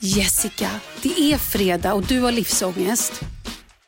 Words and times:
Jessica, 0.00 0.70
det 1.02 1.32
är 1.32 1.38
fredag 1.38 1.94
och 1.94 2.02
du 2.02 2.20
har 2.20 2.32
livsångest. 2.32 3.20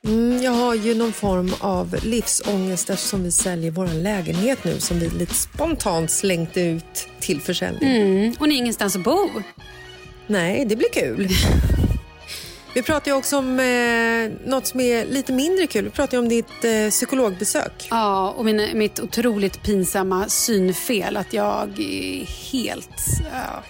Mm, 0.04 0.42
jag 0.42 0.52
har 0.52 0.74
ju 0.74 0.94
någon 0.94 1.12
form 1.12 1.54
av 1.60 1.96
livsångest 2.02 2.90
eftersom 2.90 3.22
vi 3.24 3.32
säljer 3.32 3.70
vår 3.70 3.86
lägenhet 3.86 4.64
nu 4.64 4.80
som 4.80 4.98
vi 4.98 5.10
lite 5.10 5.34
spontant 5.34 6.10
slängt 6.10 6.56
ut 6.56 7.08
till 7.20 7.40
försäljning. 7.40 7.96
Mm, 7.96 8.34
och 8.38 8.48
ni 8.48 8.54
har 8.54 8.62
ingenstans 8.62 8.96
att 8.96 9.04
bo. 9.04 9.28
Nej, 10.26 10.64
det 10.64 10.76
blir 10.76 10.92
kul. 10.92 11.28
Vi 12.76 12.82
pratar 12.82 13.10
ju 13.10 13.16
också 13.16 13.38
om 13.38 13.60
eh, 13.60 14.48
något 14.50 14.66
som 14.66 14.80
är 14.80 15.06
lite 15.06 15.32
mindre 15.32 15.66
kul. 15.66 15.84
Vi 15.84 15.90
pratar 15.90 16.18
om 16.18 16.28
ditt 16.28 16.64
eh, 16.64 16.90
psykologbesök. 16.90 17.86
Ja, 17.90 18.30
och 18.30 18.44
min, 18.44 18.78
mitt 18.78 19.00
otroligt 19.00 19.62
pinsamma 19.62 20.28
synfel. 20.28 21.16
Att 21.16 21.32
jag 21.32 21.78
är 21.78 22.24
helt... 22.52 22.90
Ja. 23.32 23.62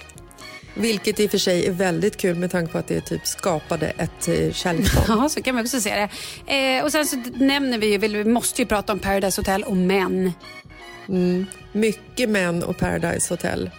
Vilket 0.74 1.20
i 1.20 1.26
och 1.26 1.30
för 1.30 1.38
sig 1.38 1.66
är 1.66 1.72
väldigt 1.72 2.16
kul 2.16 2.36
med 2.36 2.50
tanke 2.50 2.72
på 2.72 2.78
att 2.78 2.88
det 2.88 3.00
typ 3.00 3.26
skapade 3.26 3.86
ett 3.86 4.28
eh, 4.28 4.52
kärleksbarn. 4.52 5.04
Ja, 5.22 5.28
så 5.28 5.42
kan 5.42 5.54
man 5.54 5.64
också 5.64 5.80
se 5.80 6.08
det. 6.46 6.54
Eh, 6.54 6.84
och 6.84 6.92
sen 6.92 7.06
så 7.06 7.16
nämner 7.34 7.78
vi 7.78 7.86
ju, 7.86 7.98
vi 7.98 8.24
måste 8.24 8.62
ju 8.62 8.66
prata 8.66 8.92
om 8.92 8.98
Paradise 8.98 9.40
Hotel 9.40 9.62
och 9.62 9.76
män. 9.76 10.32
Mycket 11.72 12.28
män 12.28 12.62
och 12.62 12.78
Paradise 12.78 13.34
Hotel. 13.34 13.70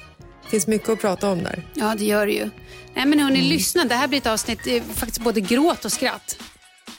Finns 0.49 0.67
mycket 0.67 0.89
att 0.89 1.01
prata 1.01 1.31
om 1.31 1.43
där. 1.43 1.63
Ja, 1.73 1.95
det 1.97 2.05
gör 2.05 2.25
det 2.25 2.33
ju. 2.33 2.49
Nej, 2.93 3.05
men 3.05 3.19
hörni, 3.19 3.41
lyssna. 3.41 3.83
Det 3.85 3.95
här 3.95 4.07
blir 4.07 4.17
ett 4.19 4.27
avsnitt, 4.27 4.67
eh, 4.67 4.83
faktiskt 4.83 5.21
både 5.21 5.41
gråt 5.41 5.85
och 5.85 5.91
skratt. 5.91 6.37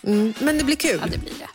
Mm, 0.03 0.35
men 0.41 0.59
det 0.59 0.65
blir 0.65 0.77
kul. 0.77 0.99
Ja, 1.01 1.07
det 1.11 1.19
blir 1.19 1.31
det. 1.39 1.49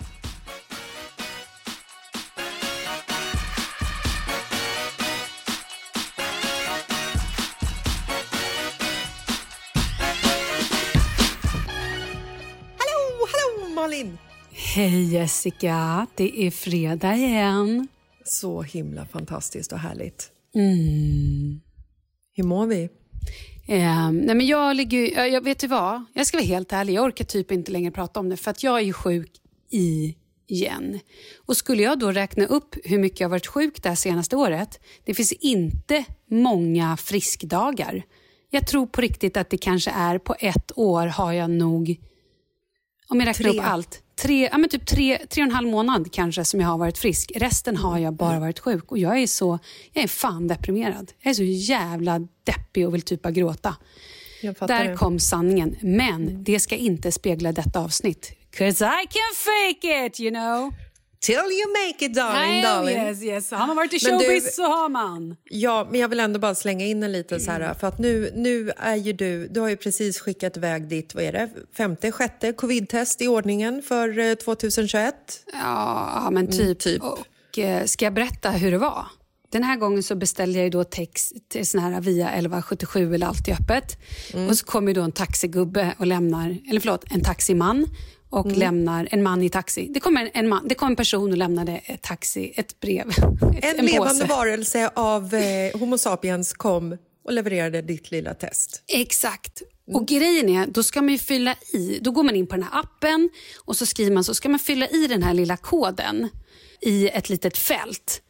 Hallå, 12.78 13.28
hallå 13.34 13.74
Malin! 13.76 14.18
Hej 14.52 15.14
Jessica, 15.14 16.08
det 16.16 16.48
är 16.48 16.52
fredag 16.52 17.16
igen. 17.16 17.88
Så 18.26 18.62
himla 18.62 19.06
fantastiskt 19.06 19.72
och 19.72 19.80
härligt. 19.80 20.30
Mm. 20.56 21.62
Hur 22.36 22.44
mår 22.44 22.68
vi? 22.68 22.90
Eh, 23.68 24.12
nej 24.12 24.36
men 24.36 24.46
jag 24.46 24.76
ligger 24.76 25.14
jag, 25.16 25.30
jag 25.30 25.44
vet 25.44 25.60
du 25.60 25.68
vad, 25.68 26.04
jag 26.14 26.28
ska 26.28 26.38
vara 26.38 26.46
helt 26.46 26.74
ärlig, 26.74 26.94
jag 26.94 27.04
orkar 27.04 27.26
typ 27.26 27.52
inte 27.52 27.72
längre 27.72 27.92
prata 27.92 28.20
om 28.20 28.30
det 28.30 28.38
för 28.38 28.52
att 28.52 28.64
jag 28.64 28.78
är 28.78 28.84
ju 28.84 28.94
sjuk 28.94 29.32
igen. 30.48 31.00
Och 31.46 31.58
skulle 31.58 31.84
jag 31.84 32.00
då 32.00 32.12
räkna 32.12 32.46
upp 32.46 32.76
hur 32.84 33.00
mycket 33.00 33.20
jag 33.20 33.30
varit 33.30 33.48
sjuk 33.48 33.84
det 33.84 33.90
här 33.90 33.96
senaste 33.96 34.36
året, 34.36 34.80
det 35.04 35.14
finns 35.14 35.32
inte 35.32 36.06
många 36.30 36.98
friskdagar. 36.98 38.06
Jag 38.50 38.68
tror 38.68 38.88
på 38.88 39.02
riktigt 39.02 39.38
att 39.38 39.50
det 39.50 39.58
kanske 39.58 39.92
är 39.92 40.18
på 40.18 40.36
ett 40.40 40.72
år 40.76 41.08
har 41.08 41.34
jag 41.34 41.50
nog 41.50 41.98
om 43.08 43.20
jag 43.20 43.28
räknar 43.28 43.50
Tre. 43.50 43.60
upp 43.60 43.66
allt. 43.66 44.00
Tre, 44.16 44.50
ja, 44.52 44.58
men 44.58 44.70
typ 44.70 44.86
tre, 44.86 45.18
tre 45.30 45.44
och 45.44 45.48
en 45.48 45.56
halv 45.56 45.68
månad 45.68 46.12
kanske 46.12 46.46
som 46.46 46.60
jag 46.60 46.68
har 46.68 46.78
varit 46.78 46.98
frisk. 46.98 47.32
Resten 47.36 47.78
har 47.78 48.00
jag 48.00 48.14
bara 48.14 48.40
varit 48.40 48.60
sjuk. 48.60 48.92
Och 48.92 48.98
jag 48.98 49.20
är 49.20 49.28
så, 49.28 49.60
jag 49.94 50.04
är 50.04 50.08
fan 50.08 50.48
deprimerad. 50.48 51.12
Jag 51.22 51.30
är 51.30 51.34
så 51.34 51.44
jävla 51.44 52.20
deppig 52.44 52.88
och 52.88 52.94
vill 52.94 53.02
typ 53.02 53.22
bara 53.22 53.32
gråta. 53.32 53.76
Där 54.42 54.90
det. 54.90 54.96
Kom 54.96 55.20
sanningen. 55.20 55.76
Men 55.82 56.44
det 56.44 56.60
ska 56.60 56.76
inte 56.76 57.12
spegla 57.12 57.52
detta 57.52 57.80
avsnitt. 57.80 58.32
Cause 58.58 58.86
I 58.86 59.08
can 59.10 59.34
fake 59.36 60.06
it, 60.06 60.20
you 60.20 60.32
know. 60.32 60.74
Till 61.24 61.34
you 61.36 61.88
make 61.88 62.06
it 62.06 62.14
darling, 62.14 62.62
darling. 62.64 62.98
yes, 62.98 63.22
yes. 63.24 63.52
Har 63.52 63.68
man 63.68 63.76
varit 63.76 63.94
i 63.94 64.00
Men 64.10 64.18
du- 64.20 64.26
showbiz 64.26 64.56
så 64.56 64.64
har 64.64 64.90
man. 64.90 65.36
Ja, 65.50 65.88
men 65.92 66.00
jag 66.00 66.08
vill 66.08 66.20
ändå 66.20 66.40
bara 66.40 66.56
slänga 66.56 66.86
in 66.86 67.04
en 67.04 67.12
liten 67.12 67.40
så 67.40 67.52
här, 67.52 67.74
för 67.74 67.88
att 67.88 68.00
nu, 68.00 68.32
nu 68.36 68.72
är 68.78 68.96
ju 68.96 69.14
du, 69.14 69.48
du 69.48 69.60
har 69.60 69.70
ju 69.70 69.78
precis 69.78 70.20
skickat 70.20 70.58
iväg 70.58 70.88
ditt, 70.88 71.16
vad 71.16 71.24
är 71.24 71.32
det, 71.32 71.50
femte, 71.78 72.12
sjätte 72.12 72.54
covid-test 72.54 73.22
i 73.22 73.28
ordningen 73.28 73.82
för 73.82 74.20
eh, 74.20 74.34
2021. 74.36 75.16
Ja, 75.54 76.30
men 76.32 76.48
typ. 76.48 76.80
typ. 76.80 77.02
Och, 77.04 77.60
eh, 77.60 77.86
ska 77.86 78.06
jag 78.06 78.14
berätta 78.14 78.50
hur 78.50 78.72
det 78.72 78.78
var? 78.78 79.06
Den 79.52 79.64
här 79.64 79.76
gången 79.78 80.04
så 80.04 80.16
beställde 80.16 80.60
jag 80.60 80.72
då 80.72 80.84
text 80.84 81.34
till 81.50 81.68
sån 81.68 81.82
här 81.82 82.02
via 82.02 82.30
1177 82.30 83.16
eller 83.16 83.28
Alltid 83.28 83.54
öppet. 83.54 83.98
Och 84.50 84.58
så 84.58 84.66
kommer 84.66 84.94
då 84.94 85.02
en 85.02 85.12
taxigubbe 85.12 85.96
och 86.00 86.08
lämnar, 86.08 86.58
eller 86.70 86.80
förlåt, 86.80 87.04
en 87.12 87.24
taximan 87.24 87.88
och 88.34 88.52
lämnar 88.52 89.08
en 89.12 89.24
man 89.24 89.42
i 89.44 89.50
taxi. 89.50 89.88
Det 89.94 90.00
kom 90.00 90.18
en, 90.18 90.30
en, 90.34 90.50
man, 90.50 90.68
det 90.68 90.76
kom 90.76 90.88
en 90.88 90.96
person 90.96 91.32
och 91.32 91.38
lämnade 91.38 91.82
ett 91.86 92.02
taxi, 92.02 92.54
ett 92.56 92.80
brev. 92.80 93.08
Ett, 93.58 93.80
En, 93.80 93.86
levande 93.86 94.22
påse. 94.22 94.26
varelse 94.36 94.90
av 94.96 95.34
eh, 95.34 95.80
Homo 95.80 95.98
sapiens 95.98 96.54
kom 96.54 96.98
och 97.26 97.34
levererade 97.34 97.82
ditt 97.82 98.12
lilla 98.12 98.34
test. 98.34 98.84
Exakt. 98.88 99.62
Och 99.94 100.08
grejen 100.08 100.50
är, 100.50 100.68
då 100.68 100.84
ska 100.84 101.02
man 101.02 101.10
ju 101.12 101.18
fylla 101.18 101.56
i, 101.74 102.00
då 102.02 102.12
går 102.12 102.24
man 102.24 102.36
in 102.36 102.48
på 102.48 102.56
den 102.56 102.64
här 102.64 102.80
appen 102.80 103.30
och 103.66 103.76
så 103.78 103.86
skriver 103.86 104.12
man 104.12 104.24
så 104.24 104.34
ska 104.34 104.50
man 104.50 104.60
fylla 104.60 104.88
i 104.88 105.08
den 105.08 105.24
här 105.24 105.34
lilla 105.34 105.58
koden 105.58 106.30
i 106.82 107.10
ett 107.10 107.30
litet 107.30 107.58
fält. 107.58 108.22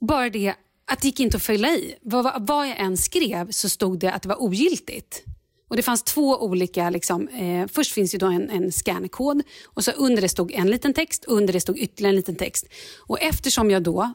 Bara 0.00 0.30
det 0.30 0.54
att 0.92 1.00
det 1.00 1.06
gick 1.06 1.20
inte 1.20 1.36
att 1.36 1.42
fylla 1.42 1.68
i. 1.68 1.94
Vad- 2.02 2.46
vad 2.46 2.68
jag 2.68 2.80
än 2.80 2.96
skrev 2.96 3.50
så 3.50 3.68
stod 3.68 3.98
det 3.98 4.12
att 4.12 4.22
det 4.22 4.28
var 4.28 4.42
ogiltigt. 4.42 5.22
Och 5.70 5.76
Det 5.76 5.82
fanns 5.82 6.02
två 6.02 6.36
olika, 6.42 6.90
liksom, 6.90 7.28
eh, 7.28 7.66
först 7.66 7.92
finns 7.92 8.14
ju 8.14 8.18
då 8.18 8.26
en, 8.26 8.50
en 8.50 8.72
scannerkod 8.72 9.42
och 9.64 9.84
så 9.84 9.90
under 9.90 10.22
det 10.22 10.28
stod 10.28 10.52
en 10.52 10.70
liten 10.70 10.94
text 10.94 11.24
och 11.24 11.36
under 11.36 11.52
det 11.52 11.60
stod 11.60 11.78
ytterligare 11.78 12.12
en 12.12 12.16
liten 12.16 12.36
text. 12.36 12.66
Och 12.98 13.20
eftersom 13.20 13.70
jag 13.70 13.82
då 13.82 14.14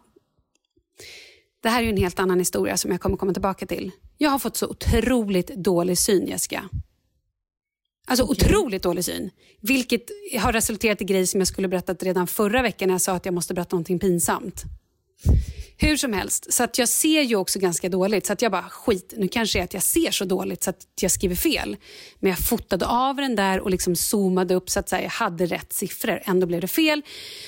det 1.63 1.69
här 1.69 1.83
är 1.83 1.89
en 1.89 1.97
helt 1.97 2.19
annan 2.19 2.39
historia 2.39 2.77
som 2.77 2.91
jag 2.91 3.01
kommer 3.01 3.17
komma 3.17 3.33
tillbaka 3.33 3.65
till. 3.65 3.91
Jag 4.17 4.29
har 4.29 4.39
fått 4.39 4.57
så 4.57 4.67
otroligt 4.67 5.47
dålig 5.55 5.97
syn, 5.97 6.27
Jessica. 6.27 6.69
Alltså 8.07 8.25
otroligt 8.25 8.83
dålig 8.83 9.05
syn. 9.05 9.29
Vilket 9.61 10.03
har 10.39 10.53
resulterat 10.53 11.01
i 11.01 11.05
grejer 11.05 11.25
som 11.25 11.39
jag 11.39 11.47
skulle 11.47 11.67
berättat 11.67 12.03
redan 12.03 12.27
förra 12.27 12.61
veckan 12.61 12.87
när 12.87 12.93
jag 12.93 13.01
sa 13.01 13.13
att 13.13 13.25
jag 13.25 13.33
måste 13.33 13.53
berätta 13.53 13.75
någonting 13.75 13.99
pinsamt. 13.99 14.63
Hur 15.77 15.97
som 15.97 16.13
helst, 16.13 16.53
så 16.53 16.63
att 16.63 16.77
jag 16.77 16.89
ser 16.89 17.21
ju 17.21 17.35
också 17.35 17.59
ganska 17.59 17.89
dåligt. 17.89 18.25
Så 18.25 18.33
att 18.33 18.41
jag 18.41 18.51
bara, 18.51 18.69
skit, 18.69 19.13
nu 19.17 19.27
kanske 19.27 19.59
är 19.59 19.63
att 19.63 19.73
jag 19.73 19.83
ser 19.83 20.11
så 20.11 20.25
dåligt 20.25 20.63
så 20.63 20.69
att 20.69 20.87
jag 21.01 21.11
skriver 21.11 21.35
fel. 21.35 21.77
Men 22.19 22.29
jag 22.29 22.39
fotade 22.39 22.85
av 22.85 23.15
den 23.15 23.35
där 23.35 23.59
och 23.59 23.69
liksom 23.69 23.95
zoomade 23.95 24.55
upp 24.55 24.69
så 24.69 24.79
att 24.79 24.89
så 24.89 24.95
här, 24.95 25.03
jag 25.03 25.09
hade 25.09 25.45
rätt 25.45 25.73
siffror. 25.73 26.21
Ändå 26.25 26.47
blev 26.47 26.61
det 26.61 26.67
fel. 26.67 27.01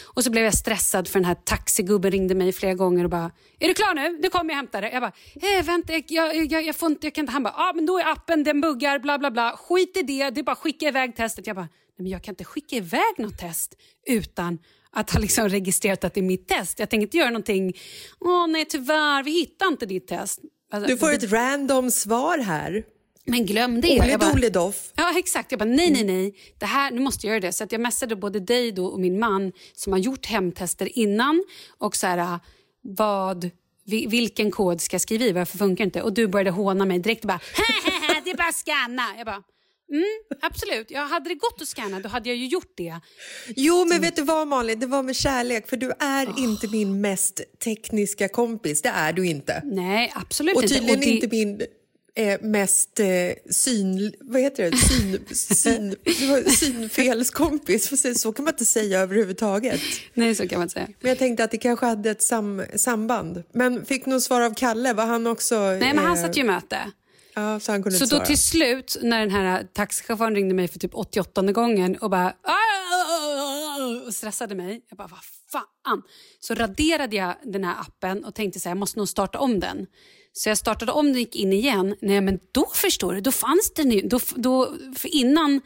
Och 0.05 0.23
så 0.23 0.31
blev 0.31 0.43
jag 0.43 0.53
stressad 0.53 1.07
för 1.07 1.19
den 1.19 1.25
här 1.25 1.35
taxigubben 1.35 2.11
ringde 2.11 2.35
mig 2.35 2.51
flera 2.51 2.73
gånger 2.73 3.03
och 3.03 3.09
bara, 3.09 3.31
är 3.59 3.67
du 3.67 3.73
klar 3.73 3.93
nu? 3.93 4.19
Nu 4.21 4.29
kommer 4.29 4.49
jag 4.49 4.55
hämta 4.57 4.81
dig. 4.81 4.89
Jag 4.93 5.01
bara, 5.01 5.13
eh, 5.35 5.65
vänta, 5.65 5.93
jag, 5.93 6.03
jag, 6.35 6.51
jag, 6.51 6.63
jag 6.63 6.75
får 6.75 6.91
inte, 6.91 7.07
jag 7.07 7.13
kan 7.13 7.23
inte. 7.23 7.33
Han 7.33 7.43
bara, 7.43 7.53
ah, 7.57 7.73
men 7.75 7.85
då 7.85 7.99
är 7.99 8.11
appen, 8.11 8.43
den 8.43 8.61
buggar, 8.61 8.99
bla 8.99 9.17
bla 9.17 9.31
bla. 9.31 9.57
Skit 9.57 9.97
i 9.97 10.01
det, 10.01 10.29
det 10.29 10.41
är 10.41 10.43
bara 10.43 10.51
att 10.51 10.57
skicka 10.57 10.87
iväg 10.87 11.15
testet. 11.15 11.47
Jag 11.47 11.55
bara, 11.55 11.69
nej 11.97 12.03
men 12.03 12.07
jag 12.07 12.23
kan 12.23 12.31
inte 12.31 12.43
skicka 12.43 12.75
iväg 12.75 13.13
något 13.17 13.37
test 13.37 13.75
utan 14.07 14.59
att 14.91 15.11
ha 15.11 15.19
liksom 15.19 15.49
registrerat 15.49 16.03
att 16.03 16.13
det 16.13 16.19
är 16.19 16.23
mitt 16.23 16.47
test. 16.47 16.79
Jag 16.79 16.89
tänker 16.89 17.03
inte 17.07 17.17
göra 17.17 17.29
någonting, 17.29 17.73
åh 18.19 18.47
nej 18.47 18.65
tyvärr, 18.65 19.23
vi 19.23 19.31
hittar 19.31 19.67
inte 19.67 19.85
ditt 19.85 20.07
test. 20.07 20.39
Alltså, 20.71 20.87
Du 20.91 20.97
får 20.97 21.13
ett 21.13 21.31
random 21.31 21.91
svar 21.91 22.37
här. 22.37 22.83
Men 23.29 23.45
glöm 23.45 23.81
det. 23.81 23.99
Olidoledoff. 24.01 24.91
Ja, 24.95 25.19
exakt. 25.19 25.51
Jag 25.51 25.59
bara, 25.59 25.65
nej, 25.69 25.91
nej, 25.91 26.03
nej. 26.03 26.35
Det 26.59 26.65
här, 26.65 26.91
nu 26.91 26.99
måste 27.01 27.27
jag 27.27 27.31
göra 27.31 27.39
det. 27.39 27.53
Så 27.53 27.63
att 27.63 27.71
jag 27.71 27.81
messade 27.81 28.15
både 28.15 28.39
dig 28.39 28.71
då 28.71 28.85
och 28.85 28.99
min 28.99 29.19
man 29.19 29.51
som 29.73 29.93
har 29.93 29.99
gjort 29.99 30.25
hemtester 30.25 30.97
innan. 30.99 31.43
Och 31.77 31.95
så 31.95 32.07
här, 32.07 32.39
vad, 32.81 33.49
vi- 33.85 34.07
vilken 34.07 34.51
kod 34.51 34.81
ska 34.81 34.93
jag 34.93 35.01
skriva 35.01 35.25
i? 35.25 35.31
Varför 35.31 35.57
funkar 35.57 35.83
det 35.83 35.87
inte? 35.87 36.01
Och 36.01 36.13
du 36.13 36.27
började 36.27 36.49
håna 36.51 36.85
mig 36.85 36.99
direkt 36.99 37.23
och 37.23 37.27
bara, 37.27 37.39
det 38.23 38.29
är 38.31 38.37
bara 38.37 38.51
scanna. 38.53 39.03
Jag 39.17 39.25
bara, 39.25 39.43
mm, 39.91 40.03
absolut. 40.41 40.91
Ja, 40.91 41.01
hade 41.01 41.29
det 41.29 41.35
gått 41.35 41.61
att 41.61 41.67
scanna 41.67 41.99
då 41.99 42.09
hade 42.09 42.29
jag 42.29 42.37
ju 42.37 42.47
gjort 42.47 42.71
det. 42.75 42.95
Jo, 43.55 43.85
men 43.85 44.01
vet 44.01 44.15
du 44.15 44.21
vad 44.21 44.47
Malin, 44.47 44.79
det 44.79 44.87
var 44.87 45.03
med 45.03 45.15
kärlek 45.15 45.69
för 45.69 45.77
du 45.77 45.91
är 45.99 46.39
inte 46.39 46.67
min 46.67 47.01
mest 47.01 47.41
tekniska 47.63 48.29
kompis. 48.29 48.81
Det 48.81 48.89
är 48.89 49.13
du 49.13 49.27
inte. 49.27 49.61
Nej, 49.65 50.11
absolut 50.15 50.55
Och 50.55 50.63
inte. 50.63 50.75
tydligen 50.75 50.99
det- 50.99 51.05
inte 51.05 51.27
min 51.27 51.61
eh, 52.15 52.41
mest 52.41 52.99
eh, 52.99 53.05
syn... 53.51 54.13
Vad 54.19 54.41
heter 54.41 54.71
det? 54.71 54.77
Syn, 54.77 55.95
syn, 56.49 56.89
synfelskompis. 56.89 57.89
För 57.89 58.13
Så 58.13 58.33
kan 58.33 58.45
man 58.45 58.53
inte 58.53 58.65
säga 58.65 58.99
överhuvudtaget. 58.99 59.81
Nej, 60.13 60.35
så 60.35 60.47
kan 60.47 60.59
man 60.59 60.69
säga. 60.69 60.87
Men 60.99 61.09
jag 61.09 61.17
tänkte 61.17 61.43
att 61.43 61.51
det 61.51 61.57
kanske 61.57 61.85
hade 61.85 62.09
ett 62.09 62.21
sam, 62.21 62.63
samband. 62.75 63.43
Men 63.53 63.85
fick 63.85 64.05
någon 64.05 64.21
svar 64.21 64.41
av 64.41 64.53
Kalle? 64.53 64.93
Var 64.93 65.05
han 65.05 65.27
också... 65.27 65.59
Nej, 65.59 65.79
men 65.79 65.97
han 65.97 66.17
eh, 66.17 66.23
satt 66.23 66.37
ju 66.37 66.41
i 66.41 66.43
möte. 66.43 66.77
Ja, 67.37 67.59
så 67.59 67.71
han 67.71 67.83
kunde 67.83 67.97
Så 67.97 68.03
inte 68.03 68.15
då 68.15 68.17
svara. 68.17 68.25
till 68.27 68.37
slut, 68.37 68.97
när 69.01 69.19
den 69.19 69.31
här 69.31 69.63
taxichauffören 69.73 70.35
ringde 70.35 70.53
mig 70.55 70.67
för 70.67 70.79
typ 70.79 70.95
88 70.95 71.41
gången 71.41 71.95
och 71.95 72.09
bara 72.09 72.33
och 74.07 74.13
stressade 74.15 74.55
mig. 74.55 74.81
Jag 74.89 74.97
bara, 74.97 75.07
vad 75.07 75.19
fan? 75.51 76.01
Så 76.39 76.53
raderade 76.53 77.15
jag 77.15 77.35
den 77.43 77.63
här 77.63 77.75
appen 77.81 78.25
och 78.25 78.35
tänkte 78.35 78.59
så 78.59 78.69
här, 78.69 78.71
jag 78.71 78.77
måste 78.79 78.99
nog 78.99 79.09
starta 79.09 79.39
om 79.39 79.59
den. 79.59 79.85
Så 80.33 80.49
jag 80.49 80.57
startade 80.57 80.91
om 80.91 81.05
den 81.05 81.13
och 81.15 81.19
gick 81.19 81.35
in 81.35 81.53
igen. 81.53 81.95
Nej, 82.01 82.21
men 82.21 82.39
då 82.51 82.69
förstår 82.73 83.13
du, 83.13 83.21
då 83.21 83.31
fanns 83.31 83.73
den 83.75 83.91
ju. 83.91 84.01
Då, 84.01 84.19
då, 84.35 84.73
för 84.95 85.15
innan 85.15 85.61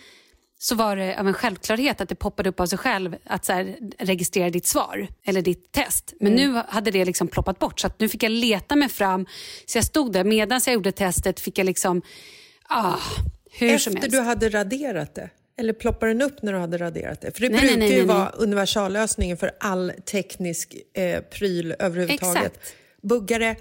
så 0.64 0.76
var 0.76 0.96
det 0.96 1.20
av 1.20 1.28
en 1.28 1.34
självklarhet 1.34 2.02
att 2.02 2.10
det 2.10 2.16
poppade 2.16 2.50
upp 2.50 2.60
av 2.60 2.66
sig 2.66 2.78
själv 2.78 3.16
att 3.24 3.46
så 3.46 3.54
här, 3.54 3.76
registrera 4.00 4.50
ditt 4.50 4.66
svar 4.66 5.08
eller 5.26 5.42
ditt 5.42 5.72
test. 5.72 6.14
Men 6.20 6.34
nu 6.34 6.62
hade 6.68 6.92
det 6.92 7.06
liksom 7.06 7.28
ploppat 7.28 7.60
bort 7.60 7.80
så 7.80 7.88
att 7.88 8.00
nu 8.00 8.10
fick 8.10 8.24
jag 8.24 8.32
leta 8.32 8.76
mig 8.76 8.90
fram. 8.90 9.26
Så 9.66 9.78
jag 9.78 9.86
stod 9.86 10.14
där 10.14 10.24
medan 10.24 10.62
jag 10.66 10.74
gjorde 10.74 10.92
testet 10.92 11.40
fick 11.40 11.58
jag 11.58 11.66
liksom, 11.66 12.02
ah, 12.70 12.96
hur 13.52 13.78
som 13.78 13.94
Efter 13.94 14.02
helst. 14.02 14.18
du 14.18 14.20
hade 14.20 14.50
raderat 14.50 15.16
det? 15.16 15.30
Eller 15.58 15.74
ploppar 15.74 16.08
den 16.08 16.22
upp 16.22 16.42
när 16.42 16.54
du 16.54 16.60
hade 16.60 16.78
raderat 16.78 17.22
det? 17.22 17.32
För 17.32 17.42
det 17.42 17.50
Nej, 17.50 17.60
brukar 17.60 17.78
nej, 17.78 17.90
ju 17.90 17.96
nej, 17.96 18.06
nej. 18.08 18.16
vara 18.16 18.30
universallösningen 18.30 19.38
för 19.38 19.52
all 19.60 19.94
teknisk 20.06 20.76
eh, 20.94 21.22
pryl 21.22 21.76
överhuvudtaget. 21.80 22.46
Exakt. 22.46 22.74
Buggare, 23.02 23.56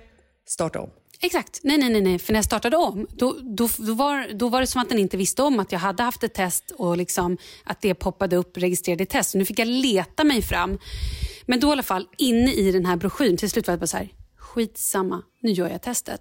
starta 0.46 0.80
om. 0.80 0.90
Exakt. 1.22 1.60
Nej, 1.62 1.78
nej, 1.78 1.90
nej, 1.90 2.00
nej. 2.00 2.18
För 2.18 2.32
när 2.32 2.38
jag 2.38 2.44
startade 2.44 2.76
om, 2.76 3.06
då, 3.10 3.36
då, 3.42 3.68
då, 3.78 3.94
var, 3.94 4.28
då 4.34 4.48
var 4.48 4.60
det 4.60 4.66
som 4.66 4.82
att 4.82 4.88
den 4.88 4.98
inte 4.98 5.16
visste 5.16 5.42
om 5.42 5.60
att 5.60 5.72
jag 5.72 5.78
hade 5.78 6.02
haft 6.02 6.24
ett 6.24 6.34
test 6.34 6.70
och 6.70 6.96
liksom 6.96 7.38
att 7.64 7.80
det 7.80 7.94
poppade 7.94 8.36
upp 8.36 8.56
registrerade 8.56 9.06
test. 9.06 9.30
Så 9.30 9.38
nu 9.38 9.44
fick 9.44 9.58
jag 9.58 9.68
leta 9.68 10.24
mig 10.24 10.42
fram. 10.42 10.78
Men 11.46 11.60
då 11.60 11.68
i 11.68 11.72
alla 11.72 11.82
fall, 11.82 12.06
inne 12.18 12.52
i 12.52 12.72
den 12.72 12.86
här 12.86 12.96
broschyren, 12.96 13.36
till 13.36 13.50
slut 13.50 13.66
var 13.66 13.74
det 13.74 13.78
bara 13.78 13.86
så 13.86 13.96
här, 13.96 14.08
skitsamma, 14.54 15.22
nu 15.40 15.50
gör 15.50 15.68
jag 15.68 15.82
testet. 15.82 16.20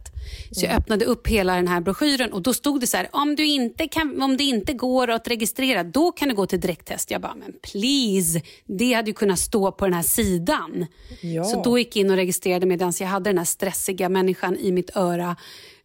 Så 0.51 0.65
jag 0.65 0.75
öppnade 0.75 1.05
upp 1.05 1.27
hela 1.27 1.55
den 1.55 1.67
här 1.67 1.81
broschyren 1.81 2.33
och 2.33 2.41
då 2.41 2.53
stod 2.53 2.81
det 2.81 2.87
så 2.87 2.97
här, 2.97 3.09
om, 3.11 3.35
du 3.35 3.45
inte 3.45 3.87
kan, 3.87 4.21
om 4.21 4.37
det 4.37 4.43
inte 4.43 4.73
går 4.73 5.09
att 5.09 5.27
registrera, 5.27 5.83
då 5.83 6.11
kan 6.11 6.29
du 6.29 6.35
gå 6.35 6.45
till 6.45 6.59
direkttest. 6.59 7.11
Jag 7.11 7.21
bara, 7.21 7.35
men 7.35 7.53
please, 7.61 8.41
det 8.65 8.93
hade 8.93 9.09
ju 9.09 9.13
kunnat 9.13 9.39
stå 9.39 9.71
på 9.71 9.85
den 9.85 9.93
här 9.93 10.03
sidan. 10.03 10.85
Ja. 11.21 11.43
Så 11.43 11.63
då 11.63 11.79
gick 11.79 11.95
jag 11.95 12.01
in 12.01 12.11
och 12.11 12.15
registrerade 12.15 12.65
medan 12.65 12.93
jag 12.99 13.07
hade 13.07 13.29
den 13.29 13.37
här 13.37 13.45
stressiga 13.45 14.09
människan 14.09 14.57
i 14.57 14.71
mitt 14.71 14.95
öra 14.95 15.35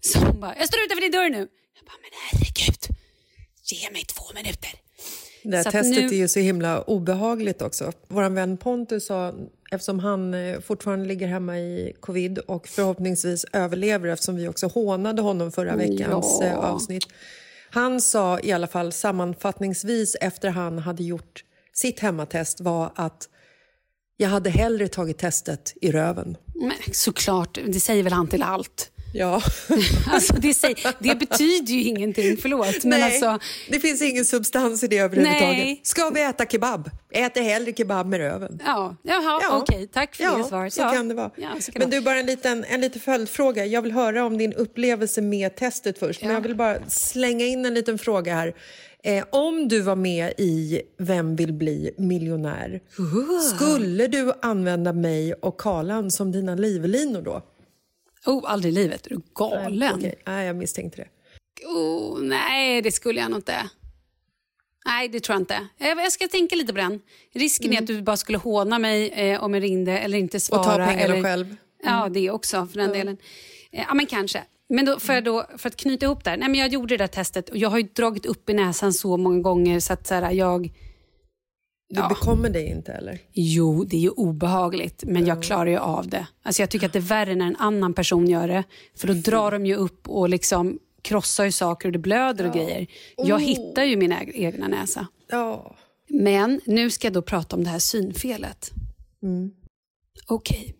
som 0.01 0.41
bara, 0.41 0.57
jag 0.59 0.69
står 0.69 0.81
utanför 0.85 1.03
din 1.03 1.13
dörr 1.13 1.31
nu. 1.31 1.49
Jag 1.77 1.85
bara, 1.87 1.99
men 2.03 2.11
herregud, 2.31 2.97
ge 3.65 3.91
mig 3.91 4.05
två 4.05 4.25
minuter. 4.35 4.84
Det 5.45 5.57
här 5.57 5.65
testet 5.65 5.91
nu- 6.03 6.07
är 6.07 6.13
ju 6.21 6.29
så 6.29 6.41
himla 6.41 6.83
obehagligt 6.83 7.63
också. 7.63 7.93
Vår 8.09 8.29
vän 8.29 8.57
Pontus 8.57 9.07
sa, 9.07 9.33
eftersom 9.71 9.99
han 9.99 10.35
eh, 10.35 10.61
fortfarande 10.61 11.05
ligger 11.07 11.27
hemma 11.27 11.59
i 11.59 11.93
covid 12.01 12.39
och 12.39 12.69
förhoppningsvis 12.69 13.47
överlever 13.53 14.09
eftersom 14.09 14.37
vi 14.37 14.49
också 14.49 14.67
hånade 14.67 15.23
honom 15.23 15.53
förra 15.53 15.77
veckans 15.77 16.39
Ja. 16.41 16.47
eh, 16.47 16.59
avsnitt. 16.59 17.07
Han 17.71 18.01
sa 18.01 18.41
i 18.41 18.53
alla 18.53 18.67
fall 18.67 18.93
sammanfattningsvis 18.93 20.17
efter 20.21 20.49
han 20.49 20.79
hade 20.79 21.05
gjort 21.05 21.45
sitt 21.73 22.01
hemmatest 22.01 22.61
var 22.61 22.91
att 22.95 23.29
jag 24.17 24.29
hade 24.29 24.51
hellre 24.51 24.89
tagit 24.89 25.19
testet 25.19 25.73
i 25.81 25.93
röven. 25.93 26.37
Men 26.55 26.73
såklart, 26.93 27.59
det 27.67 27.81
säger 27.81 28.03
väl 28.03 28.13
han 28.13 28.29
till 28.29 28.43
allt. 28.43 28.91
Ja. 29.15 29.43
Alltså, 30.07 30.35
det, 30.35 30.55
säger, 30.55 30.95
det 30.99 31.15
betyder 31.19 31.73
ju 31.73 31.83
ingenting, 31.83 32.37
förlåt. 32.37 32.85
Men 32.85 33.01
Nej, 33.01 33.03
alltså, 33.03 33.39
det 33.71 33.81
finns 33.81 34.03
ingen 34.03 34.25
substans 34.25 34.83
i 34.83 34.87
det 34.87 34.99
överhuvudtaget. 34.99 35.57
Nej. 35.57 35.81
Ska 35.83 36.11
vi 36.11 36.23
äta 36.23 36.47
kebab? 36.47 36.91
Äter 37.13 37.43
hellre 37.43 37.73
kebab 37.73 38.07
med 38.07 38.19
röven. 38.21 38.59
ja, 38.67 38.97
jaha, 39.03 39.41
Ja. 39.43 39.59
okej, 39.59 39.89
tack 39.93 40.15
för 40.15 40.25
ja, 40.25 40.37
det 40.37 40.45
svaret. 40.45 40.73
Så 40.73 40.81
ja. 40.81 40.89
kan 40.91 41.09
det 41.09 41.15
vara. 41.15 41.31
Ja, 41.37 41.49
kan 41.49 41.61
men 41.79 41.91
du, 41.91 42.01
bara 42.01 42.19
en 42.19 42.27
liten, 42.27 42.65
en 42.65 42.81
liten 42.81 43.01
följdfråga. 43.01 43.67
Jag 43.67 43.83
vill 43.83 43.93
höra 43.93 44.25
om 44.25 44.39
din 44.39 44.53
upplevelse 44.53 45.21
med 45.23 45.57
testet 45.57 45.99
först. 45.99 46.21
Men 46.23 46.31
Ja. 46.31 46.37
jag 46.37 46.41
vill 46.43 46.57
bara 46.57 46.77
slänga 46.89 47.45
in 47.47 47.67
en 47.67 47.75
liten 47.75 47.99
fråga 47.99 48.35
här. 48.35 48.55
Eh, 49.05 49.25
om 49.31 49.69
du 49.69 49.81
var 49.81 49.97
med 49.97 50.33
i 50.39 50.83
Vem 50.99 51.37
vill 51.37 51.53
bli 51.53 51.95
miljonär 51.99 52.81
skulle 53.55 54.07
du 54.07 54.33
använda 54.43 54.93
mig 54.93 55.35
och 55.35 55.61
Karlan 55.61 56.11
som 56.11 56.33
dina 56.33 56.55
livlinor 56.55 57.23
då? 57.23 57.43
Oh, 58.27 58.43
aldrig 58.51 58.73
i 58.73 58.75
livet. 58.75 59.07
Är 59.07 59.11
du 59.11 59.21
galen? 59.35 60.13
Nej, 60.27 60.47
jag 60.47 60.57
misstänkte 60.57 61.03
det. 61.03 61.09
Oh, 61.67 62.21
nej, 62.23 62.83
det 62.83 62.93
skulle 62.93 63.21
jag 63.21 63.31
nog 63.31 63.39
inte. 63.39 63.71
Nej, 64.87 65.09
det 65.09 65.21
tror 65.21 65.35
jag 65.35 65.43
inte. 65.43 65.69
Jag, 65.79 66.13
ska 66.13 66.29
tänka 66.29 66.57
lite 66.57 66.73
på 66.73 66.79
den. 66.79 67.01
Risken 67.33 67.73
är 67.73 67.79
att 67.79 67.87
du 67.87 68.03
bara 68.03 68.17
skulle 68.17 68.39
håna 68.39 68.79
mig 68.79 69.11
eh, 69.11 69.45
om 69.45 69.55
jag 69.55 69.63
ringde 69.63 69.99
eller 69.99 70.19
inte 70.19 70.41
svara. 70.41 70.61
Och 70.61 70.67
ta 70.67 70.77
pengarna 70.77 71.15
eller... 71.15 71.23
själv. 71.23 71.57
Ja, 71.85 72.09
det 72.09 72.31
också 72.31 72.67
för 72.67 72.79
den 72.79 72.93
delen. 72.93 73.17
Eh, 73.73 73.85
Ja, 73.89 73.95
men 73.95 74.07
kanske. 74.07 74.45
Men 74.69 74.85
då, 74.85 74.99
för, 75.01 75.21
då, 75.21 75.47
för 75.57 75.69
att 75.69 75.77
knyta 75.77 76.07
ihop 76.07 76.25
där. 76.25 76.37
Nej, 76.37 76.49
men 76.49 76.61
jag 76.61 76.69
gjorde 76.69 76.97
det 76.97 77.03
där 77.03 77.07
testet 77.07 77.49
och 77.49 77.57
jag 77.57 77.71
har 77.71 77.79
ju 77.79 77.89
dragit 77.93 78.27
upp 78.27 78.51
i 78.51 78.55
näsan 78.55 78.93
så 78.93 79.17
många 79.17 79.41
gånger 79.41 79.81
så 79.81 79.93
att 79.93 80.07
så 80.07 80.15
här, 80.15 80.31
jag... 80.31 80.71
Du 81.89 82.01
Ja. 82.01 82.09
bekommer 82.09 82.51
dig 82.51 82.67
inte 82.67 82.93
eller? 82.93 83.19
Jo, 83.33 83.85
det 83.85 83.97
är 83.97 84.01
ju 84.01 84.11
obehagligt, 84.11 85.05
men 85.07 85.27
jag 85.27 85.43
klarar 85.43 85.67
ju 85.71 85.79
av 85.79 86.09
det. 86.09 86.27
Alltså 86.43 86.63
jag 86.63 86.71
tycker 86.71 86.87
att 86.87 86.93
det 86.93 86.99
är 86.99 87.01
värre 87.01 87.35
när 87.35 87.47
en 87.47 87.57
annan 87.57 87.95
person 87.95 88.29
gör 88.29 88.49
det. 88.49 88.65
För 88.97 89.09
då 89.09 89.15
drar 89.15 89.51
de 89.51 89.67
ju 89.67 89.75
upp 89.75 90.09
och 90.09 90.29
liksom 90.29 90.79
krossar 91.03 91.45
ju 91.45 91.53
saker 91.53 91.89
och 91.89 91.93
det 91.93 91.99
blöder 91.99 92.47
och 92.49 92.55
grejer. 92.55 92.87
Jag 93.17 93.43
hittar 93.43 93.85
ju 93.85 93.97
min 93.97 94.13
egna 94.35 94.69
näsa. 94.69 95.07
Ja. 95.29 95.77
Men 96.09 96.61
nu 96.67 96.91
ska 96.91 97.07
jag 97.07 97.13
då 97.15 97.23
prata 97.23 97.57
om 97.57 97.65
det 97.65 97.71
här 97.71 97.79
synfelet. 97.79 98.71
Okej. 100.27 100.75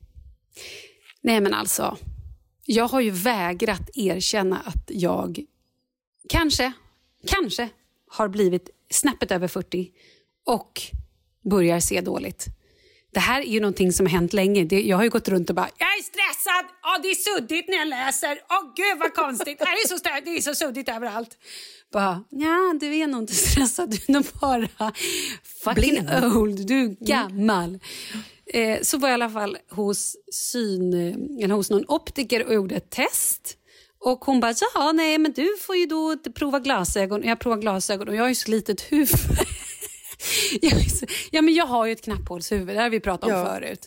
Nej 1.21 1.41
men 1.41 1.55
alltså, 1.55 1.97
jag 2.65 2.89
har 2.89 3.01
ju 3.01 3.11
vägrat 3.11 3.91
erkänna 3.95 4.59
att 4.59 4.85
jag 4.91 5.45
kanske, 6.29 6.73
kanske 7.27 7.69
har 8.11 8.29
blivit 8.29 8.71
snäppet 8.91 9.31
över 9.33 9.49
40 9.49 9.91
och 10.45 10.83
börjar 11.51 11.81
se 11.81 12.01
dåligt. 12.01 12.47
Det 13.15 13.21
här 13.21 13.41
är 13.41 13.47
ju 13.47 13.61
någonting 13.61 13.93
som 13.93 14.07
har 14.07 14.11
hänt 14.11 14.33
länge. 14.33 14.65
Det, 14.65 14.83
jag 14.83 14.97
har 14.97 15.05
ju 15.05 15.11
gått 15.11 15.29
runt 15.29 15.51
och 15.51 15.57
bara 15.57 15.69
“jag 15.79 15.89
är 15.89 16.03
stressad, 16.03 16.65
oh, 16.83 17.03
det 17.03 17.09
är 17.09 17.15
suddigt 17.15 17.69
när 17.69 17.77
jag 17.77 17.89
läser, 17.89 18.39
åh 18.51 18.59
oh, 18.59 18.73
gud 18.77 18.99
vad 18.99 19.15
konstigt, 19.15 19.59
det 19.59 19.65
är, 19.65 19.89
så 19.89 19.97
det 20.25 20.37
är 20.37 20.41
så 20.41 20.55
suddigt 20.55 20.89
överallt”. 20.89 21.39
Bara, 21.93 22.25
ja, 22.31 22.75
du 22.81 22.97
är 22.97 23.07
nog 23.07 23.23
inte 23.23 23.35
stressad, 23.35 23.91
du 23.91 23.97
är 24.09 24.13
nog 24.13 24.25
bara 24.41 24.93
fucking 25.65 25.75
Blind. 25.75 26.25
old, 26.37 26.67
du 26.67 26.85
är 26.85 27.05
gammal. 27.07 27.79
Eh, 28.47 28.81
så 28.83 28.99
var 28.99 29.09
jag 29.09 29.13
i 29.13 29.23
alla 29.23 29.31
fall 29.31 29.59
hos, 29.71 30.17
syn, 30.33 30.95
eller 31.43 31.55
hos 31.55 31.71
någon 31.71 31.85
optiker 31.89 32.47
och 32.47 32.55
gjorde 32.55 32.75
ett 32.75 32.91
test. 32.91 33.57
Och 33.99 34.25
hon 34.25 34.41
bara, 34.41 34.55
ja 34.75 34.93
nej 34.93 35.19
men 35.19 35.33
du 35.33 35.57
får 35.61 35.77
ju 35.77 35.87
då 35.87 36.17
prova 36.35 36.61
glasögon. 36.61 37.23
Jag 37.23 37.39
provar 37.39 37.57
glasögon 37.57 38.09
och 38.09 38.17
jag 38.17 38.23
har 38.23 38.29
ju 38.29 38.35
så 38.35 38.51
litet 38.51 38.81
huvud. 38.81 39.09
ja 41.31 41.43
men 41.43 41.55
jag 41.55 41.67
har 41.67 41.87
ju 41.87 41.93
ett 41.93 42.03
knapphålshuvud, 42.05 42.77
det 42.77 42.83
har 42.83 42.91
vi 42.91 43.01
pratat 43.01 43.25
om 43.31 43.31
Ja, 43.37 43.45
förut. 43.47 43.87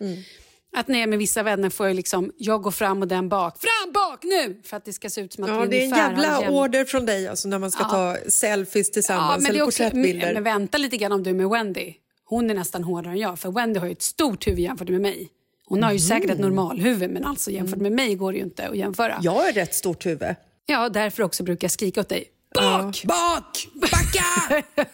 Att 0.75 0.88
när 0.88 0.95
jag 0.95 1.03
är 1.03 1.07
med 1.07 1.19
vissa 1.19 1.43
vänner 1.43 1.69
får 1.69 1.88
jag 1.88 1.95
liksom, 1.95 2.31
jag 2.38 2.62
går 2.62 2.71
fram 2.71 3.01
och 3.01 3.07
den 3.07 3.29
bak. 3.29 3.57
Fram, 3.62 3.91
bak, 3.93 4.24
nu! 4.24 4.62
För 4.65 4.77
att 4.77 4.86
det 4.86 4.93
ska 4.93 5.09
se 5.09 5.21
ut 5.21 5.33
som 5.33 5.43
att 5.43 5.50
Ja, 5.50 5.59
vi 5.62 5.67
det 5.67 5.77
är 5.81 5.83
en 5.83 5.89
jävla 5.89 6.41
jämn- 6.41 6.50
order 6.50 6.86
från 6.86 7.05
dig 7.05 7.27
alltså, 7.27 7.47
när 7.47 7.59
man 7.59 7.71
ska 7.71 7.83
ta 7.83 8.17
selfies 8.27 8.91
tillsammans 8.91 9.43
men 9.43 9.51
det 9.51 9.57
eller 9.57 9.67
också, 9.67 9.83
porträttbilder. 9.83 10.33
men 10.33 10.43
vänta 10.43 10.77
lite 10.77 10.97
grann 10.97 11.12
om 11.12 11.24
du 11.24 11.29
är 11.29 11.33
med 11.33 11.50
Wendy. 11.50 11.93
Hon 12.25 12.50
är 12.50 12.53
nästan 12.53 12.83
hårdare 12.83 13.13
än 13.13 13.19
jag, 13.19 13.39
för 13.39 13.51
Wendy 13.51 13.79
har 13.79 13.86
ju 13.88 13.91
ett 13.91 14.01
stort 14.01 14.47
huvud 14.47 14.59
jämfört 14.59 14.89
med 14.89 15.01
mig. 15.01 15.29
Hon 15.65 15.83
har 15.83 15.91
ju 15.91 16.00
säkert 16.00 16.29
ett 16.29 16.39
normalhuvud, 16.39 17.09
men 17.12 17.25
alltså 17.25 17.51
jämfört 17.51 17.79
med 17.79 17.91
mig 17.91 18.15
går 18.15 18.31
det 18.31 18.38
ju 18.38 18.43
inte 18.43 18.67
att 18.67 18.77
jämföra. 18.77 19.19
Jag 19.21 19.31
har 19.31 19.57
ett 19.57 19.75
stort 19.75 20.05
huvud. 20.05 20.36
Ja, 20.65 20.89
därför 20.89 21.24
också 21.24 21.43
brukar 21.43 21.65
jag 21.65 21.71
skrika 21.71 22.01
åt 22.01 22.09
dig. 22.09 22.25
Bak! 22.55 23.03
Bak! 23.03 23.67
Backa! 23.74 24.63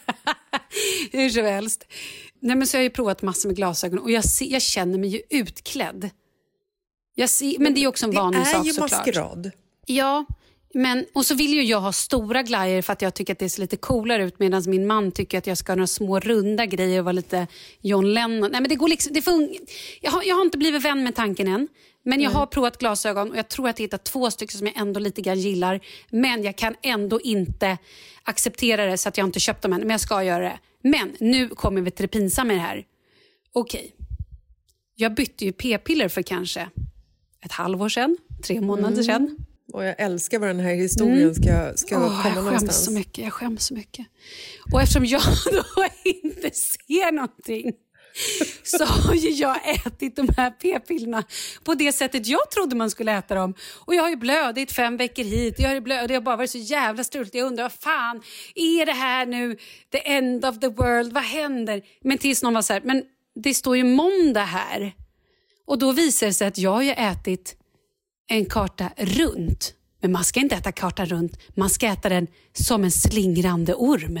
Hur 1.12 1.30
som 1.30 1.44
helst. 1.44 1.84
Nej, 2.40 2.56
men 2.56 2.66
så 2.66 2.76
jag 2.76 2.80
har 2.80 2.84
ju 2.84 2.90
provat 2.90 3.22
massor 3.22 3.48
med 3.48 3.56
glasögon 3.56 3.98
och 3.98 4.10
jag, 4.10 4.24
ser, 4.24 4.46
jag 4.46 4.62
känner 4.62 4.98
mig 4.98 5.08
ju 5.08 5.20
utklädd. 5.30 6.10
Jag 7.14 7.30
ser, 7.30 7.58
men 7.58 7.74
det 7.74 7.80
är 7.84 7.86
också 7.88 8.06
en 8.06 8.12
vanlig 8.12 8.40
det 8.40 8.48
är 8.48 8.52
sak 8.52 8.66
ju 8.66 8.72
såklart. 8.72 8.90
maskerad. 8.90 9.50
Ja, 9.86 10.24
men, 10.74 11.06
och 11.12 11.26
så 11.26 11.34
vill 11.34 11.54
ju 11.54 11.62
jag 11.62 11.80
ha 11.80 11.92
stora 11.92 12.42
glajjor 12.42 12.82
för 12.82 12.92
att 12.92 13.02
jag 13.02 13.14
tycker 13.14 13.32
att 13.32 13.38
det 13.38 13.48
ser 13.48 13.60
lite 13.60 13.76
coolare 13.76 14.24
ut 14.24 14.38
medan 14.38 14.62
min 14.66 14.86
man 14.86 15.12
tycker 15.12 15.38
att 15.38 15.46
jag 15.46 15.58
ska 15.58 15.72
ha 15.72 15.76
några 15.76 15.86
små 15.86 16.20
runda 16.20 16.66
grejer 16.66 16.98
och 16.98 17.04
vara 17.04 17.12
lite 17.12 17.46
John 17.80 18.14
Lennon. 18.14 18.50
Nej, 18.52 18.60
men 18.60 18.68
det 18.68 18.74
går 18.74 18.88
liksom, 18.88 19.12
det 19.12 19.20
fun- 19.20 19.56
jag, 20.00 20.10
har, 20.10 20.22
jag 20.22 20.34
har 20.36 20.42
inte 20.42 20.58
blivit 20.58 20.82
vän 20.84 21.04
med 21.04 21.14
tanken 21.14 21.48
än. 21.48 21.68
Men 22.06 22.20
jag 22.20 22.30
har 22.30 22.46
provat 22.46 22.78
glasögon 22.78 23.30
och 23.30 23.36
jag 23.36 23.48
tror 23.48 23.68
att 23.68 23.78
jag 23.78 23.84
hittat 23.84 24.04
två 24.04 24.30
stycken 24.30 24.58
som 24.58 24.66
jag 24.66 24.76
ändå 24.76 25.00
lite 25.00 25.20
grann 25.22 25.38
gillar. 25.38 25.80
Men 26.10 26.42
jag 26.42 26.56
kan 26.56 26.74
ändå 26.82 27.20
inte 27.20 27.78
acceptera 28.22 28.86
det 28.86 28.98
så 28.98 29.08
att 29.08 29.18
jag 29.18 29.26
inte 29.26 29.40
köpt 29.40 29.62
dem 29.62 29.72
än. 29.72 29.80
Men 29.80 29.90
jag 29.90 30.00
ska 30.00 30.24
göra 30.24 30.44
det. 30.44 30.58
Men 30.82 31.12
nu 31.20 31.48
kommer 31.48 31.80
vi 31.80 31.90
till 31.90 32.02
det 32.04 32.08
pinsamma 32.08 32.52
i 32.52 32.56
det 32.56 32.62
här. 32.62 32.84
Okej, 33.52 33.94
jag 34.94 35.14
bytte 35.14 35.44
ju 35.44 35.52
p-piller 35.52 36.08
för 36.08 36.22
kanske 36.22 36.68
ett 37.44 37.52
halvår 37.52 37.88
sedan, 37.88 38.16
tre 38.44 38.60
månader 38.60 39.02
sedan. 39.02 39.36
Och 39.72 39.84
jag 39.84 39.94
älskar 39.98 40.38
var 40.38 40.46
den 40.46 40.60
här 40.60 40.74
historien 40.74 41.34
ska, 41.34 41.72
ska 41.76 41.94
Mm. 41.94 42.08
Åh, 42.08 42.22
komma 42.22 42.34
jag 42.34 42.44
någonstans. 42.44 42.84
så 42.84 42.92
mycket. 42.92 43.24
Jag 43.24 43.32
skäms 43.32 43.64
så 43.66 43.74
mycket. 43.74 44.06
Och 44.72 44.82
eftersom 44.82 45.04
jag 45.04 45.22
då 45.52 45.64
inte 46.04 46.50
ser 46.50 47.12
någonting 47.12 47.72
så 48.62 48.84
har 48.84 49.14
ju 49.14 49.30
jag 49.30 49.68
ätit 49.86 50.16
de 50.16 50.28
här 50.36 50.50
p-pillerna 50.50 51.24
på 51.64 51.74
det 51.74 51.92
sättet 51.92 52.26
jag 52.26 52.50
trodde 52.50 52.76
man 52.76 52.90
skulle 52.90 53.12
äta 53.12 53.34
dem. 53.34 53.54
Och 53.74 53.94
jag 53.94 54.02
har 54.02 54.10
ju 54.10 54.16
blödit 54.16 54.72
fem 54.72 54.96
veckor 54.96 55.24
hit. 55.24 55.54
Jag 55.58 55.68
har 55.68 55.74
ju 55.74 55.80
blödit, 55.80 56.08
det 56.08 56.14
har 56.14 56.20
bara 56.20 56.36
varit 56.36 56.50
så 56.50 56.58
jävla 56.58 57.04
struligt. 57.04 57.34
Jag 57.34 57.46
undrar, 57.46 57.64
vad 57.64 57.72
fan, 57.72 58.22
är 58.54 58.86
det 58.86 58.92
här 58.92 59.26
nu 59.26 59.56
the 59.92 60.12
end 60.12 60.44
of 60.44 60.60
the 60.60 60.68
world? 60.68 61.12
Vad 61.12 61.22
händer? 61.22 61.82
Men 62.02 62.18
tills 62.18 62.42
någon 62.42 62.54
var 62.54 62.62
så 62.62 62.72
här, 62.72 62.82
men 62.84 63.02
det 63.34 63.54
står 63.54 63.76
ju 63.76 63.84
måndag 63.84 64.44
här. 64.44 64.92
Och 65.66 65.78
då 65.78 65.92
visar 65.92 66.26
det 66.26 66.34
sig 66.34 66.46
att 66.46 66.58
jag 66.58 66.70
har 66.70 66.82
ju 66.82 66.90
ätit 66.90 67.56
en 68.26 68.46
karta 68.46 68.90
runt. 68.96 69.74
Men 70.00 70.12
man 70.12 70.24
ska 70.24 70.40
inte 70.40 70.54
äta 70.54 70.72
kartan 70.72 71.06
runt, 71.06 71.38
man 71.56 71.70
ska 71.70 71.86
äta 71.86 72.08
den 72.08 72.26
som 72.52 72.84
en 72.84 72.90
slingrande 72.90 73.74
orm. 73.74 74.20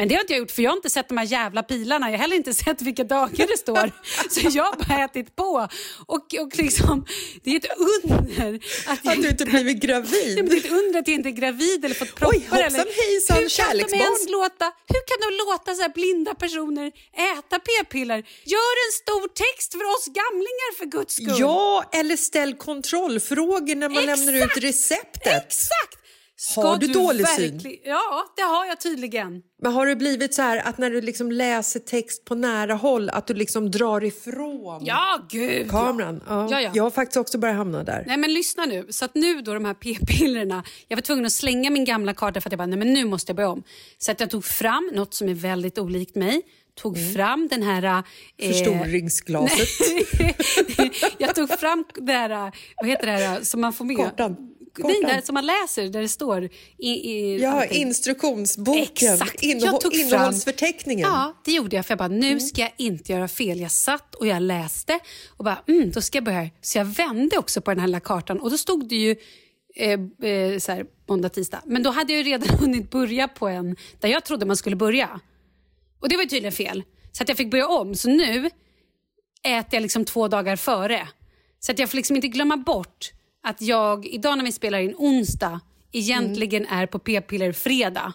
Men 0.00 0.08
det 0.08 0.14
har 0.14 0.20
inte 0.20 0.32
jag 0.32 0.40
gjort 0.40 0.50
för 0.50 0.62
jag 0.62 0.70
har 0.70 0.76
inte 0.76 0.90
sett 0.90 1.08
de 1.08 1.18
här 1.18 1.24
jävla 1.24 1.62
pilarna. 1.62 2.06
Jag 2.06 2.18
har 2.18 2.22
heller 2.22 2.36
inte 2.36 2.54
sett 2.64 2.82
vilka 2.82 3.04
dagar 3.04 3.46
det 3.46 3.58
står. 3.58 3.92
Så 4.30 4.40
jag 4.58 4.64
har 4.64 4.76
bara 4.88 5.04
ätit 5.04 5.36
på. 5.36 5.68
Och, 6.06 6.34
och 6.40 6.56
liksom, 6.56 7.06
det 7.44 7.50
är 7.50 7.56
ett 7.56 7.66
under 7.78 8.54
att, 8.86 8.98
jag 9.04 9.12
Att 9.12 9.22
du 9.22 9.28
inte 9.28 9.44
blivit 9.44 9.64
Nej, 9.64 9.74
gravid. 9.74 10.36
men 10.36 10.46
det 10.48 10.56
är 10.56 10.58
ett 10.58 10.72
under 10.72 10.98
att 10.98 11.08
jag 11.08 11.14
inte 11.14 11.28
är 11.28 11.38
gravid 11.42 11.84
eller 11.84 11.94
fått 11.94 12.14
proppar. 12.14 12.36
Oj, 12.36 12.46
hoppsan, 12.50 12.86
hejsan, 13.02 13.36
hur 13.36 13.48
kan 13.48 13.90
de 13.90 13.96
ens 13.96 14.28
låta, 14.30 14.64
hur 14.92 15.02
kan 15.10 15.18
de 15.26 15.28
låta 15.44 15.74
så 15.74 15.82
här 15.82 15.92
blinda 15.98 16.34
personer 16.34 16.86
äta 17.36 17.58
p-piller? 17.58 18.18
Gör 18.44 18.74
en 18.86 18.92
stor 19.02 19.28
text 19.44 19.72
för 19.72 19.84
oss 19.94 20.06
gamlingar 20.06 20.76
för 20.78 20.84
guds 20.84 21.14
skull. 21.14 21.36
Ja, 21.38 21.84
eller 21.92 22.16
ställ 22.16 22.54
kontrollfrågor 22.54 23.74
när 23.74 23.88
man 23.88 24.06
lämnar 24.06 24.32
ut 24.32 24.42
Exakt! 24.42 24.64
receptet. 24.64 25.46
Exakt! 25.46 25.99
Ska 26.42 26.60
Har 26.60 26.76
du 26.78 26.86
dålig 26.86 27.28
syn? 27.28 27.60
Ja, 27.84 28.24
det 28.36 28.42
har 28.42 28.66
jag 28.66 28.80
tydligen. 28.80 29.42
Men 29.62 29.72
har 29.72 29.86
det 29.86 29.96
blivit 29.96 30.34
så 30.34 30.42
här 30.42 30.68
att 30.68 30.78
när 30.78 30.90
du 30.90 31.00
liksom 31.00 31.32
läser 31.32 31.80
text 31.80 32.24
på 32.24 32.34
nära 32.34 32.74
håll 32.74 33.10
att 33.10 33.26
du 33.26 33.34
liksom 33.34 33.70
drar 33.70 34.04
ifrån 34.04 34.84
Ja, 34.84 35.20
gud. 35.30 35.70
kameran? 35.70 36.22
Ja. 36.28 36.48
Ja, 36.50 36.60
ja. 36.60 36.70
Jag 36.74 36.82
har 36.82 36.90
faktiskt 36.90 37.16
också 37.16 37.38
börjat 37.38 37.56
hamna 37.56 37.84
där. 37.84 38.04
Nej 38.06 38.16
men 38.16 38.32
lyssna 38.34 38.64
nu. 38.66 38.86
Så 38.90 39.04
att 39.04 39.14
nu 39.14 39.40
då 39.42 39.54
de 39.54 39.64
här 39.64 39.74
p-pillerna, 39.74 40.64
jag 40.88 40.96
var 40.96 41.02
tvungen 41.02 41.26
att 41.26 41.32
slänga 41.32 41.70
min 41.70 41.84
gamla 41.84 42.14
karta 42.14 42.40
för 42.40 42.48
att 42.48 42.52
jag 42.52 42.58
bara, 42.58 42.66
nej 42.66 42.78
men 42.78 42.92
nu 42.92 43.04
måste 43.04 43.30
jag 43.30 43.36
börja 43.36 43.48
om. 43.50 43.62
Så 43.98 44.12
att 44.12 44.20
jag 44.20 44.30
tog 44.30 44.44
fram 44.44 44.90
något 44.94 45.14
som 45.14 45.28
är 45.28 45.34
väldigt 45.34 45.78
olikt 45.78 46.14
mig. 46.16 46.42
Tog 46.74 46.96
Mm. 46.98 47.12
fram 47.14 47.48
den 47.50 47.62
här... 47.62 48.04
Eh, 48.38 48.48
Förstoringsglaset. 48.52 49.68
jag 51.18 51.34
tog 51.34 51.58
fram 51.58 51.84
det 51.94 52.12
här, 52.12 52.52
vad 52.76 52.88
heter 52.90 53.06
det 53.06 53.12
här 53.12 53.40
som 53.42 53.60
man 53.60 53.72
får 53.72 53.84
med? 53.84 53.96
Kartan. 53.96 54.36
Kartan. 54.74 55.02
där 55.02 55.20
som 55.20 55.34
man 55.34 55.46
läser 55.46 55.88
där 55.88 56.00
det 56.02 56.08
står 56.08 56.44
i, 56.78 56.88
i 56.88 57.38
Ja, 57.42 57.50
allting. 57.62 57.82
instruktionsboken, 57.82 58.82
Exakt. 59.12 59.42
innehå- 59.42 59.78
tog 59.80 59.92
fram- 59.94 60.00
innehållsförteckningen. 60.00 61.08
Ja, 61.08 61.40
det 61.44 61.52
gjorde 61.52 61.76
jag. 61.76 61.86
För 61.86 61.92
jag 61.92 61.98
bara, 61.98 62.08
nu 62.08 62.40
ska 62.40 62.60
jag 62.60 62.72
inte 62.76 63.12
göra 63.12 63.28
fel. 63.28 63.60
Jag 63.60 63.70
satt 63.70 64.14
och 64.14 64.26
jag 64.26 64.42
läste 64.42 64.98
och 65.36 65.44
bara, 65.44 65.62
mm, 65.68 65.90
då 65.90 66.00
ska 66.00 66.16
jag 66.16 66.24
börja. 66.24 66.48
Så 66.60 66.78
jag 66.78 66.84
vände 66.84 67.38
också 67.38 67.60
på 67.60 67.70
den 67.70 67.80
här 67.80 67.86
lilla 67.86 68.00
kartan 68.00 68.40
och 68.40 68.50
då 68.50 68.58
stod 68.58 68.88
det 68.88 68.96
ju 68.96 69.16
eh, 69.76 69.90
eh, 70.30 70.58
så 70.58 70.72
här, 70.72 70.84
måndag, 71.08 71.28
tisdag. 71.28 71.62
Men 71.66 71.82
då 71.82 71.90
hade 71.90 72.12
jag 72.12 72.18
ju 72.26 72.30
redan 72.32 72.48
hunnit 72.60 72.90
börja 72.90 73.28
på 73.28 73.48
en 73.48 73.76
där 74.00 74.08
jag 74.08 74.24
trodde 74.24 74.46
man 74.46 74.56
skulle 74.56 74.76
börja. 74.76 75.20
Och 76.00 76.08
det 76.08 76.16
var 76.16 76.22
ju 76.22 76.28
tydligen 76.28 76.52
fel. 76.52 76.82
Så 77.12 77.22
att 77.22 77.28
jag 77.28 77.38
fick 77.38 77.50
börja 77.50 77.68
om. 77.68 77.94
Så 77.94 78.08
nu 78.08 78.50
äter 79.42 79.74
jag 79.74 79.80
liksom 79.82 80.04
två 80.04 80.28
dagar 80.28 80.56
före. 80.56 81.08
Så 81.60 81.72
att 81.72 81.78
jag 81.78 81.90
får 81.90 81.96
liksom 81.96 82.16
inte 82.16 82.28
glömma 82.28 82.56
bort 82.56 83.10
att 83.42 83.62
jag, 83.62 84.06
idag 84.06 84.38
när 84.38 84.44
vi 84.44 84.52
spelar 84.52 84.78
in 84.78 84.94
onsdag, 84.98 85.60
egentligen 85.92 86.66
är 86.66 86.86
på 86.86 86.98
p-piller 86.98 87.52
fredag. 87.52 88.12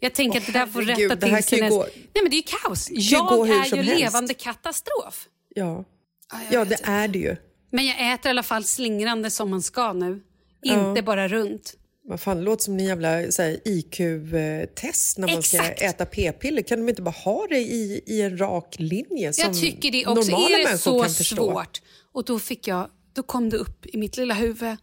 Jag 0.00 0.14
tänker 0.14 0.38
Åh, 0.38 0.42
att 0.42 0.46
det 0.52 0.58
där 0.58 0.66
får 0.66 0.82
herregud, 0.82 1.10
rätta 1.10 1.14
det 1.14 1.26
till 1.26 1.36
ju 1.36 1.42
sig. 1.42 1.60
nästa- 1.60 1.76
gå- 1.76 1.86
Nej 1.94 2.22
men 2.22 2.30
det 2.30 2.34
är 2.36 2.38
ju 2.38 2.42
kaos. 2.62 2.88
Jag 2.90 3.48
är 3.48 3.76
ju 3.76 3.82
helst. 3.82 4.00
levande 4.00 4.34
katastrof. 4.34 5.28
Ja, 5.54 5.84
jag 6.32 6.60
ja 6.60 6.64
det 6.64 6.74
inte. 6.74 6.90
är 6.90 7.08
det 7.08 7.18
ju. 7.18 7.36
Men 7.70 7.86
jag 7.86 8.12
äter 8.14 8.28
i 8.28 8.30
alla 8.30 8.42
fall 8.42 8.64
slingrande 8.64 9.30
som 9.30 9.50
man 9.50 9.62
ska 9.62 9.92
nu. 9.92 10.20
Inte 10.64 11.02
bara 11.02 11.28
runt. 11.28 11.74
Vad 12.04 12.20
fan, 12.20 12.36
det 12.36 12.42
låter 12.42 12.64
som 12.64 12.78
en 12.78 12.84
jävla 12.84 13.20
IQ-test 13.64 15.18
när 15.18 15.28
man 15.34 15.42
ska 15.42 15.56
Exakt. 15.58 15.82
äta 15.82 16.06
p-piller. 16.06 16.62
Kan 16.62 16.78
de 16.78 16.88
inte 16.88 17.02
bara 17.02 17.10
ha 17.24 17.46
det 17.48 17.58
i, 17.58 18.00
i 18.06 18.22
en 18.22 18.38
rak 18.38 18.74
linje 18.78 19.32
som 19.32 19.44
Jag 19.44 19.60
tycker 19.60 19.90
det 19.92 20.06
också. 20.06 20.30
normala 20.30 20.46
Är 20.54 20.58
det 20.58 20.64
människor 20.64 20.76
så 20.78 21.02
kan 21.02 21.10
förstå? 21.10 21.36
svårt? 21.36 21.82
Och 22.12 22.24
då 22.24 22.38
fick 22.38 22.68
jag, 22.68 22.90
då 23.12 23.22
kom 23.22 23.50
det 23.50 23.56
upp 23.56 23.86
i 23.86 23.96
mitt 23.98 24.16
lilla 24.16 24.34
huvud 24.34 24.76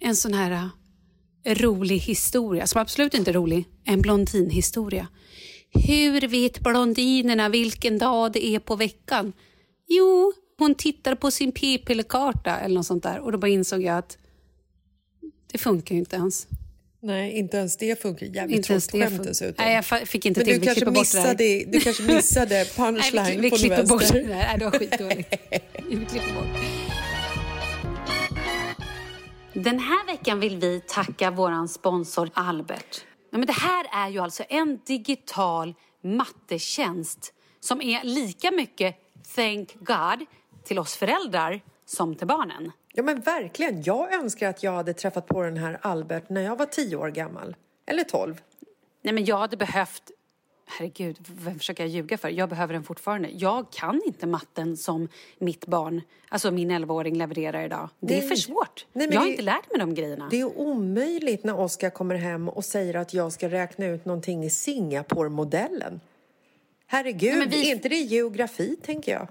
en 0.00 0.16
sån 0.16 0.34
här 0.34 0.68
eh, 1.44 1.54
rolig 1.54 1.98
historia, 1.98 2.66
som 2.66 2.80
absolut 2.80 3.14
inte 3.14 3.30
är 3.30 3.32
rolig, 3.34 3.64
en 3.84 4.02
blondinhistoria. 4.02 5.08
Hur 5.86 6.20
vet 6.28 6.60
blondinerna 6.60 7.48
vilken 7.48 7.98
dag 7.98 8.32
det 8.32 8.46
är 8.46 8.58
på 8.58 8.76
veckan? 8.76 9.32
Jo, 9.88 10.32
hon 10.58 10.74
tittar 10.74 11.14
på 11.14 11.30
sin 11.30 11.52
p-pillerkarta 11.52 12.56
eller 12.56 12.74
något 12.74 12.86
sånt 12.86 13.02
där 13.02 13.18
och 13.20 13.32
då 13.32 13.38
bara 13.38 13.48
insåg 13.50 13.82
jag 13.82 13.98
att 13.98 14.18
det 15.52 15.58
funkar 15.58 15.94
ju 15.94 15.98
inte 15.98 16.16
ens. 16.16 16.46
Nej, 17.02 17.32
inte 17.32 17.56
ens 17.56 17.76
det 17.76 18.02
funkar. 18.02 18.26
Jävligt 18.26 18.56
Inte 18.56 18.68
tråkigt 18.68 18.92
det 18.92 18.98
skämt 19.00 19.10
funkar. 19.10 19.28
dessutom. 19.28 19.64
Nej, 19.64 19.74
jag 19.74 20.08
fick 20.08 20.26
inte 20.26 20.40
Men 20.40 20.46
till 20.46 20.60
du 20.60 20.66
kanske, 20.66 20.90
missade, 20.90 21.64
du 21.66 21.80
kanske 21.80 22.02
missade 22.02 22.54
Nej, 22.54 22.66
punchline 22.76 23.26
vi, 23.26 23.36
vi 23.36 23.50
på 23.50 23.56
klipper 23.56 23.76
något 23.78 23.88
bort 23.88 24.00
det 24.00 24.12
vänster. 24.12 24.28
där. 24.28 24.46
Nej, 24.46 24.58
det 24.58 24.64
var 24.64 24.72
skitdåligt. 24.78 25.34
vi 25.88 25.96
klipper 26.06 26.34
bort. 26.34 26.83
Den 29.54 29.78
här 29.78 30.06
veckan 30.06 30.40
vill 30.40 30.56
vi 30.56 30.80
tacka 30.80 31.30
vår 31.30 31.66
sponsor 31.66 32.30
Albert. 32.34 33.04
Ja, 33.30 33.38
men 33.38 33.46
det 33.46 33.52
här 33.52 33.86
är 33.92 34.08
ju 34.08 34.18
alltså 34.18 34.44
en 34.48 34.80
digital 34.86 35.74
mattetjänst 36.02 37.34
som 37.60 37.80
är 37.80 38.04
lika 38.04 38.50
mycket 38.50 38.96
thank 39.34 39.74
God 39.74 40.26
till 40.64 40.78
oss 40.78 40.96
föräldrar 40.96 41.60
som 41.86 42.14
till 42.14 42.26
barnen. 42.26 42.72
Ja 42.92 43.02
men 43.02 43.20
verkligen. 43.20 43.82
Jag 43.82 44.14
önskar 44.14 44.48
att 44.48 44.62
jag 44.62 44.72
hade 44.72 44.94
träffat 44.94 45.26
på 45.26 45.42
den 45.42 45.56
här 45.56 45.78
Albert 45.82 46.28
när 46.28 46.40
jag 46.40 46.56
var 46.56 46.66
tio 46.66 46.96
år 46.96 47.08
gammal. 47.08 47.56
Eller 47.86 48.04
tolv. 48.04 48.40
Nej, 49.02 49.14
men 49.14 49.24
jag 49.24 49.38
hade 49.38 49.56
behövt... 49.56 50.10
Herregud, 50.66 51.16
vem 51.28 51.58
försöker 51.58 51.82
jag 51.82 51.90
ljuga 51.90 52.18
för? 52.18 52.28
Jag 52.28 52.48
behöver 52.48 52.74
den 52.74 52.84
fortfarande. 52.84 53.28
Jag 53.32 53.70
kan 53.72 54.00
inte 54.06 54.26
matten 54.26 54.76
som 54.76 55.08
mitt 55.38 55.66
barn, 55.66 56.02
alltså 56.28 56.50
min 56.50 56.70
11-åring, 56.70 57.16
levererar 57.18 57.64
idag. 57.64 57.88
Det 58.00 58.14
är 58.14 58.18
Nej. 58.18 58.28
för 58.28 58.36
svårt. 58.36 58.86
Nej, 58.92 59.08
jag 59.12 59.20
har 59.20 59.24
det- 59.26 59.30
inte 59.30 59.42
lärt 59.42 59.70
mig 59.70 59.78
de 59.78 59.94
grejerna. 59.94 60.28
Det 60.30 60.40
är 60.40 60.58
omöjligt 60.58 61.44
när 61.44 61.60
Oskar 61.60 61.90
kommer 61.90 62.14
hem 62.14 62.48
och 62.48 62.64
säger 62.64 62.94
att 62.94 63.14
jag 63.14 63.32
ska 63.32 63.48
räkna 63.48 63.86
ut 63.86 64.04
någonting 64.04 64.44
i 64.44 64.50
Singapore-modellen. 64.50 66.00
Herregud, 66.86 67.38
Nej, 67.38 67.46
vi- 67.48 67.70
är 67.70 67.74
inte 67.74 67.88
det 67.88 67.96
geografi, 68.00 68.76
tänker 68.82 69.12
jag? 69.12 69.28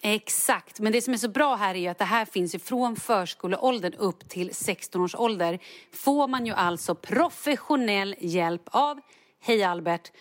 Exakt, 0.00 0.80
men 0.80 0.92
det 0.92 1.02
som 1.02 1.14
är 1.14 1.18
så 1.18 1.28
bra 1.28 1.54
här 1.54 1.74
är 1.74 1.90
att 1.90 1.98
det 1.98 2.04
här 2.04 2.24
finns 2.24 2.54
ju 2.54 2.58
från 2.58 2.96
förskoleåldern 2.96 3.94
upp 3.94 4.28
till 4.28 4.54
16 4.54 5.00
års 5.00 5.14
ålder. 5.14 5.58
Får 5.92 6.28
man 6.28 6.46
ju 6.46 6.52
alltså 6.52 6.94
professionell 6.94 8.14
hjälp 8.18 8.62
av 8.66 9.00
Hej 9.40 9.62
Albert, 9.64 10.12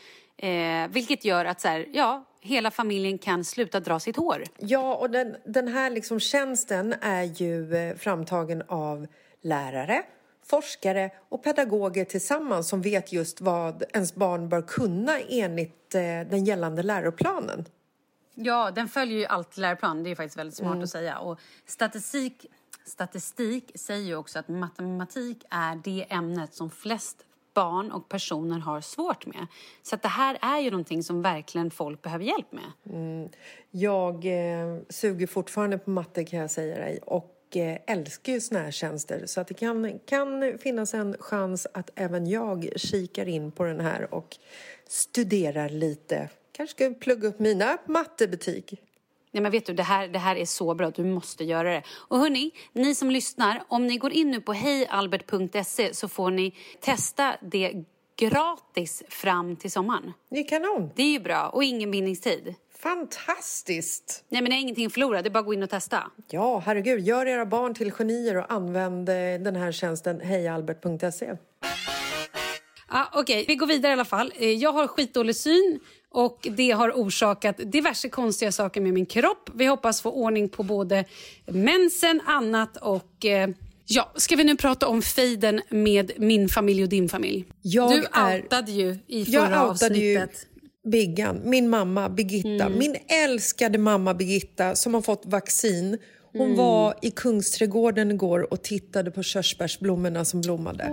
eh, 0.43 0.88
vilket 0.89 1.25
gör 1.25 1.45
att 1.45 1.62
så 1.62 1.67
här, 1.67 1.85
ja, 1.91 2.25
hela 2.41 2.71
familjen 2.71 3.17
kan 3.17 3.43
sluta 3.43 3.79
dra 3.79 4.00
sitt 4.00 4.17
hår. 4.17 4.43
Ja, 4.57 4.95
och 4.95 5.09
den, 5.09 5.35
den 5.45 5.67
här 5.67 5.89
liksom 5.89 6.19
tjänsten 6.19 6.95
är 7.01 7.23
ju 7.23 7.75
eh, 7.75 7.95
framtagen 7.95 8.63
av 8.67 9.07
lärare, 9.41 10.03
forskare 10.45 11.12
och 11.29 11.43
pedagoger 11.43 12.05
tillsammans 12.05 12.69
som 12.69 12.81
vet 12.81 13.13
just 13.13 13.41
vad 13.41 13.83
ens 13.93 14.15
barn 14.15 14.50
bör 14.50 14.62
kunna 14.62 15.19
enligt 15.19 15.95
eh, 15.95 16.01
den 16.01 16.45
gällande 16.45 16.83
läroplanen. 16.83 17.65
Ja, 18.35 18.71
den 18.71 18.88
följer 18.88 19.17
ju 19.17 19.25
alltid 19.25 19.62
läroplan. 19.62 20.03
Det 20.03 20.07
är 20.07 20.09
ju 20.09 20.15
faktiskt 20.15 20.38
väldigt 20.38 20.55
smart 20.55 20.83
att 20.83 20.89
säga. 20.89 21.17
Och 21.17 21.39
statistik, 21.65 22.45
statistik 22.85 23.71
säger 23.75 24.07
ju 24.07 24.15
också 24.15 24.39
att 24.39 24.47
matematik 24.47 25.45
är 25.50 25.81
det 25.83 26.05
ämnet 26.09 26.53
som 26.53 26.69
flest 26.69 27.17
barn 27.53 27.91
och 27.91 28.10
personer 28.10 28.60
har 28.60 28.81
svårt 28.81 29.25
med. 29.25 29.48
Så 29.81 29.95
att 29.95 30.01
det 30.01 30.07
här 30.07 30.38
är 30.41 30.60
ju 30.60 30.72
någonting 30.72 31.03
som 31.03 31.22
verkligen 31.22 31.72
folk 31.72 32.01
behöver 32.01 32.25
hjälp 32.25 32.51
med. 32.51 32.95
Mm. 32.95 33.29
Jag 33.72 34.25
eh, 34.25 34.79
suger 34.89 35.27
fortfarande 35.27 35.77
på 35.77 35.89
matte 35.89 36.24
kan 36.24 36.39
jag 36.39 36.51
säga 36.51 36.75
dig 36.75 37.00
och 37.05 37.57
eh, 37.57 37.77
älskar 37.88 38.33
ju 38.33 38.41
såna 38.41 38.60
här 38.60 38.71
tjänster 38.71 39.25
så 39.25 39.41
att 39.41 39.47
det 39.47 39.54
kan, 39.54 39.99
kan 40.06 40.58
finnas 40.58 40.93
en 40.93 41.15
chans 41.19 41.67
att 41.73 41.89
även 41.95 42.27
jag 42.27 42.69
kikar 42.75 43.27
in 43.27 43.51
på 43.51 43.63
den 43.63 43.80
här 43.80 44.13
och 44.13 44.38
studerar 44.88 45.69
lite. 45.69 46.30
Kanske 46.51 46.75
ska 46.75 46.99
plugga 46.99 47.27
upp 47.27 47.39
mina 47.39 47.77
mattebetyg. 47.86 48.82
Nej, 49.34 49.43
men 49.43 49.52
vet 49.52 49.65
du, 49.65 49.74
det 49.74 49.84
här, 49.84 50.08
det 50.08 50.19
här 50.19 50.36
är 50.36 50.46
så 50.46 50.76
bra. 50.76 50.91
Du 50.91 51.04
måste 51.04 51.43
göra 51.43 51.72
det. 51.74 51.84
Och 51.89 52.19
hörni, 52.19 52.52
ni 52.74 52.96
som 52.96 53.12
lyssnar, 53.12 53.63
om 53.67 53.88
ni 53.88 53.98
går 53.98 54.12
in 54.12 54.32
nu 54.32 54.41
på 54.41 54.54
hejalbert.se 54.54 55.93
så 55.93 56.08
får 56.08 56.32
ni 56.32 56.56
testa 56.82 57.36
det 57.41 57.74
gratis 58.19 59.04
fram 59.10 59.56
till 59.56 59.72
sommaren. 59.72 60.13
Det 60.30 60.39
är 60.39 60.48
kanon! 60.48 60.89
Det 60.96 61.04
är 61.04 61.12
ju 61.12 61.19
bra 61.19 61.50
och 61.50 61.63
ingen 61.63 61.91
bindningstid. 61.91 62.56
Fantastiskt! 62.80 64.24
Nej, 64.30 64.41
men 64.41 64.52
det 64.52 64.58
är 64.58 64.60
ingenting 64.60 64.86
att 64.86 64.93
förlora. 64.93 65.22
Det 65.22 65.28
är 65.30 65.32
bara 65.32 65.39
att 65.39 65.46
gå 65.46 65.54
in 65.54 65.63
och 65.63 65.69
testa. 65.69 66.12
Ja, 66.30 66.60
herregud. 66.65 67.00
Gör 67.08 67.26
era 67.26 67.46
barn 67.46 67.74
till 67.74 67.91
genier 67.91 68.38
och 68.38 68.52
använd 68.54 69.10
eh, 69.10 69.15
den 69.15 69.56
här 69.56 69.72
tjänsten 69.72 70.19
hejalbert.se. 70.19 71.34
Ah, 72.88 73.06
Okej, 73.19 73.46
vi 73.48 73.56
går 73.56 73.67
vidare 73.67 73.89
i 73.89 73.93
alla 73.93 74.06
fall. 74.06 74.34
Eh, 74.36 74.50
Jag 74.52 74.72
har 74.72 74.88
skitdålig 74.88 75.36
syn 75.36 75.80
och 76.13 76.47
det 76.58 76.71
har 76.71 76.89
orsakat 76.91 77.56
diverse 77.71 78.10
konstiga 78.10 78.52
saker 78.52 78.82
med 78.82 78.93
min 78.93 79.06
kropp. 79.06 79.49
Vi 79.54 79.65
hoppas 79.65 80.02
få 80.02 80.12
ordning 80.12 80.49
på 80.49 80.63
både 80.63 81.06
mensen, 81.47 82.21
annat 82.26 82.78
och... 82.78 83.26
Eh, 83.26 83.49
ja, 83.86 84.12
ska 84.15 84.36
vi 84.36 84.43
nu 84.43 84.56
prata 84.58 84.88
om 84.88 85.02
fejden 85.02 85.62
med 85.69 86.12
min 86.17 86.49
familj 86.49 86.84
och 86.84 86.89
din 86.89 87.10
familj? 87.10 87.45
Jag 87.62 87.91
du 87.91 88.06
är- 88.13 88.41
outade 88.43 88.71
ju 88.71 88.97
i 89.08 89.26
förra 89.26 89.62
avsnittet. 89.63 89.97
ju 90.86 90.89
Biggan, 90.91 91.41
min 91.43 91.69
mamma 91.69 92.10
Birgitta. 92.10 92.65
Mm. 92.65 92.78
Min 92.80 92.95
älskade 93.23 93.78
mamma 93.78 94.13
Birgitta 94.13 94.76
som 94.76 94.93
har 94.93 95.02
fått 95.02 95.23
vaccin. 95.26 95.97
Hon 96.32 96.41
Mm. 96.45 96.58
var 96.58 96.93
i 97.02 97.12
Kungsträdgården 97.12 98.12
igår 98.12 98.54
och 98.54 98.62
tittade 98.62 99.12
på 99.12 99.23
körsbärsblommorna 99.23 100.26
som 100.26 100.41
blommade. 100.41 100.84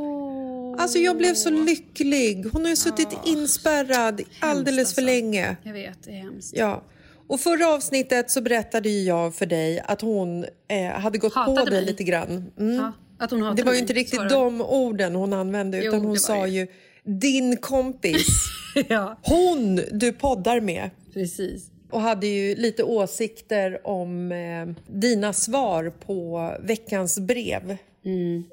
Alltså 0.80 0.98
jag 0.98 1.16
blev 1.16 1.34
så 1.34 1.50
lycklig. 1.50 2.46
Hon 2.52 2.62
har 2.62 2.70
ju 2.70 2.76
suttit 2.76 3.08
inspärrad 3.24 4.20
alldeles 4.40 4.94
för 4.94 5.02
alltså. 5.02 5.14
länge. 5.14 5.56
Jag 5.62 5.72
vet, 5.72 6.02
det 6.04 6.10
är 6.10 6.14
hemskt. 6.14 6.52
Ja. 6.56 6.84
Och 7.28 7.40
förra 7.40 7.68
avsnittet 7.68 8.30
så 8.30 8.40
berättade 8.40 8.88
jag 8.88 9.34
för 9.34 9.46
dig 9.46 9.80
att 9.84 10.00
hon 10.00 10.44
eh, 10.68 11.00
hade 11.00 11.18
gått 11.18 11.34
Hatade 11.34 11.60
på 11.60 11.70
dig 11.70 11.84
lite 11.84 12.04
grann. 12.04 12.52
Mm. 12.58 12.76
Ja, 12.76 12.92
att 13.18 13.30
hon 13.30 13.42
hatade 13.42 13.62
Det 13.62 13.66
var 13.66 13.72
ju 13.72 13.78
inte 13.78 13.92
riktigt 13.92 14.28
de 14.28 14.60
orden 14.60 15.14
hon 15.14 15.32
använde 15.32 15.84
utan 15.84 16.04
hon 16.04 16.16
sa 16.18 16.46
ju 16.46 16.66
din 17.04 17.56
kompis. 17.56 18.26
ja, 18.88 19.18
Hon 19.22 19.80
du 19.92 20.12
poddar 20.12 20.60
med. 20.60 20.90
precis. 21.14 21.70
Och 21.90 22.00
hade 22.00 22.26
ju 22.26 22.54
lite 22.54 22.82
åsikter 22.82 23.86
om 23.86 24.32
eh, 24.32 24.92
dina 24.94 25.32
svar 25.32 25.92
på 26.06 26.50
veckans 26.60 27.18
brev. 27.18 27.76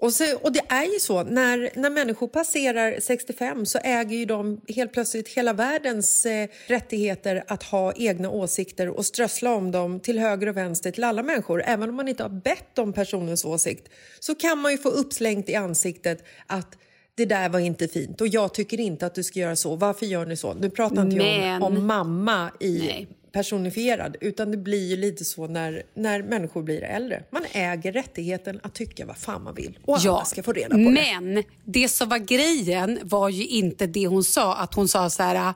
Och, 0.01 0.13
så, 0.13 0.37
och 0.37 0.51
det 0.51 0.61
är 0.69 0.93
ju 0.93 0.99
så, 0.99 1.23
när, 1.23 1.69
när 1.75 1.89
människor 1.89 2.27
passerar 2.27 2.99
65 2.99 3.65
så 3.65 3.79
äger 3.83 4.17
ju 4.17 4.25
de 4.25 4.61
helt 4.67 4.93
plötsligt 4.93 5.27
hela 5.29 5.53
världens 5.53 6.25
eh, 6.25 6.47
rättigheter 6.67 7.43
att 7.47 7.63
ha 7.63 7.93
egna 7.95 8.29
åsikter 8.29 8.89
och 8.89 9.05
strössla 9.05 9.55
om 9.55 9.71
dem 9.71 9.99
till 9.99 10.19
höger 10.19 10.47
och 10.49 10.57
vänster 10.57 10.91
till 10.91 11.03
alla 11.03 11.23
människor. 11.23 11.63
Även 11.65 11.89
om 11.89 11.95
man 11.95 12.07
inte 12.07 12.23
har 12.23 12.29
bett 12.29 12.79
om 12.79 12.93
personens 12.93 13.45
åsikt 13.45 13.89
så 14.19 14.35
kan 14.35 14.57
man 14.57 14.71
ju 14.71 14.77
få 14.77 14.89
uppslängt 14.89 15.49
i 15.49 15.55
ansiktet 15.55 16.23
att 16.47 16.77
det 17.15 17.25
där 17.25 17.49
var 17.49 17.59
inte 17.59 17.87
fint 17.87 18.21
och 18.21 18.27
jag 18.27 18.53
tycker 18.53 18.79
inte 18.79 19.05
att 19.05 19.15
du 19.15 19.23
ska 19.23 19.39
göra 19.39 19.55
så. 19.55 19.75
Varför 19.75 20.05
gör 20.05 20.25
ni 20.25 20.37
så? 20.37 20.53
Nu 20.53 20.69
pratar 20.69 21.01
inte 21.01 21.15
jag 21.15 21.39
Men- 21.39 21.61
om, 21.61 21.77
om 21.77 21.85
mamma 21.87 22.51
i 22.59 22.77
Nej. 22.79 23.07
Personifierad 23.37 24.15
utan 24.21 24.51
det 24.51 24.57
blir 24.57 24.89
ju 24.89 24.97
lite 24.97 25.25
så 25.25 25.47
när, 25.47 25.83
när 25.93 26.23
människor 26.23 26.63
blir 26.63 26.83
äldre. 26.83 27.23
Man 27.29 27.45
äger 27.51 27.91
rättigheten 27.91 28.59
att 28.63 28.73
tycka 28.73 29.05
vad 29.05 29.17
fan 29.17 29.43
man 29.43 29.55
vill 29.55 29.79
och 29.85 29.97
alla 29.97 30.25
ska 30.25 30.43
få 30.43 30.53
reda 30.53 30.69
på 30.69 30.77
det. 30.77 31.19
Men 31.21 31.43
det 31.65 31.89
som 31.89 32.09
var 32.09 32.17
grejen 32.17 32.99
var 33.03 33.29
ju 33.29 33.45
inte 33.45 33.87
det 33.87 34.07
hon 34.07 34.23
sa. 34.23 34.55
Att 34.55 34.73
hon 34.73 34.87
sa 34.87 35.09
så 35.09 35.23
här... 35.23 35.53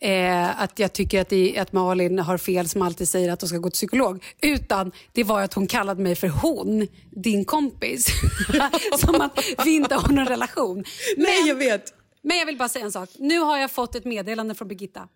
Eh, 0.00 0.62
att 0.62 0.78
jag 0.78 0.92
tycker 0.92 1.20
att, 1.20 1.28
det, 1.28 1.58
att 1.58 1.72
Malin 1.72 2.18
har 2.18 2.38
fel 2.38 2.68
som 2.68 2.82
alltid 2.82 3.08
säger 3.08 3.32
att 3.32 3.40
hon 3.40 3.48
ska 3.48 3.58
gå 3.58 3.70
till 3.70 3.74
psykolog. 3.74 4.24
Utan 4.42 4.92
det 5.12 5.24
var 5.24 5.42
att 5.42 5.54
hon 5.54 5.66
kallade 5.66 6.02
mig 6.02 6.16
för 6.16 6.28
hon, 6.28 6.86
din 7.10 7.44
kompis. 7.44 8.06
som 8.98 9.20
att 9.20 9.38
vi 9.64 9.74
inte 9.74 9.94
har 9.94 10.12
någon 10.12 10.26
relation. 10.26 10.76
Men, 11.16 11.24
Nej, 11.24 11.48
jag 11.48 11.54
vet. 11.54 11.94
men 12.22 12.38
jag 12.38 12.46
vill 12.46 12.58
bara 12.58 12.68
säga 12.68 12.84
en 12.84 12.92
sak. 12.92 13.08
Nu 13.18 13.38
har 13.38 13.58
jag 13.58 13.70
fått 13.70 13.94
ett 13.94 14.04
meddelande 14.04 14.54
från 14.54 14.68
Birgitta. 14.68 15.08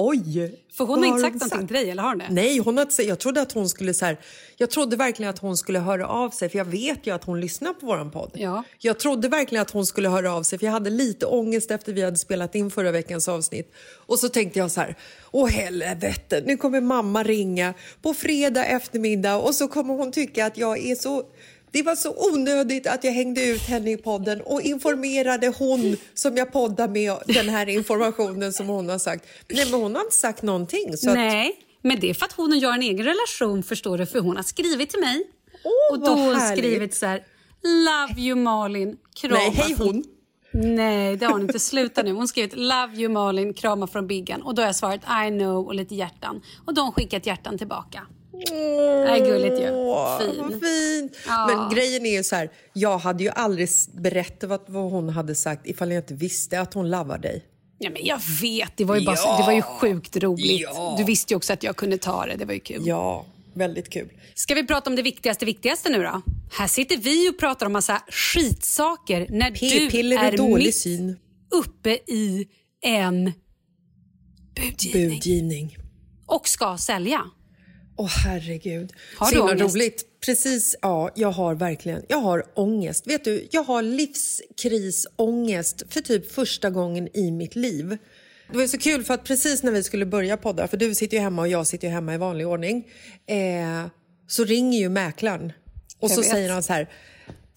Oj! 0.00 0.60
För 0.72 0.84
hon 0.84 0.98
har 0.98 1.06
inte 1.06 1.20
sagt 1.20 1.34
någonting 1.34 1.66
till 1.66 1.76
dig, 1.76 1.90
eller 1.90 2.02
har 2.02 2.10
hon 2.10 2.18
det? 2.18 2.26
Nej, 2.30 2.58
hon 2.58 2.76
har 2.76 2.84
inte, 2.84 3.02
jag 3.02 3.18
trodde 3.18 3.40
att 3.40 3.52
hon 3.52 3.68
skulle 3.68 3.94
så 3.94 4.04
här, 4.04 4.18
Jag 4.56 4.70
trodde 4.70 4.96
verkligen 4.96 5.30
att 5.30 5.38
hon 5.38 5.56
skulle 5.56 5.78
höra 5.78 6.08
av 6.08 6.30
sig 6.30 6.48
för 6.48 6.58
jag 6.58 6.64
vet 6.64 7.06
ju 7.06 7.14
att 7.14 7.24
hon 7.24 7.40
lyssnar 7.40 7.72
på 7.72 7.86
våran 7.86 8.10
podd. 8.10 8.30
Ja. 8.34 8.62
Jag 8.78 8.98
trodde 8.98 9.28
verkligen 9.28 9.62
att 9.62 9.70
hon 9.70 9.86
skulle 9.86 10.08
höra 10.08 10.32
av 10.32 10.42
sig 10.42 10.58
för 10.58 10.66
jag 10.66 10.72
hade 10.72 10.90
lite 10.90 11.26
ångest 11.26 11.70
efter 11.70 11.92
vi 11.92 12.02
hade 12.02 12.16
spelat 12.16 12.54
in 12.54 12.70
förra 12.70 12.90
veckans 12.90 13.28
avsnitt. 13.28 13.72
Och 14.06 14.18
så 14.18 14.28
tänkte 14.28 14.58
jag 14.58 14.70
så 14.70 14.80
här, 14.80 14.96
åh 15.30 15.48
helvete, 15.48 16.42
nu 16.46 16.56
kommer 16.56 16.80
mamma 16.80 17.22
ringa 17.22 17.74
på 18.02 18.14
fredag 18.14 18.64
eftermiddag 18.64 19.36
och 19.36 19.54
så 19.54 19.68
kommer 19.68 19.94
hon 19.94 20.12
tycka 20.12 20.46
att 20.46 20.58
jag 20.58 20.78
är 20.78 20.94
så 20.94 21.22
Det 21.72 21.82
var 21.82 21.96
så 21.96 22.14
onödigt 22.32 22.86
att 22.86 23.04
jag 23.04 23.12
hängde 23.12 23.46
ut 23.46 23.62
henne 23.62 23.90
i 23.90 23.96
podden 23.96 24.40
och 24.40 24.62
informerade 24.62 25.48
hon 25.58 25.96
som 26.14 26.36
jag 26.36 26.52
poddar 26.52 26.88
med 26.88 27.16
den 27.26 27.48
här 27.48 27.68
informationen 27.68 28.52
som 28.52 28.68
hon 28.68 28.88
har 28.88 28.98
sagt. 28.98 29.24
Nej, 29.48 29.70
men 29.70 29.80
hon 29.80 29.94
har 29.94 30.02
inte 30.02 30.16
sagt 30.16 30.42
någonting. 30.42 30.96
Så 30.96 31.14
Nej, 31.14 31.52
men 31.82 32.00
det 32.00 32.10
är 32.10 32.14
för 32.14 32.24
att 32.24 32.32
hon 32.32 32.64
har 32.64 32.74
en 32.74 32.82
egen 32.82 33.06
relation 33.06 33.62
förstår 33.62 33.98
du. 33.98 34.06
För 34.06 34.20
hon 34.20 34.36
har 34.36 34.42
skrivit 34.42 34.90
till 34.90 35.00
mig. 35.00 35.22
Åh, 35.64 35.92
och 35.92 36.00
då 36.00 36.06
har 36.06 36.32
hon 36.32 36.56
skrivit 36.56 36.94
så 36.94 37.06
här. 37.06 37.22
Love 37.62 38.20
you 38.20 38.36
Malin. 38.36 38.96
Krama 39.20 39.34
Nej, 39.34 39.50
hej 39.50 39.74
hon. 39.78 40.04
Nej, 40.52 41.16
det 41.16 41.26
har 41.26 41.32
hon 41.32 41.42
inte. 41.42 41.58
Sluta 41.58 42.02
nu. 42.02 42.12
Hon 42.12 42.28
skrivit 42.28 42.56
Love 42.56 42.94
you 42.96 43.12
Malin, 43.12 43.54
krama 43.54 43.86
från 43.86 44.06
Biggan. 44.06 44.42
Och 44.42 44.54
då 44.54 44.62
har 44.62 44.66
jag 44.66 44.76
svarat 44.76 45.00
I 45.26 45.30
know 45.30 45.66
och 45.66 45.74
lite 45.74 45.94
hjärtan. 45.94 46.42
Och 46.66 46.74
då 46.74 46.80
har 46.80 46.86
hon 46.86 46.94
skickat 46.94 47.26
hjärtan 47.26 47.58
tillbaka. 47.58 48.06
Är 49.08 49.24
gulligt 49.24 49.60
ju. 49.60 49.68
Fin. 50.34 50.60
fint. 50.60 51.12
Ja. 51.26 51.46
Men 51.46 51.74
grejen 51.76 52.06
är 52.06 52.16
ju 52.16 52.24
så 52.24 52.36
här, 52.36 52.50
jag 52.72 52.98
hade 52.98 53.24
ju 53.24 53.30
aldrig 53.30 53.68
berättat 53.94 54.50
vad, 54.50 54.60
vad 54.66 54.90
hon 54.92 55.08
hade 55.08 55.34
sagt 55.34 55.66
ifall 55.66 55.90
jag 55.92 55.98
inte 56.02 56.14
visste 56.14 56.60
att 56.60 56.74
hon 56.74 56.90
lavar 56.90 57.18
dig. 57.18 57.44
Ja, 57.78 57.90
men 57.90 58.04
jag 58.04 58.20
vet, 58.42 58.76
det 58.76 58.84
var 58.84 58.96
ju, 58.96 59.06
bara, 59.06 59.16
så- 59.16 59.36
det 59.36 59.42
var 59.42 59.52
ju 59.52 59.62
sjukt 59.62 60.16
roligt. 60.16 60.68
Du 60.98 61.04
visste 61.04 61.32
ju 61.32 61.36
också 61.36 61.52
att 61.52 61.62
jag 61.62 61.76
kunde 61.76 61.98
ta 61.98 62.26
det, 62.26 62.36
det 62.36 62.44
var 62.44 62.54
ju 62.54 62.60
kul. 62.60 62.82
Ja, 62.86 63.26
väldigt 63.54 63.90
kul. 63.90 64.08
Ska 64.34 64.54
vi 64.54 64.66
prata 64.66 64.90
om 64.90 64.96
det 64.96 65.02
viktigaste 65.02 65.44
viktigaste 65.44 65.88
nu 65.90 66.02
då? 66.02 66.22
Här 66.58 66.66
sitter 66.66 66.96
vi 66.96 67.28
och 67.30 67.38
pratar 67.38 67.66
om 67.66 67.72
massa 67.72 68.02
skitsaker 68.08 69.26
när 69.30 69.50
du 69.50 70.16
är 70.16 70.36
dålig 70.36 70.64
mitt 70.64 70.74
syn. 70.76 71.16
uppe 71.50 71.90
i 71.90 72.46
en 72.82 73.32
budgivning 74.56 75.08
Budgivning. 75.10 75.76
och 76.26 76.48
ska 76.48 76.76
sälja. 76.78 77.20
Åh 77.98 78.08
herregud. 78.24 78.92
Har 79.16 79.30
du 79.32 79.38
ångest? 79.40 79.74
roligt. 79.74 80.04
Precis, 80.26 80.76
ja, 80.82 81.10
jag 81.14 81.30
har 81.30 81.54
verkligen. 81.54 82.02
Jag 82.08 82.18
har 82.18 82.44
ångest. 82.54 83.06
Vet 83.06 83.24
du, 83.24 83.48
jag 83.50 83.62
har 83.62 83.82
livskrisångest 83.82 85.82
för 85.92 86.00
typ 86.00 86.32
första 86.32 86.70
gången 86.70 87.08
i 87.16 87.30
mitt 87.30 87.56
liv. 87.56 87.98
Det 88.52 88.58
var 88.58 88.66
så 88.66 88.78
kul 88.78 89.04
för 89.04 89.14
att 89.14 89.24
precis 89.24 89.62
när 89.62 89.72
vi 89.72 89.82
skulle 89.82 90.06
börja 90.06 90.36
podda, 90.36 90.68
för 90.68 90.76
du 90.76 90.94
sitter 90.94 91.16
ju 91.16 91.22
hemma 91.22 91.42
och 91.42 91.48
jag 91.48 91.66
sitter 91.66 91.88
ju 91.88 91.94
hemma 91.94 92.14
i 92.14 92.18
vanlig 92.18 92.46
ordning, 92.48 92.86
eh, 93.26 93.86
så 94.28 94.44
ringer 94.44 94.78
ju 94.78 94.88
mäklaren 94.88 95.52
och 95.98 96.10
Jag 96.10 96.12
så 96.16 96.20
vet. 96.20 96.30
säger 96.30 96.50
han 96.50 96.62
så 96.62 96.72
här. 96.72 96.88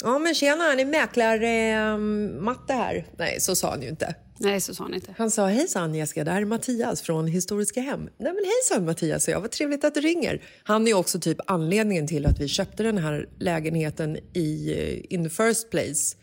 Ja 0.03 0.19
men 0.19 0.35
tjena, 0.35 0.63
han 0.63 0.79
är 0.79 0.85
mäklare 0.85 1.71
eh, 1.71 1.97
Matte 2.41 2.73
här. 2.73 3.05
Nej, 3.17 3.35
så 3.39 3.55
sa 3.55 3.69
han 3.69 3.81
ju 3.81 3.89
inte. 3.89 4.15
Nej, 4.43 4.61
så 4.61 4.75
sa 4.75 4.83
han 4.83 4.93
inte. 4.93 5.15
Han 5.17 5.31
sa 5.31 5.47
hejsan 5.47 5.95
Jessica, 5.95 6.23
det 6.23 6.31
här 6.31 6.41
är 6.41 6.45
Mattias 6.45 7.01
från 7.01 7.27
Historiska 7.27 7.81
Hem. 7.81 7.99
Nej 7.99 8.33
men 8.33 8.45
hejsan 8.45 8.85
Mattias, 8.85 9.27
jag 9.27 9.41
vad 9.41 9.51
trevligt 9.51 9.83
att 9.83 9.93
du 9.93 10.01
ringer. 10.01 10.41
Han 10.63 10.87
är 10.87 10.93
också 10.93 11.19
typ 11.19 11.37
anledningen 11.47 12.07
till 12.07 12.25
att 12.25 12.39
vi 12.39 12.47
köpte 12.47 12.83
den 12.83 12.97
här 12.97 13.29
lägenheten 13.39 14.17
i 14.33 14.73
eh, 14.77 15.13
in 15.15 15.23
the 15.23 15.29
first 15.29 15.69
place. 15.69 16.17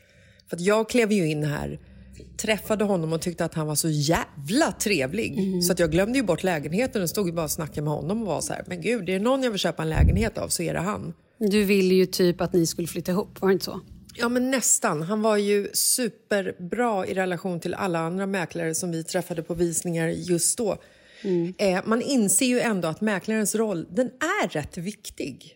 För 0.48 0.56
att 0.56 0.60
jag 0.60 0.88
klev 0.88 1.12
ju 1.12 1.30
in 1.30 1.44
här, 1.44 1.80
träffade 2.36 2.84
honom 2.84 3.12
och 3.12 3.20
tyckte 3.20 3.44
att 3.44 3.54
han 3.54 3.66
var 3.66 3.74
så 3.74 3.88
jävla 3.88 4.72
trevlig. 4.72 5.62
Så 5.62 5.72
att 5.72 5.78
jag 5.78 5.90
glömde 5.90 6.18
ju 6.18 6.24
bort 6.24 6.42
lägenheten 6.42 7.02
och 7.02 7.10
stod 7.10 7.34
bara 7.34 7.44
och 7.44 7.50
snackade 7.50 7.82
med 7.82 7.92
honom 7.92 8.20
och 8.22 8.26
var 8.26 8.40
så 8.40 8.52
här, 8.52 8.64
men 8.66 8.80
gud, 8.80 9.06
det 9.06 9.14
är 9.14 9.20
någon 9.20 9.42
jag 9.42 9.50
vill 9.50 9.60
köpa 9.60 9.82
en 9.82 9.88
lägenhet 9.88 10.38
av 10.38 10.48
så 10.48 10.62
är 10.62 10.74
det 10.74 10.80
han. 10.80 11.14
Du 11.38 11.64
ville 11.64 11.94
ju 11.94 12.06
typ 12.06 12.40
att 12.40 12.52
ni 12.52 12.66
skulle 12.66 12.88
flytta 12.88 13.12
ihop, 13.12 13.40
var 13.40 13.48
det 13.48 13.52
inte 13.52 13.64
så? 13.64 13.80
Ja, 14.18 14.28
men 14.28 14.50
nästan. 14.50 15.02
Han 15.02 15.22
var 15.22 15.36
ju 15.36 15.70
superbra 15.72 17.06
i 17.06 17.14
relation 17.14 17.60
till 17.60 17.74
alla 17.74 17.98
andra 17.98 18.26
mäklare 18.26 18.74
som 18.74 18.90
vi 18.90 19.04
träffade 19.04 19.42
på 19.42 19.54
visningar 19.54 20.08
just 20.08 20.58
då. 20.58 20.78
Eh, 21.58 21.80
man 21.84 22.02
inser 22.02 22.46
ju 22.46 22.60
ändå 22.60 22.88
att 22.88 23.00
mäklarens 23.00 23.54
roll, 23.54 23.86
den 23.90 24.06
är 24.06 24.48
rätt 24.48 24.78
viktig. 24.78 25.54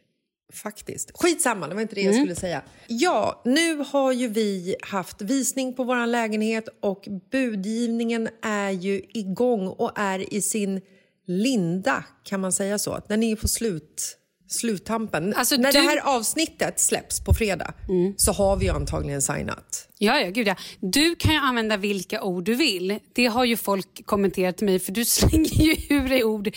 Faktiskt. 0.53 1.11
Skitsamma, 1.15 1.69
det 1.69 1.75
var 1.75 1.83
inte 1.83 1.95
det 1.95 2.01
jag 2.01 2.15
skulle 2.15 2.35
säga. 2.35 2.63
Ja, 2.87 3.43
nu 3.45 3.77
har 3.77 4.13
ju 4.13 4.29
vi 4.29 4.77
haft 4.81 5.23
visning 5.23 5.75
på 5.75 5.85
vår 5.85 6.07
lägenhet 6.07 6.69
och 6.81 7.09
budgivningen 7.31 8.29
är 8.43 8.71
ju 8.71 9.03
igång 9.15 9.69
och 9.69 9.93
är 9.95 10.35
i 10.35 10.43
sin 10.43 10.81
linda, 11.27 12.05
kan 12.25 12.41
man 12.41 12.53
säga 12.53 12.79
så? 12.79 13.01
Den 13.09 13.23
är 13.23 13.37
på 13.37 13.49
slut, 13.49 14.19
sluttampen. 14.53 15.35
Alltså, 15.35 15.57
När 15.57 15.73
du- 15.73 15.79
det 15.81 15.85
här 15.89 16.17
avsnittet 16.17 16.81
släpps 16.81 17.21
på 17.25 17.35
fredag 17.35 17.75
så 18.17 18.33
har 18.33 18.57
vi 18.57 18.69
antagligen 18.69 19.23
signat. 19.23 19.89
Ja, 19.99 20.21
ja, 20.21 20.31
gud 20.31 20.47
ja. 20.47 20.57
Du 20.81 21.15
kan 21.15 21.33
ju 21.33 21.39
använda 21.39 21.77
vilka 21.77 22.23
ord 22.23 22.45
du 22.45 22.55
vill. 22.55 22.99
Det 23.13 23.27
har 23.27 23.45
ju 23.45 23.57
folk 23.57 24.07
kommenterat 24.07 24.57
till 24.57 24.67
mig 24.67 24.79
för 24.79 24.93
du 24.93 25.05
slänger 25.21 25.63
ju 25.63 25.97
ur 25.97 26.09
dig 26.09 26.25
ord 26.25 26.51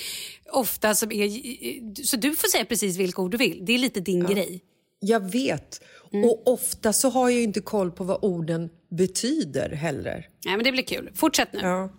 ofta 0.52 0.96
som 0.96 1.12
är... 1.12 2.04
Så 2.06 2.18
du 2.18 2.36
får 2.36 2.48
säga 2.48 2.66
precis 2.66 2.98
vilka 2.98 3.22
ord 3.22 3.32
du 3.32 3.38
vill. 3.38 3.66
Det 3.66 3.74
är 3.74 3.78
lite 3.78 4.00
din 4.00 4.26
grej. 4.26 4.62
Jag 5.00 5.32
vet. 5.32 5.82
Och 6.26 6.48
ofta 6.54 6.94
så 6.94 7.10
har 7.10 7.30
jag 7.30 7.38
ju 7.38 7.44
inte 7.44 7.62
koll 7.62 7.92
på 7.92 8.04
vad 8.04 8.20
orden 8.24 8.70
betyder 8.98 9.70
heller. 9.70 10.28
Nej, 10.46 10.56
men 10.56 10.64
det 10.64 10.72
blir 10.72 10.84
kul. 10.84 11.10
Fortsätt 11.16 11.54
nu. 11.54 11.60
Ja. 11.60 11.90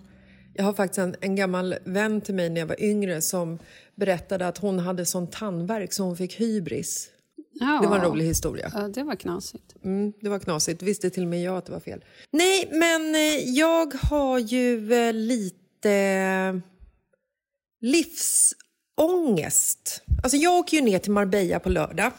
Jag 0.57 0.65
har 0.65 0.73
faktiskt 0.73 0.99
en, 0.99 1.17
en 1.21 1.37
gammal 1.37 1.75
vän 1.85 2.21
till 2.21 2.35
mig 2.35 2.51
när 2.51 2.61
jag 2.61 2.67
var 2.67 2.83
yngre 2.83 3.23
som 3.23 3.59
berättade 3.95 4.49
att 4.49 4.59
hon 4.59 4.79
hade 4.79 5.07
sån 5.07 5.27
tandvärk 5.27 5.93
så 5.93 6.03
hon 6.03 6.17
fick 6.17 6.41
hybris. 6.41 7.09
Ja. 7.53 7.79
Det 7.83 7.89
var 7.89 7.97
en 7.97 8.05
rolig 8.05 8.25
historia. 8.25 8.71
Ja, 8.75 8.89
det 8.89 9.03
var 9.03 9.15
knasigt. 9.15 9.75
Mm, 9.85 10.13
det 10.21 10.29
var 10.29 10.39
knasigt. 10.39 10.83
Visste 10.83 11.11
till 11.11 11.23
och 11.23 11.29
med 11.29 11.43
jag 11.43 11.57
att 11.57 11.67
det 11.67 11.73
var 11.73 11.81
fel. 11.81 12.05
Nej, 12.31 12.69
men 12.73 13.15
eh, 13.15 13.51
jag 13.51 13.95
har 13.95 14.39
ju 14.39 14.93
eh, 14.93 15.13
lite 15.13 16.61
livsångest. 17.81 20.03
Alltså 20.23 20.37
jag 20.37 20.55
åker 20.55 20.77
ju 20.77 20.83
ner 20.83 20.99
till 20.99 21.13
Marbella 21.13 21.59
på 21.59 21.69
lördag. 21.69 22.13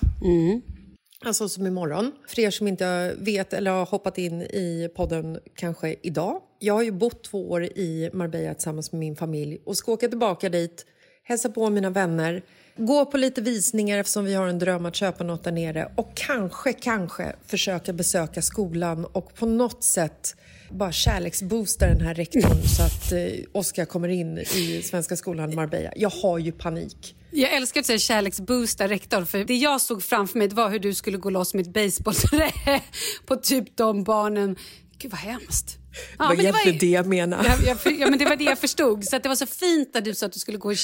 Alltså 1.26 1.50
som 1.50 1.68
imorgon. 1.68 2.12
För 2.28 2.40
er 2.40 2.52
som 2.52 2.68
inte 2.68 3.16
vet 3.20 3.54
eller 3.54 3.72
har 3.72 3.86
hoppat 3.86 4.18
in 4.18 4.42
i 4.42 4.90
podden 4.96 5.40
kanske 5.56 5.96
idag. 6.02 6.42
Jag 6.60 6.74
har 6.74 6.84
ju 6.84 6.92
bott 6.92 7.24
två 7.24 7.50
år 7.52 7.64
i 7.64 8.10
Marbella 8.14 8.54
tillsammans 8.54 8.92
med 8.92 9.00
min 9.00 9.16
familj 9.16 9.58
och 9.66 9.78
ska 9.78 9.92
åka 9.92 10.08
tillbaka 10.08 10.50
dit, 10.50 10.86
hälsa 11.24 11.50
på 11.50 11.70
mina 11.70 11.90
vänner, 11.90 12.42
gå 12.78 13.06
på 13.06 13.18
lite 13.18 13.42
visningar 13.42 13.98
eftersom 13.98 14.26
vi 14.26 14.34
har 14.34 14.48
en 14.48 14.60
dröm 14.60 14.86
att 14.86 14.96
köpa 14.96 15.24
något 15.24 15.44
där 15.44 15.52
nere 15.52 15.92
och 15.96 16.12
kanske, 16.16 16.74
kanske 16.74 17.36
försöka 17.46 17.94
besöka 17.94 18.42
skolan 18.42 19.06
och 19.06 19.36
på 19.36 19.46
något 19.46 19.84
sätt 19.84 20.36
bara 20.72 20.92
kärleksboosta 20.92 21.88
den 21.88 22.02
här 22.02 22.14
rektorn 22.14 22.68
så 22.78 22.84
att 22.84 23.12
eh, 23.12 23.44
Oskar 23.52 23.86
kommer 23.86 24.10
in 24.10 24.38
i 24.38 24.82
Svenska 24.84 25.16
skolan 25.16 25.56
Marbella. 25.56 25.92
Jag 25.96 26.10
har 26.10 26.38
ju 26.38 26.52
panik. 26.52 27.16
Jag 27.32 27.54
älskar 27.54 27.80
att 27.80 27.86
säga 27.86 28.00
kärleksboosta 28.00 28.88
rektorn. 28.88 29.26
för 29.26 29.44
det 29.44 29.56
jag 29.56 29.82
såg 29.82 30.04
framför 30.04 30.40
mig 30.40 30.48
var 30.48 30.70
hur 30.70 30.80
du 30.80 30.94
skulle 30.94 31.18
gå 31.18 31.30
loss 31.30 31.54
med 31.54 31.68
ett 31.68 31.74
basebollträ 31.74 32.52
på 33.26 33.36
typ 33.36 33.78
de 33.78 34.04
barnen. 34.04 34.56
Gud 35.00 35.12
vad 35.12 35.20
hemskt. 35.20 35.78
Ja, 36.18 36.30
det 36.30 36.36
var 36.36 36.44
egentligen 36.44 36.78
det 36.78 36.88
jag 36.88 37.06
menar. 37.06 37.46
Ja, 37.46 37.76
jag, 37.84 38.00
ja, 38.00 38.10
men 38.10 38.20
det 38.20 38.26
var 38.26 38.36
det 38.36 38.44
jag 38.44 38.60
förstod. 38.60 39.04
Så 39.04 39.16
att 39.16 39.24
det 39.24 39.30
var 39.30 39.36
så 39.36 39.46
fint 39.46 39.94
när 39.94 40.02
du 40.02 40.16
sa 40.16 40.26
att 40.26 40.32
du 40.32 40.40
skulle 40.40 40.58
gå 40.58 40.70
och 40.70 40.78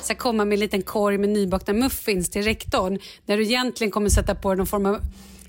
så 0.00 0.14
komma 0.14 0.44
med 0.44 0.56
en 0.56 0.60
liten 0.60 0.82
korg 0.82 1.18
med 1.18 1.28
nybakta 1.28 1.72
muffins 1.72 2.30
till 2.30 2.42
rektorn. 2.42 2.98
När 3.26 3.36
du 3.36 3.42
egentligen 3.42 3.90
kommer 3.90 4.08
sätta 4.08 4.34
på 4.34 4.48
dig 4.48 4.56
någon 4.56 4.66
form 4.66 4.86
av 4.86 5.00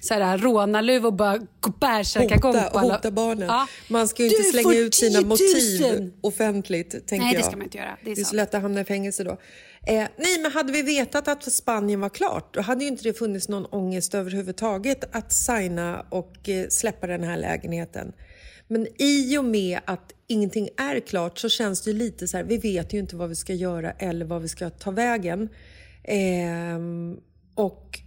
så 0.08 0.14
här, 0.14 0.38
rånarluva 0.38 1.08
och 1.08 1.14
bara 1.14 1.38
gå 1.60 1.72
bärsärkagång 1.80 2.56
hota, 2.56 2.70
på 2.70 2.80
alla... 2.80 2.94
hota 2.94 3.12
barnen. 3.12 3.48
Ja. 3.48 3.68
Man 3.90 4.08
ska 4.08 4.24
ju 4.24 4.30
inte 4.30 4.42
Du 4.42 4.50
slänga 4.52 4.78
ut 4.78 4.96
sina 4.96 5.20
10 5.20 5.22
000. 5.22 5.28
motiv 5.28 6.14
offentligt. 6.22 6.92
Tänker 6.92 7.18
Nej, 7.18 7.34
det 7.34 7.40
jag. 7.40 7.46
ska 7.46 7.58
man 7.58 7.64
inte 7.64 7.78
göra. 7.78 7.98
Det 8.04 8.12
är 8.12 8.16
Det 8.16 8.22
är 8.22 8.26
så 8.26 8.36
lätt 8.36 8.54
att 8.54 8.62
hamna 8.62 8.82
i 8.82 8.86
fängelse 8.86 9.24
då. 9.24 9.32
Eh, 9.88 10.08
nej, 10.18 10.42
men 10.42 10.52
hade 10.52 10.72
vi 10.72 10.82
vetat 10.82 11.28
att 11.28 11.52
Spanien 11.52 12.00
var 12.00 12.10
klart 12.10 12.54
då 12.54 12.62
hade 12.62 12.84
ju 12.84 12.88
inte 12.88 13.04
det 13.04 13.14
funnits 13.14 13.50
någon 13.50 13.66
ångest 13.66 14.16
överhuvudtaget 14.16 15.16
att 15.16 15.34
signa 15.34 16.06
och 16.10 16.50
eh, 16.50 16.68
släppa 16.70 17.08
den 17.08 17.24
här 17.24 17.38
lägenheten. 17.38 18.14
Men 18.68 18.88
i 19.00 19.38
och 19.38 19.46
med 19.46 19.80
att 19.86 20.14
ingenting 20.28 20.70
är 20.78 21.00
klart 21.00 21.40
så 21.40 21.50
känns 21.50 21.82
det 21.82 21.94
lite 21.94 22.28
så 22.28 22.38
här, 22.38 22.44
vi 22.44 22.58
vet 22.58 22.94
ju 22.94 23.00
inte 23.00 23.16
vad 23.16 23.30
vi 23.30 23.36
ska 23.36 23.54
göra 23.54 23.92
eller 23.92 24.26
vad 24.26 24.42
vi 24.42 24.48
ska 24.48 24.70
ta 24.70 24.92
vägen. 24.92 25.50
Ehm, 26.04 27.18
och 27.56 28.00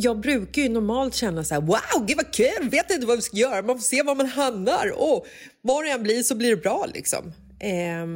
jag 0.00 0.20
brukar 0.20 0.62
ju 0.62 0.68
normalt 0.68 1.14
känna 1.14 1.44
så 1.44 1.54
här, 1.54 1.60
wow, 1.60 2.06
gud 2.06 2.16
vad 2.16 2.32
kul, 2.32 2.68
vet 2.70 2.90
inte 2.90 3.06
vad 3.06 3.16
vi 3.16 3.22
ska 3.22 3.36
göra, 3.36 3.62
man 3.62 3.76
får 3.76 3.82
se 3.82 4.02
var 4.02 4.14
man 4.14 4.26
hamnar. 4.26 4.92
Och 4.96 5.26
var 5.62 5.84
det 5.84 5.90
än 5.90 6.02
blir 6.02 6.22
så 6.22 6.34
blir 6.34 6.50
det 6.50 6.56
bra 6.56 6.86
liksom. 6.94 7.32
Eh, 7.60 8.06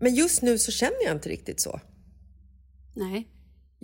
men 0.00 0.14
just 0.14 0.42
nu 0.42 0.58
så 0.58 0.72
känner 0.72 1.04
jag 1.04 1.12
inte 1.12 1.28
riktigt 1.28 1.60
så. 1.60 1.80
Nej. 2.94 3.28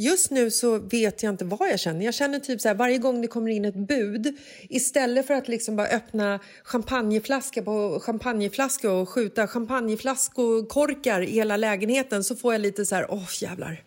Just 0.00 0.30
nu 0.30 0.50
så 0.50 0.78
vet 0.78 1.22
jag 1.22 1.32
inte 1.32 1.44
vad 1.44 1.70
jag 1.70 1.80
känner. 1.80 2.04
Jag 2.04 2.14
känner 2.14 2.38
typ 2.38 2.60
så 2.60 2.68
här 2.68 2.74
varje 2.74 2.98
gång 2.98 3.20
det 3.22 3.28
kommer 3.28 3.50
in 3.50 3.64
ett 3.64 3.74
bud 3.74 4.36
istället 4.68 5.26
för 5.26 5.34
att 5.34 5.48
liksom 5.48 5.76
bara 5.76 5.86
öppna 5.86 6.40
champagneflaska 6.64 7.62
på 7.62 8.00
champagneflaska 8.02 8.92
och 8.92 9.08
skjuta 9.08 9.46
champagneflaskokorkar 9.46 11.20
i 11.20 11.30
hela 11.30 11.56
lägenheten 11.56 12.24
så 12.24 12.36
får 12.36 12.54
jag 12.54 12.60
lite 12.60 12.86
så 12.86 12.94
här, 12.94 13.06
åh 13.10 13.28
jävlar, 13.40 13.84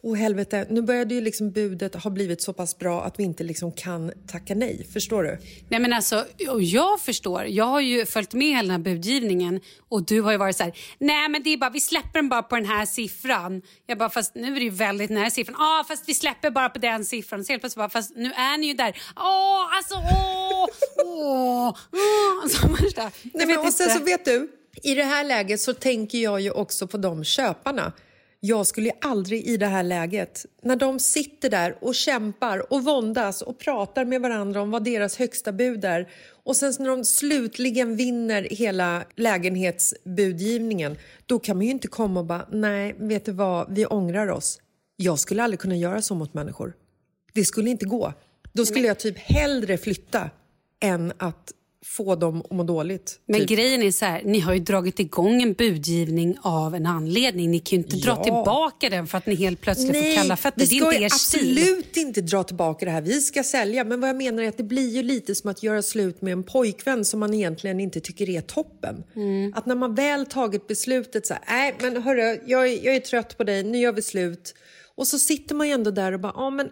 åh 0.00 0.16
helvete. 0.16 0.66
Nu 0.70 0.82
började 0.82 1.14
ju 1.14 1.20
liksom 1.20 1.50
budet 1.50 1.94
ha 1.94 2.10
blivit 2.10 2.42
så 2.42 2.52
pass 2.52 2.78
bra 2.78 3.04
att 3.04 3.18
vi 3.18 3.22
inte 3.22 3.44
liksom 3.44 3.72
kan 3.72 4.12
tacka 4.26 4.54
nej. 4.54 4.86
Förstår 4.92 5.22
du? 5.22 5.38
Nej 5.68 5.80
men 5.80 5.92
alltså, 5.92 6.24
jag 6.60 7.00
förstår. 7.00 7.44
Jag 7.44 7.64
har 7.64 7.80
ju 7.80 8.06
följt 8.06 8.32
med 8.32 8.48
hela 8.48 8.62
den 8.62 8.70
här 8.70 8.94
budgivningen 8.94 9.60
och 9.88 10.06
du 10.06 10.20
har 10.20 10.32
ju 10.32 10.38
varit 10.38 10.56
så 10.56 10.62
här, 10.62 10.72
nej 10.98 11.28
men 11.28 11.42
det 11.42 11.50
är 11.50 11.56
bara, 11.56 11.70
vi 11.70 11.80
släpper 11.80 12.18
den 12.18 12.28
bara 12.28 12.42
på 12.42 12.56
den 12.56 12.66
här 12.66 12.86
siffran. 12.86 13.62
Jag 13.86 13.98
bara, 13.98 14.10
fast 14.10 14.34
nu 14.34 14.46
är 14.46 14.54
det 14.54 14.64
ju 14.64 14.70
väldigt 14.70 15.10
nära 15.10 15.30
siffran 15.30 15.43
siffran. 15.44 15.56
Ja, 15.58 15.80
ah, 15.80 15.84
fast 15.84 16.08
vi 16.08 16.14
släpper 16.14 16.50
bara 16.50 16.68
på 16.68 16.78
den 16.78 17.04
siffran. 17.04 17.44
Så 17.44 17.52
helt 17.52 17.62
plötsligt 17.62 17.78
bara, 17.78 17.88
fast 17.88 18.16
nu 18.16 18.32
är 18.32 18.58
ni 18.58 18.66
ju 18.66 18.74
där. 18.74 18.96
Åh, 19.16 19.76
alltså 19.76 19.94
åh, 19.94 20.66
åh, 21.04 21.76
åh. 21.92 22.42
Alltså, 22.42 22.66
värsta. 22.68 23.10
Nej, 23.22 23.46
men, 23.46 23.58
och 23.58 23.72
sen 23.72 23.90
så 23.90 24.04
vet 24.04 24.24
du, 24.24 24.48
i 24.82 24.94
det 24.94 25.04
här 25.04 25.24
läget 25.24 25.60
så 25.60 25.74
tänker 25.74 26.18
jag 26.18 26.40
ju 26.40 26.50
också 26.50 26.86
på 26.86 26.96
de 26.96 27.24
köparna. 27.24 27.92
Jag 28.46 28.66
skulle 28.66 28.92
aldrig 29.00 29.46
i 29.46 29.56
det 29.56 29.66
här 29.66 29.82
läget, 29.82 30.46
när 30.62 30.76
de 30.76 30.98
sitter 30.98 31.50
där 31.50 31.78
och 31.80 31.94
kämpar 31.94 32.72
och 32.72 32.84
våndas 32.84 33.42
och 33.42 33.58
pratar 33.58 34.04
med 34.04 34.20
varandra 34.20 34.62
om 34.62 34.70
vad 34.70 34.84
deras 34.84 35.16
högsta 35.16 35.52
bud 35.52 35.84
är 35.84 36.08
och 36.44 36.56
sen 36.56 36.74
när 36.78 36.88
de 36.88 37.04
slutligen 37.04 37.96
vinner 37.96 38.42
hela 38.50 39.04
lägenhetsbudgivningen 39.16 40.98
då 41.26 41.38
kan 41.38 41.56
man 41.56 41.66
ju 41.66 41.70
inte 41.70 41.88
komma 41.88 42.20
och 42.20 42.26
bara, 42.26 42.46
nej, 42.50 42.94
vet 42.98 43.24
du 43.24 43.32
vad, 43.32 43.74
vi 43.74 43.86
ångrar 43.86 44.28
oss. 44.28 44.60
Jag 44.96 45.18
skulle 45.18 45.42
aldrig 45.42 45.60
kunna 45.60 45.76
göra 45.76 46.02
så 46.02 46.14
mot 46.14 46.34
människor. 46.34 46.72
Det 47.32 47.44
skulle 47.44 47.70
inte 47.70 47.86
gå. 47.86 48.12
Då 48.52 48.66
skulle 48.66 48.86
jag 48.88 48.98
typ 48.98 49.18
hellre 49.18 49.78
flytta 49.78 50.30
än 50.80 51.12
att 51.18 51.52
få 51.86 52.14
dem 52.16 52.40
att 52.40 52.50
må 52.56 52.62
dåligt. 52.64 53.20
Men 53.26 53.40
typ. 53.40 53.48
grejen 53.48 53.82
är 53.82 53.90
så 53.90 54.04
här, 54.04 54.22
ni 54.24 54.40
har 54.40 54.54
ju 54.54 54.60
dragit 54.60 55.00
igång 55.00 55.42
en 55.42 55.52
budgivning 55.52 56.36
av 56.42 56.74
en 56.74 56.86
anledning. 56.86 57.50
Ni 57.50 57.58
kan 57.58 57.78
ju 57.78 57.84
inte 57.84 57.96
dra 57.96 58.10
Ja. 58.18 58.24
tillbaka 58.24 58.90
den 58.90 59.06
för 59.06 59.18
att 59.18 59.26
ni 59.26 59.34
helt 59.34 59.60
plötsligt 59.60 59.92
Nej, 59.92 60.16
får 60.16 60.22
kalla 60.22 60.36
fötter. 60.36 60.60
vi 60.60 60.66
Det 60.66 60.76
är 60.76 60.78
ska 60.80 60.92
inte 60.92 61.04
er 61.04 61.08
stil. 61.08 61.40
absolut 61.58 61.96
inte 61.96 62.20
dra 62.20 62.44
tillbaka 62.44 62.84
det 62.84 62.90
här. 62.90 63.00
Vi 63.02 63.20
ska 63.20 63.42
sälja. 63.42 63.84
Men 63.84 64.00
vad 64.00 64.08
jag 64.10 64.16
menar 64.16 64.42
är 64.42 64.48
att 64.48 64.56
det 64.56 64.62
blir 64.64 64.88
ju 64.90 65.02
lite 65.02 65.34
som 65.34 65.50
att 65.50 65.62
göra 65.62 65.82
slut 65.82 66.22
med 66.22 66.32
en 66.32 66.42
pojkvän 66.42 67.04
som 67.04 67.20
man 67.20 67.34
egentligen 67.34 67.80
inte 67.80 68.00
tycker 68.00 68.30
är 68.30 68.40
toppen. 68.40 69.04
Mm. 69.16 69.52
Att 69.56 69.66
när 69.66 69.74
man 69.74 69.94
väl 69.94 70.26
tagit 70.26 70.66
beslutet 70.66 71.26
så 71.26 71.34
här, 71.42 71.42
nej 71.50 71.74
men 71.92 72.02
hörru, 72.02 72.40
jag, 72.46 72.68
är- 72.68 72.84
jag 72.84 72.96
är 72.96 73.00
trött 73.00 73.38
på 73.38 73.44
dig, 73.44 73.62
nu 73.64 73.78
gör 73.78 73.92
vi 73.92 74.02
slut. 74.02 74.54
Och 74.96 75.06
så 75.06 75.18
sitter 75.18 75.54
man 75.54 75.66
ju 75.66 75.72
ändå 75.72 75.90
där 75.90 76.12
och 76.12 76.20
bara, 76.20 76.32
ja 76.36 76.50
men 76.50 76.70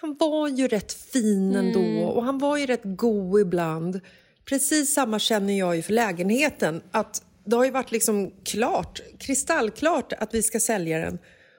han 0.00 0.16
var 0.20 0.48
ju 0.48 0.68
rätt 0.68 0.92
fin 0.92 1.54
ändå 1.54 1.80
Mm. 1.80 2.02
och 2.04 2.24
han 2.24 2.38
var 2.38 2.56
ju 2.56 2.66
rätt 2.66 2.80
god 2.84 3.40
ibland. 3.40 4.00
Precis 4.44 4.94
samma 4.94 5.18
känner 5.18 5.58
jag 5.58 5.76
ju 5.76 5.82
för 5.82 5.92
lägenheten. 5.92 6.82
Att 6.90 7.22
det 7.44 7.56
har 7.56 7.64
ju 7.64 7.70
varit 7.70 7.92
liksom 7.92 8.30
klart, 8.44 9.00
kristallklart 9.18 10.12
att 10.12 10.34
vi 10.34 10.42
ska 10.42 10.60
sälja 10.60 10.98
den. 10.98 11.18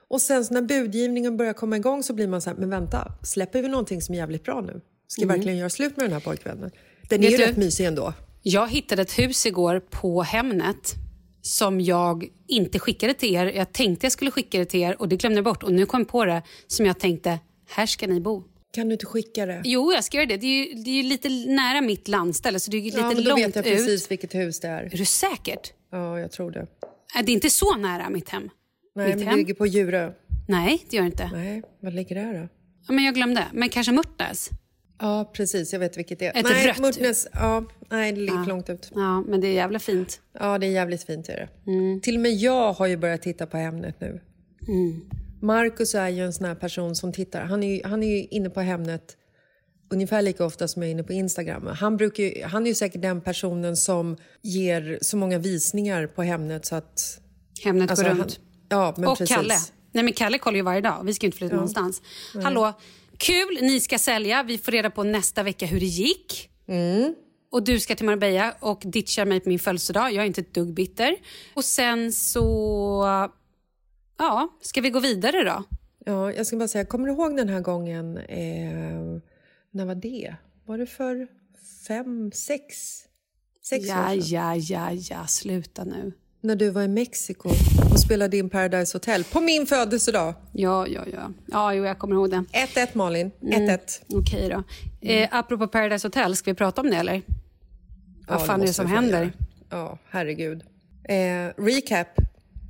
Och 0.10 0.22
sen 0.22 0.46
när 0.52 0.62
budgivningen 0.62 1.38
börjar 1.38 1.54
komma 1.54 1.78
igång 1.78 2.04
så 2.04 2.14
blir 2.14 2.28
man 2.28 2.42
så 2.42 2.50
här, 2.50 2.58
men 2.58 2.70
vänta, 2.70 3.12
släpper 3.24 3.62
vi 3.62 3.68
någonting 3.68 4.02
som 4.02 4.16
är 4.16 4.20
jävligt 4.20 4.44
bra 4.44 4.62
nu? 4.62 4.82
Ska 5.08 5.22
vi 5.22 5.28
verkligen 5.28 5.58
göra 5.58 5.70
slut 5.70 5.98
med 5.98 6.06
den 6.06 6.14
här 6.14 6.20
pojkvännen? 6.20 6.72
Den 7.10 7.20
är 7.24 7.28
Mm. 7.28 7.32
Vet 7.32 7.40
ju 7.40 7.46
du- 7.46 7.50
rätt 7.52 7.58
mysig 7.58 7.86
ändå. 7.86 8.14
Jag 8.42 8.68
hittade 8.70 9.02
ett 9.02 9.20
hus 9.20 9.46
igår 9.46 9.80
på 9.90 10.22
Hemnet 10.22 10.94
som 11.42 11.82
jag 11.82 12.28
inte 12.48 12.80
skickade 12.80 13.14
till 13.14 13.36
er. 13.36 13.46
Jag 13.46 13.74
tänkte 13.74 14.06
jag 14.06 14.12
skulle 14.12 14.32
skicka 14.32 14.58
det 14.58 14.66
till 14.66 14.80
er 14.82 15.02
och 15.02 15.10
det 15.10 15.16
glömde 15.16 15.38
jag 15.38 15.46
bort. 15.46 15.64
Och 15.64 15.74
nu 15.74 15.86
kom 15.86 16.00
jag 16.00 16.08
på 16.08 16.26
det 16.26 16.42
som 16.68 16.86
jag 16.86 17.00
tänkte, 17.00 17.40
här 17.70 17.86
ska 17.86 18.08
ni 18.08 18.22
bo. 18.22 18.44
Kan 18.74 18.88
du 18.88 18.94
inte 18.94 19.06
skicka 19.06 19.46
det? 19.46 19.62
Jo, 19.66 19.94
jag 19.94 20.04
ska 20.04 20.18
göra 20.18 20.28
det. 20.28 20.38
Det 20.38 20.48
är 20.48 20.66
ju, 20.66 20.84
det 20.84 20.90
är 20.90 20.96
ju 20.96 21.04
lite 21.04 21.30
nära 21.30 21.82
mitt 21.82 22.08
landställe 22.08 22.60
så 22.60 22.72
det 22.72 22.78
är 22.78 22.80
ju 22.80 22.86
lite 22.86 22.98
ja, 22.98 23.08
men 23.08 23.24
då 23.24 23.30
långt 23.30 23.40
vet 23.46 23.56
jag 23.56 23.68
ut. 23.68 23.78
precis 23.78 24.12
vilket 24.12 24.36
hus 24.36 24.60
det 24.60 24.68
är. 24.68 24.84
Är 24.84 24.98
du 24.98 25.06
säkert? 25.06 25.74
Ja, 25.92 26.20
jag 26.20 26.32
tror 26.32 26.52
det. 26.52 26.68
Är 27.16 27.24
det 27.24 27.32
inte 27.32 27.50
så 27.50 27.76
nära 27.76 28.10
mitt 28.10 28.30
hem? 28.30 28.50
Nej, 28.96 29.08
mitt 29.08 29.18
men 29.18 29.28
hem? 29.28 29.36
det 29.36 29.40
ligger 29.42 29.54
på 29.54 29.66
Djurö. 29.66 30.12
Nej, 30.48 30.86
det 30.90 30.96
gör 30.96 31.04
det 31.04 31.08
inte. 31.08 31.30
Nej, 31.34 31.64
vad 31.82 31.94
ligger 31.94 32.16
det 32.16 32.40
då? 32.40 32.48
Ja, 32.88 32.94
men 32.94 33.04
jag 33.04 33.16
glömde. 33.16 33.46
Men 33.54 33.70
kanske 33.70 33.92
Mörtnäs? 33.92 34.50
Ja, 35.02 35.32
precis. 35.34 35.74
Jag 35.74 35.80
vet 35.80 35.98
vilket 35.98 36.20
det 36.20 36.26
är. 36.26 36.40
Ett 36.40 36.46
nej, 36.46 36.68
rött 36.68 36.80
Murtnäs, 36.80 37.28
ja, 37.34 37.64
nej, 37.90 38.12
det 38.12 38.20
ligger 38.22 38.44
för 38.44 38.50
långt 38.50 38.70
ut. 38.70 38.92
Ja, 38.96 39.22
men 39.22 39.42
det 39.42 39.48
är 39.48 39.54
jävla 39.54 39.80
fint. 39.80 40.22
Ja, 40.40 40.58
det 40.58 40.68
är 40.68 40.72
jävligt 40.72 41.04
fint. 41.04 41.30
Är 41.30 41.34
det. 41.34 41.72
Mm. 41.72 42.02
Till 42.02 42.16
och 42.16 42.22
med 42.22 42.32
jag 42.32 42.74
har 42.74 42.88
ju 42.88 42.98
börjat 42.98 43.22
titta 43.22 43.46
på 43.46 43.58
Hemnet 43.58 43.96
nu. 44.02 44.22
Marcus 45.42 45.96
är 45.96 46.10
ju 46.10 46.26
en 46.26 46.34
sån 46.34 46.46
här 46.46 46.56
person 46.56 46.96
som 46.96 47.14
tittar. 47.14 47.42
Han 47.42 47.64
är 47.64 47.76
ju, 47.76 47.82
han 47.84 48.04
är 48.04 48.08
ju 48.08 48.26
inne 48.26 48.50
på 48.50 48.62
Hemnet 48.62 49.18
ungefär 49.92 50.22
lika 50.22 50.46
ofta 50.46 50.68
som 50.68 50.82
jag 50.82 50.88
är 50.88 50.92
inne 50.92 51.04
på 51.04 51.14
Instagram. 51.14 51.68
Han, 51.68 51.98
brukar 51.98 52.24
ju, 52.24 52.44
han 52.44 52.64
är 52.64 52.68
ju 52.68 52.76
säkert 52.76 53.02
den 53.02 53.22
personen 53.22 53.78
som 53.78 54.18
ger 54.42 55.00
så 55.02 55.18
många 55.18 55.38
visningar 55.38 56.08
på 56.08 56.24
Hemnet 56.24 56.66
så 56.66 56.76
att... 56.76 57.22
Hemnet 57.64 57.90
alltså, 57.90 58.04
går 58.04 58.10
han- 58.10 58.20
runt. 58.20 58.40
Ja, 58.70 58.94
men 58.98 59.10
och 59.10 59.18
precis. 59.18 59.36
Kalle. 59.36 59.56
Nej, 59.92 60.04
men 60.04 60.14
Kalle 60.14 60.38
kollar 60.38 60.56
ju 60.56 60.62
varje 60.62 60.82
dag. 60.82 61.04
Vi 61.06 61.14
ska 61.14 61.26
ju 61.26 61.28
inte 61.28 61.38
flytta 61.38 61.56
någonstans. 61.56 62.02
Hallå, 62.44 62.74
kul. 63.22 63.58
Ni 63.62 63.80
ska 63.80 63.98
sälja. 64.00 64.44
Vi 64.44 64.58
får 64.58 64.72
reda 64.72 64.90
på 64.90 65.04
nästa 65.04 65.44
vecka 65.44 65.66
hur 65.66 65.80
det 65.80 65.86
gick. 65.86 66.50
Mm. 66.68 67.16
Och 67.52 67.64
du 67.64 67.80
ska 67.80 67.96
till 67.96 68.06
Marbella 68.06 68.56
och 68.60 68.82
ditchar 68.86 69.26
mig 69.26 69.40
på 69.40 69.50
min 69.50 69.60
födelsedag. 69.60 70.14
Jag 70.14 70.24
är 70.24 70.28
inte 70.28 70.42
ett 70.42 70.54
dugg 70.54 70.74
bitter. 70.74 71.16
Och 71.54 71.66
sen 71.66 72.12
så... 72.12 73.30
Ja, 74.18 74.58
ska 74.62 74.82
vi 74.82 74.90
gå 74.90 75.00
vidare 75.00 75.44
då? 75.44 75.64
Ja, 76.06 76.32
jag 76.34 76.48
ska 76.48 76.58
bara 76.58 76.68
säga, 76.68 76.86
kommer 76.86 77.08
du 77.08 77.14
ihåg 77.14 77.38
den 77.38 77.50
här 77.50 77.62
gången... 77.62 78.18
Eh, 78.18 79.22
när 79.72 79.86
var 79.86 79.96
det? 79.96 80.36
Var 80.66 80.78
det 80.78 80.86
för 80.86 81.28
fem, 81.88 82.32
sex, 82.32 82.76
sex 83.64 83.88
Ja, 83.88 84.06
år 84.06 84.10
sedan? 84.10 84.22
ja, 84.26 84.56
ja, 84.56 84.92
ja. 85.10 85.28
Sluta 85.28 85.84
nu. 85.84 86.14
När 86.44 86.56
du 86.56 86.70
var 86.70 86.84
i 86.84 86.88
Mexiko 86.88 87.50
och 87.94 88.00
spelade 88.00 88.38
in 88.38 88.50
Paradise 88.50 88.96
Hotel 88.96 89.24
på 89.24 89.42
min 89.42 89.66
födelsedag. 89.66 90.34
Ja, 90.52 90.88
ja, 90.88 91.02
ja. 91.14 91.32
Ja, 91.46 91.74
jo, 91.74 91.86
jag 91.86 92.00
kommer 92.00 92.16
ihåg 92.16 92.30
det. 92.30 92.44
1-1 92.76 92.88
Malin, 92.94 93.32
1-1. 93.42 93.80
Okej 94.14 94.50
då. 94.50 94.64
Eh, 95.10 95.28
apropå 95.32 95.68
Paradise 95.68 96.08
Hotel, 96.08 96.36
ska 96.36 96.52
vi 96.52 96.56
prata 96.56 96.82
om 96.82 96.90
det 96.90 96.96
eller? 96.98 97.14
Ja, 97.14 97.22
Vad 98.28 98.46
fan 98.46 98.62
är 98.62 98.66
det 98.68 98.74
som 98.74 98.86
händer? 98.88 99.20
göra. 99.22 99.32
Ja, 99.70 99.98
herregud. 100.10 100.64
Eh, 101.04 101.64
recap 101.64 102.08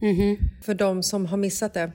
Mhm. 0.02 0.38
för 0.64 0.74
de 0.74 1.04
som 1.04 1.26
har 1.26 1.38
missat 1.38 1.74
det. 1.74 1.92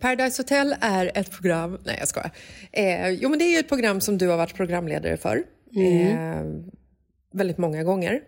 Paradise 0.00 0.42
Hotel 0.42 0.74
är 0.80 1.10
ett 1.14 1.30
program... 1.30 1.78
Nej, 1.84 1.96
jag 1.98 2.08
skojar. 2.08 2.30
Eh, 2.72 3.08
jo, 3.10 3.28
men 3.28 3.38
det 3.38 3.44
är 3.44 3.50
ju 3.52 3.58
ett 3.58 3.68
program 3.68 4.00
som 4.00 4.18
du 4.18 4.28
har 4.28 4.36
varit 4.36 4.54
programledare 4.54 5.16
för. 5.16 5.36
Eh, 5.76 6.44
väldigt 7.32 7.58
många 7.58 7.82
gånger. 7.84 8.20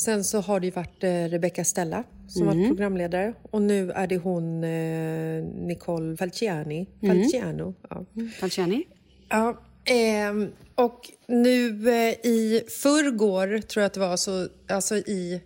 Sen 0.00 0.24
så 0.24 0.40
har 0.40 0.60
det 0.60 0.66
ju 0.66 0.72
varit 0.72 1.04
eh, 1.04 1.10
Rebecca 1.10 1.64
Stella 1.64 2.04
som 2.28 2.46
varit 2.46 2.68
programledare. 2.68 3.34
Och 3.50 3.62
nu 3.62 3.90
är 3.92 4.06
det 4.06 4.16
hon 4.16 4.64
eh, 4.64 5.44
Nicole 5.66 6.16
Falciani. 6.16 6.86
Falciano. 7.06 7.74
Ja. 7.90 8.04
Falciani? 8.40 8.84
Ja, 9.28 9.62
ehm, 9.84 10.52
och 10.74 11.10
nu 11.28 11.90
eh, 11.90 12.12
i 12.12 12.64
förrgår, 12.68 13.58
tror 13.58 13.82
jag 13.82 13.86
att 13.86 13.94
det 13.94 14.00
var, 14.00 14.16
så, 14.16 14.48
alltså 14.68 14.96
i 14.96 15.40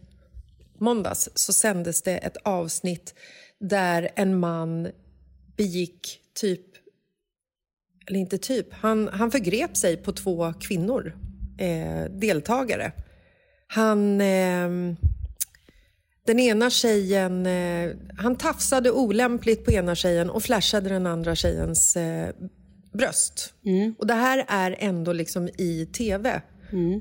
måndags 0.79 1.29
så 1.35 1.53
sändes 1.53 2.03
det 2.03 2.17
ett 2.17 2.37
avsnitt 2.37 3.15
där 3.59 4.11
en 4.15 4.39
man 4.39 4.89
begick 5.57 6.21
typ... 6.35 6.67
Eller 8.07 8.19
inte 8.19 8.39
typ. 8.39 8.73
Han, 8.73 9.09
han 9.09 9.31
förgrep 9.31 9.77
sig 9.77 9.97
på 9.97 10.13
två 10.13 10.53
kvinnor, 10.61 11.17
eh, 11.59 12.05
deltagare. 12.11 12.93
Han... 13.75 14.21
ehm, 14.21 14.97
den 16.27 16.39
ena 16.41 16.71
tjejen... 16.71 17.47
Eh, 17.47 17.91
han 18.19 18.37
tafsade 18.37 18.91
olämpligt 18.91 19.65
på 19.65 19.73
ena 19.73 19.95
tjejen 19.95 20.31
och 20.31 20.43
flashade 20.43 20.89
den 20.89 21.07
andra 21.07 21.35
tjejens 21.35 21.97
eh, 21.97 22.29
bröst. 22.93 23.55
Och 23.99 24.07
det 24.07 24.15
här 24.15 24.45
är 24.49 24.77
ändå 24.79 25.13
liksom 25.13 25.49
i 25.49 25.87
tv. 25.93 26.43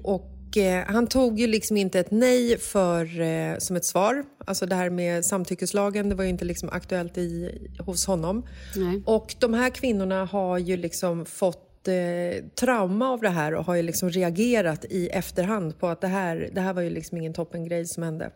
Och 0.03 0.57
eh, 0.57 0.85
han 0.87 1.07
tog 1.07 1.39
ju 1.39 1.47
liksom 1.47 1.77
inte 1.77 1.99
ett 1.99 2.11
nej 2.11 2.57
för, 2.59 3.21
eh, 3.21 3.57
som 3.57 3.75
ett 3.75 3.85
svar. 3.85 4.23
Alltså 4.45 4.65
det 4.65 4.75
här 4.75 4.89
med 4.89 5.25
samtyckeslagen, 5.25 6.09
det 6.09 6.15
var 6.15 6.23
ju 6.23 6.29
inte 6.29 6.45
liksom 6.45 6.69
aktuellt 6.69 7.17
i, 7.17 7.51
hos 7.79 8.05
honom. 8.05 8.45
Nej. 8.75 9.03
Och 9.05 9.35
de 9.39 9.53
här 9.53 9.69
kvinnorna 9.69 10.25
har 10.25 10.57
ju 10.57 10.77
liksom 10.77 11.25
fått 11.25 11.70
eh, 11.87 12.43
trauma 12.55 13.09
av 13.09 13.21
det 13.21 13.29
här 13.29 13.53
och 13.55 13.65
har 13.65 13.75
ju 13.75 13.81
liksom 13.81 14.09
reagerat 14.09 14.85
i 14.85 15.07
efterhand 15.07 15.79
på 15.79 15.87
att 15.87 16.01
det 16.01 16.07
här, 16.07 16.49
det 16.53 16.61
här 16.61 16.73
var 16.73 16.81
ju 16.81 16.89
liksom 16.89 17.17
ingen 17.17 17.33
toppengrej 17.33 17.85
som 17.85 18.03
hände. 18.03 18.31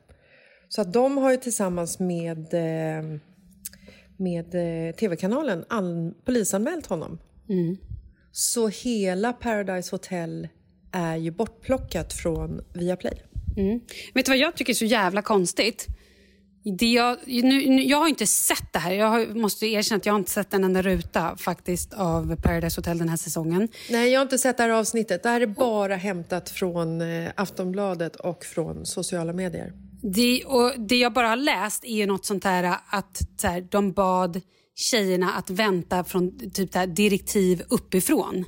Så 0.70 0.82
att 0.82 0.94
de 0.94 1.18
har 1.18 1.32
ju 1.32 1.38
tillsammans 1.38 2.00
med, 2.00 2.54
eh, 2.54 3.20
med 4.18 4.56
eh, 4.56 4.96
tv-kanalen 4.96 5.66
an, 5.70 6.14
polisanmält 6.26 6.86
honom. 6.86 7.20
Så 8.32 8.68
hela 8.68 9.34
Paradise 9.34 9.92
Hotel 9.92 10.48
är 10.92 11.16
ju 11.16 11.32
bortplockat 11.32 12.14
från 12.14 12.62
Viaplay. 12.74 13.22
Vet 14.14 14.26
du 14.26 14.32
vad 14.32 14.38
jag 14.38 14.56
tycker 14.56 14.74
är 14.74 14.76
så 14.76 14.86
jävla 14.86 15.22
konstigt? 15.22 15.88
Det 16.66 16.92
jag, 16.92 17.18
nu, 17.26 17.84
jag 17.84 17.98
har 17.98 18.08
inte 18.08 18.28
sett 18.28 18.74
det 18.74 18.80
här. 18.80 18.92
Jag 18.92 19.08
har, 19.08 19.26
måste 19.26 19.68
erkänna 19.68 19.98
att 19.98 20.06
jag 20.06 20.14
har 20.14 20.20
inte 20.20 20.32
sett 20.32 20.54
en 20.54 20.64
enda 20.64 20.82
ruta 20.82 21.38
faktiskt 21.38 21.94
av 21.94 22.36
Paradise 22.36 22.80
Hotel 22.80 22.98
den 22.98 23.10
här 23.10 23.18
säsongen. 23.18 23.68
Nej, 23.90 24.10
jag 24.10 24.20
har 24.20 24.24
inte 24.24 24.38
sett 24.38 24.58
det 24.58 24.64
här 24.64 24.70
avsnittet. 24.70 25.24
Det 25.24 25.30
här 25.30 25.42
är 25.42 25.48
bara 25.48 25.96
hämtat 25.96 26.50
från 26.50 27.02
eh, 27.02 27.32
Aftonbladet 27.36 28.16
och 28.16 28.46
från 28.46 28.86
sociala 28.86 29.34
medier. 29.34 29.74
Det, 30.02 30.44
och 30.46 30.74
det 30.78 30.98
jag 30.98 31.14
bara 31.14 31.28
har 31.28 31.36
läst 31.36 31.86
är 31.86 31.96
ju 31.96 32.06
något 32.06 32.26
sånt 32.26 32.44
här 32.44 32.78
att 32.88 33.22
så 33.38 33.48
här, 33.48 33.68
de 33.72 33.92
bad 33.92 34.42
tjejerna 34.76 35.32
att 35.34 35.50
vänta 35.50 36.04
från 36.04 36.40
typ 36.54 36.72
det 36.72 36.80
här 36.80 36.88
direktiv 36.88 37.64
uppifrån. 37.70 38.46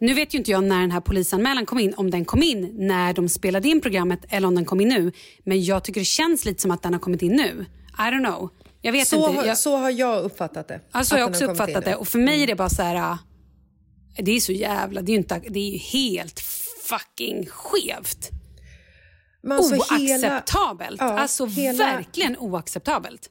Nu 0.00 0.14
vet 0.14 0.34
ju 0.34 0.38
inte 0.38 0.50
jag 0.50 0.64
när 0.64 0.80
den 0.80 0.90
här 0.90 1.00
polisanmälan 1.00 1.66
kom 1.66 1.78
in, 1.78 1.94
om 1.96 2.10
den 2.10 2.24
kom 2.24 2.42
in 2.42 2.70
när 2.78 3.12
de 3.14 3.28
spelade 3.28 3.68
in 3.68 3.80
programmet 3.80 4.20
eller 4.28 4.48
om 4.48 4.54
den 4.54 4.64
kom 4.64 4.80
in 4.80 4.88
nu. 4.88 5.12
Men 5.44 5.64
jag 5.64 5.84
tycker 5.84 6.00
det 6.00 6.04
känns 6.04 6.44
lite 6.44 6.62
som 6.62 6.70
att 6.70 6.82
den 6.82 6.92
har 6.92 7.00
kommit 7.00 7.22
in 7.22 7.32
nu. 7.32 7.66
I 7.98 8.02
don't 8.02 8.24
know. 8.24 8.50
Jag 8.80 8.92
vet 8.92 9.08
Så, 9.08 9.30
inte. 9.30 9.46
Jag, 9.46 9.58
så 9.58 9.76
har 9.76 9.90
jag 9.90 10.24
uppfattat 10.24 10.68
det. 10.68 10.80
att 10.90 11.10
jag 11.10 11.18
har 11.18 11.20
den 11.20 11.28
också 11.28 11.44
har 11.44 11.52
uppfattat 11.52 11.84
det. 11.84 11.96
Och 11.96 12.08
för 12.08 12.18
mig 12.18 12.42
är 12.42 12.46
det 12.46 12.54
bara 12.54 12.68
så 12.68 12.82
här... 12.82 13.18
Det 14.18 14.32
är 14.36 14.40
så 14.40 14.52
jävla... 14.52 15.02
Det 15.02 15.10
är 15.10 15.14
ju, 15.14 15.18
inte, 15.18 15.42
det 15.50 15.58
är 15.58 15.70
ju 15.72 15.78
helt 15.78 16.40
fucking 16.88 17.46
skevt. 17.46 18.30
Men 19.42 19.58
alltså 19.58 19.94
hela- 19.98 20.26
oacceptabelt. 20.28 21.00
Ja, 21.00 21.18
alltså 21.18 21.46
hela- 21.46 21.84
verkligen 21.84 22.36
oacceptabelt 22.36 23.30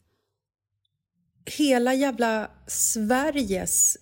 hela 1.46 1.94
jävla 1.94 2.52
Sveriges 2.68 3.98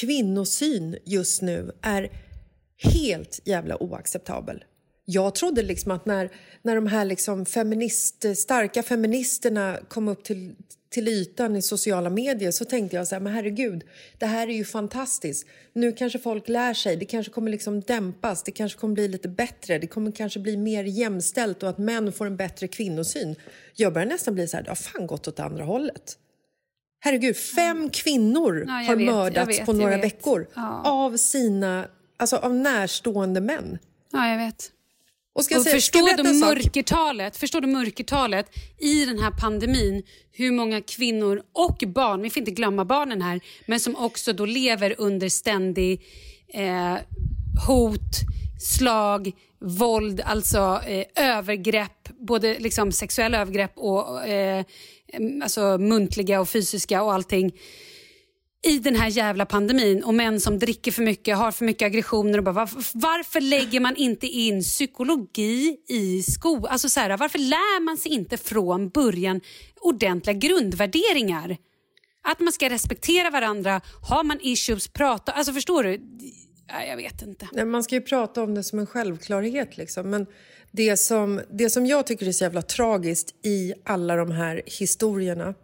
kvinnosyn 0.00 0.98
just 1.04 1.42
nu 1.42 1.72
är 1.82 2.10
helt 2.76 3.40
jävla 3.44 3.82
oacceptabel. 3.82 4.64
Jag 5.04 5.34
trodde 5.34 5.62
liksom 5.62 5.92
att 5.92 6.06
när, 6.06 6.32
när 6.62 6.74
de 6.74 6.86
här 6.86 7.04
liksom 7.04 7.46
feminist, 7.46 8.24
starka 8.36 8.82
feministerna 8.82 9.78
kom 9.88 10.08
upp 10.08 10.24
till, 10.24 10.54
till 10.88 11.08
ytan 11.08 11.56
i 11.56 11.62
sociala 11.62 12.10
medier 12.10 12.50
så 12.50 12.64
tänkte 12.64 12.96
jag 12.96 13.08
så 13.08 13.14
här, 13.14 13.20
men 13.20 13.32
herregud, 13.32 13.84
det 14.18 14.26
här 14.26 14.48
är 14.48 14.52
ju 14.52 14.64
fantastiskt. 14.64 15.46
Nu 15.72 15.92
kanske 15.92 16.18
folk 16.18 16.48
lär 16.48 16.74
sig, 16.74 16.96
det 16.96 17.04
kanske 17.04 17.32
kommer 17.32 17.50
liksom 17.50 17.80
dämpas, 17.80 18.42
det 18.42 18.50
kanske 18.50 18.78
kommer 18.78 18.94
bli 18.94 19.08
lite 19.08 19.28
bättre, 19.28 19.78
det 19.78 19.86
kommer 19.86 20.12
kanske 20.12 20.40
bli 20.40 20.56
mer 20.56 20.84
jämställt 20.84 21.62
och 21.62 21.68
att 21.68 21.78
män 21.78 22.12
får 22.12 22.26
en 22.26 22.36
bättre 22.36 22.68
kvinnosyn. 22.68 23.36
Jag 23.74 23.92
börjar 23.92 24.06
nästan 24.08 24.34
bli 24.34 24.48
så 24.48 24.56
här, 24.56 24.64
det 24.64 24.70
har 24.70 24.76
fan 24.76 25.06
gått 25.06 25.28
åt 25.28 25.40
andra 25.40 25.64
hållet. 25.64 26.18
Herregud, 27.00 27.36
fem 27.36 27.90
kvinnor 27.90 28.64
Ja, 28.66 28.72
har 28.72 28.96
vet, 28.96 29.06
mördats 29.06 29.48
vet, 29.58 29.66
på 29.66 29.72
några 29.72 29.96
veckor 29.96 30.46
Ja. 30.54 30.82
av 30.84 31.16
sina, 31.16 31.88
alltså 32.16 32.36
av 32.36 32.54
närstående 32.54 33.40
män. 33.40 33.78
Ja, 34.12 34.30
jag 34.30 34.38
vet. 34.38 34.72
Och 35.36 35.44
ska 35.44 35.54
jag 35.54 35.62
säga, 35.62 35.80
ska 35.80 35.98
förstår 35.98 36.08
jag 36.08 36.26
du, 36.26 36.32
mörkertalet, 36.32 37.36
förstår 37.36 37.60
du 37.60 37.66
mörkertalet 37.66 38.46
i 38.78 39.04
den 39.04 39.18
här 39.18 39.30
pandemin? 39.30 40.02
Hur 40.32 40.52
många 40.52 40.80
kvinnor 40.80 41.42
och 41.52 41.82
barn, 41.86 42.22
vi 42.22 42.30
får 42.30 42.40
inte 42.40 42.50
glömma 42.50 42.84
barnen 42.84 43.22
här, 43.22 43.40
men 43.66 43.80
som 43.80 43.96
också 43.96 44.32
då 44.32 44.44
lever 44.46 44.94
under 44.98 45.28
ständig 45.28 46.02
eh, 46.48 46.94
hot, 47.66 48.00
slag, 48.60 49.32
våld, 49.60 50.20
alltså 50.20 50.80
eh, 50.86 51.36
övergrepp, 51.36 52.08
både 52.28 52.58
liksom 52.58 52.92
sexuella 52.92 53.40
övergrepp 53.40 53.72
och 53.78 54.26
eh, 54.26 54.64
alltså 55.42 55.78
muntliga 55.78 56.40
och 56.40 56.48
fysiska 56.48 57.02
och 57.02 57.12
allting 57.12 57.52
i 58.62 58.78
den 58.78 58.96
här 58.96 59.08
jävla 59.08 59.46
pandemin 59.46 60.04
och 60.04 60.14
män 60.14 60.40
som 60.40 60.58
dricker 60.58 60.92
för 60.92 61.02
mycket, 61.02 61.36
har 61.36 61.52
för 61.52 61.64
mycket 61.64 61.86
aggressioner. 61.86 62.38
Och 62.38 62.44
bara, 62.44 62.52
varför, 62.52 62.84
varför 62.92 63.40
lägger 63.40 63.80
man 63.80 63.96
inte 63.96 64.26
in 64.26 64.62
psykologi 64.62 65.76
i 65.88 66.22
skolan? 66.22 66.72
Alltså 66.72 66.88
så 66.88 67.00
här, 67.00 67.16
varför 67.16 67.38
lär 67.38 67.80
man 67.80 67.96
sig 67.96 68.12
inte 68.12 68.36
från 68.36 68.88
början 68.88 69.40
ordentliga 69.80 70.34
grundvärderingar? 70.34 71.56
Att 72.22 72.40
man 72.40 72.52
ska 72.52 72.68
respektera 72.68 73.30
varandra, 73.30 73.80
har 74.08 74.24
man 74.24 74.38
issues, 74.42 74.88
prata. 74.88 75.32
Alltså 75.32 75.52
förstår 75.52 75.84
du? 75.84 76.00
Jag 76.88 76.96
vet 76.96 77.22
inte. 77.22 77.48
Nej, 77.52 77.64
man 77.64 77.84
ska 77.84 77.94
ju 77.94 78.00
prata 78.00 78.42
om 78.42 78.54
det 78.54 78.64
som 78.64 78.78
en 78.78 78.86
självklarhet. 78.86 79.76
Liksom. 79.76 80.10
Men 80.10 80.26
det 80.70 80.96
som, 80.96 81.40
det 81.50 81.70
som 81.70 81.86
jag 81.86 82.06
tycker 82.06 82.28
är 82.28 82.32
så 82.32 82.44
jävla 82.44 82.62
tragiskt 82.62 83.34
i 83.44 83.74
alla 83.84 84.16
de 84.16 84.30
här 84.30 84.62
historierna... 84.66 85.54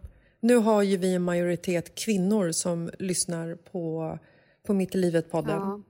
Nu 0.43 0.55
har 0.55 0.81
ju 0.81 0.97
vi 0.97 1.13
en 1.13 1.21
majoritet 1.21 1.95
kvinnor 1.95 2.51
som 2.51 2.91
lyssnar 2.99 3.55
på, 3.55 4.17
på 4.67 4.73
Mitt 4.73 4.95
i 4.95 4.97
livet-podden. 4.97 5.83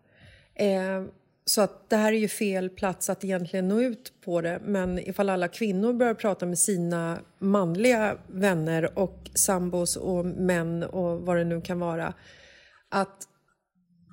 Eh, 0.56 1.04
så 1.46 1.62
att 1.62 1.90
det 1.90 1.96
här 1.96 2.14
är 2.14 2.18
ju 2.18 2.28
fel 2.28 2.70
plats 2.70 3.10
att 3.10 3.24
egentligen 3.24 3.68
nå 3.68 3.82
ut 3.82 4.14
på 4.26 4.42
det. 4.42 4.62
Men 4.66 5.00
ifall 5.00 5.30
alla 5.30 5.48
kvinnor 5.48 5.94
börjar 5.94 6.14
prata 6.14 6.46
med 6.46 6.60
sina 6.60 7.20
manliga 7.40 8.18
vänner 8.28 9.00
och 9.00 9.30
sambos 9.34 9.96
och 9.96 10.26
män 10.26 10.84
och 10.84 11.22
vad 11.22 11.38
det 11.38 11.44
nu 11.44 11.62
kan 11.62 11.80
vara. 11.80 12.14
Att 12.90 13.28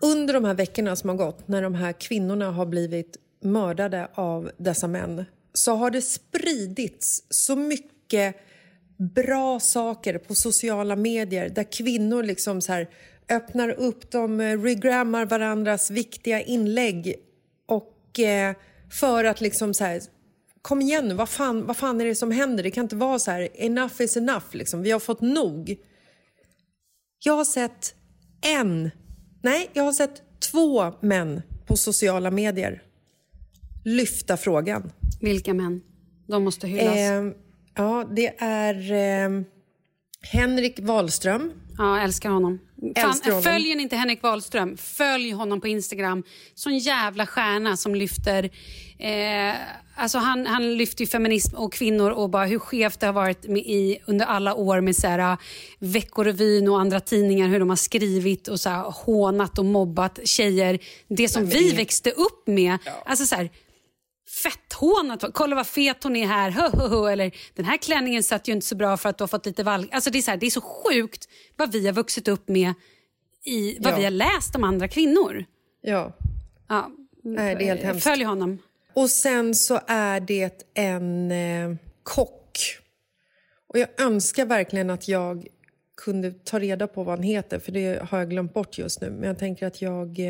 under 0.03 0.35
de 0.35 0.44
här 0.44 0.55
veckorna 0.55 0.96
som 0.96 1.11
har 1.11 1.16
gått, 1.16 1.48
när 1.48 1.62
de 1.62 1.74
här 1.74 1.92
kvinnorna 1.92 2.50
har 2.50 2.66
blivit 2.66 3.16
mördade 3.40 4.09
av 4.14 4.50
dessa 4.57 4.88
män 4.88 5.24
så 5.53 5.74
har 5.74 5.90
det 5.90 6.03
spridits 6.03 7.24
så 7.31 7.57
mycket 7.57 8.37
bra 9.01 9.61
saker 9.61 10.19
på 10.19 10.35
sociala 10.35 10.97
medier 10.97 11.49
där 11.49 11.73
kvinnor 11.73 12.23
liksom 12.23 12.61
så 12.61 12.73
här 12.73 12.89
öppnar 13.29 13.69
upp, 13.69 14.11
de 14.11 14.41
eh, 14.41 14.63
regrammar 14.63 15.27
varandras 15.27 15.91
viktiga 15.91 16.41
inlägg 16.41 17.15
och 17.67 18.21
eh, 18.21 18.55
för 18.91 19.25
att 19.25 19.41
liksom 19.41 19.75
så 19.75 19.85
här 19.85 20.01
kom 20.63 20.83
igen 20.83 21.09
nu, 21.09 21.15
vad 21.15 21.29
fan, 21.29 21.67
vad 21.67 21.77
fan 21.77 22.01
är 22.01 22.05
det 22.05 22.15
som 22.15 22.31
händer? 22.31 22.63
Det 22.63 22.71
kan 22.71 22.85
inte 22.85 22.97
vara 22.97 23.19
så 23.19 23.31
här, 23.31 23.49
enough 23.55 24.03
is 24.03 24.17
enough, 24.17 24.47
liksom. 24.53 24.83
vi 24.83 24.91
har 24.91 25.01
fått 25.01 25.21
nog. 25.21 25.77
Jag 27.25 27.37
har 27.37 27.45
sett 27.45 27.95
en, 28.41 28.91
nej, 29.43 29.71
jag 29.73 29.83
har 29.83 29.93
sett 29.93 30.23
två 30.53 30.93
män 31.01 31.43
på 31.67 31.77
sociala 31.77 32.31
medier 32.31 32.83
lyfta 33.85 34.37
frågan. 34.37 34.93
Vilka 35.21 35.55
män? 35.55 35.81
De 36.27 36.45
måste 36.45 36.69
hyllas. 36.69 36.97
Eh, 36.97 37.25
ja, 37.74 38.04
det 38.11 38.35
är 38.38 38.92
eh, 38.92 39.42
Henrik 40.22 40.78
Wahlström. 40.80 41.52
Ja, 41.78 42.00
älskar 42.00 42.30
honom. 42.30 42.59
Älskar 42.96 43.30
honom. 43.30 43.42
Följer 43.42 43.76
ni 43.76 43.83
inte 43.83 43.96
Henrik 43.96 44.22
Wahlström, 44.22 44.76
följ 44.76 45.30
honom 45.30 45.61
på 45.61 45.68
Instagram. 45.68 46.22
Sån 46.54 46.78
jävla 46.78 47.26
stjärna 47.26 47.76
som 47.76 47.94
lyfter... 47.94 48.50
Eh, 48.98 49.54
alltså 49.96 50.18
han, 50.18 50.46
han 50.46 50.76
lyfter 50.76 51.06
feminism 51.06 51.56
och 51.56 51.72
kvinnor 51.72 52.11
och 52.11 52.30
bara 52.30 52.44
hur 52.44 52.59
skevt 52.59 53.00
det 53.00 53.06
har 53.06 53.12
varit 53.12 53.48
med 53.48 53.62
i, 53.62 53.98
under 54.06 54.26
alla 54.26 54.54
år 54.54 54.80
med 54.80 54.96
så 54.96 55.06
här, 55.06 55.37
Veckorevyn 55.78 56.68
och 56.68 56.80
andra 56.80 57.00
tidningar. 57.00 57.48
Hur 57.48 57.59
de 57.59 57.68
har 57.68 57.76
skrivit 57.76 58.48
och 58.48 58.61
så 58.61 58.70
här, 58.70 58.83
hånat 58.83 59.59
och 59.59 59.64
mobbat 59.64 60.18
tjejer. 60.24 60.78
Det 61.09 61.28
som 61.28 61.46
vi 61.46 61.72
växte 61.72 62.11
upp 62.11 62.46
med. 62.46 62.78
Alltså 63.06 63.26
så 63.26 63.35
här, 63.37 63.50
fetthånat. 64.43 65.25
Kolla 65.35 65.57
vad 65.57 65.66
fet 65.66 66.05
hon 66.05 66.16
är 66.16 66.27
här. 66.27 66.51
Hö, 66.51 66.69
hö, 66.73 66.88
hö. 66.88 67.12
Eller 67.12 67.33
den 67.55 67.64
här 67.64 67.77
klänningen 67.77 68.23
satt 68.23 68.49
ju 68.49 68.53
inte 68.53 68.66
så 68.66 68.77
bra 68.77 68.97
för 68.97 69.09
att 69.09 69.19
du 69.19 69.23
har 69.23 69.29
fått 69.29 69.47
lite 69.47 69.62
valg. 69.62 69.88
Alltså 69.93 70.11
det, 70.11 70.19
är 70.19 70.23
så 70.23 70.31
här, 70.31 70.38
det 70.38 70.47
är 70.47 70.51
så 70.51 70.61
sjukt 70.61 71.29
vad 71.57 71.73
vi 71.73 71.87
har 71.87 71.93
vuxit 71.93 72.29
upp 72.29 72.49
med 72.49 72.75
i 73.45 73.79
vad 73.81 73.93
Ja. 73.93 73.97
vi 73.97 74.05
har 74.05 74.11
läst 74.11 74.57
om 74.57 74.64
andra 74.64 74.88
kvinnor. 74.88 75.45
Ja. 75.83 76.12
Ja. 76.69 76.90
Nej, 77.25 77.55
det 77.55 77.64
är 77.64 77.66
helt 77.66 77.83
hemskt. 77.83 78.05
Följ 78.05 78.25
honom. 78.25 78.59
Och 78.95 79.11
sen 79.11 79.55
så 79.55 79.81
är 79.87 80.21
det 80.21 80.64
en 80.75 81.31
eh, 81.31 81.77
kock. 82.03 82.59
Och 83.69 83.79
jag 83.79 83.88
önskar 84.01 84.47
verkligen 84.47 84.90
att 84.90 85.09
jag 85.09 85.47
kunde 85.97 86.31
ta 86.31 86.59
reda 86.59 86.87
på 86.87 87.05
vad 87.05 87.19
han 87.19 87.23
heter, 87.23 87.59
för 87.59 87.73
det 87.73 88.03
har 88.11 88.19
jag 88.19 88.31
glömt 88.31 88.55
bort 88.55 88.79
just 88.79 89.01
nu. 89.01 89.11
Men 89.11 89.23
jag 89.23 89.38
tänker 89.38 89.66
att 89.66 89.83
jag, 89.83 90.19
eh, 90.19 90.27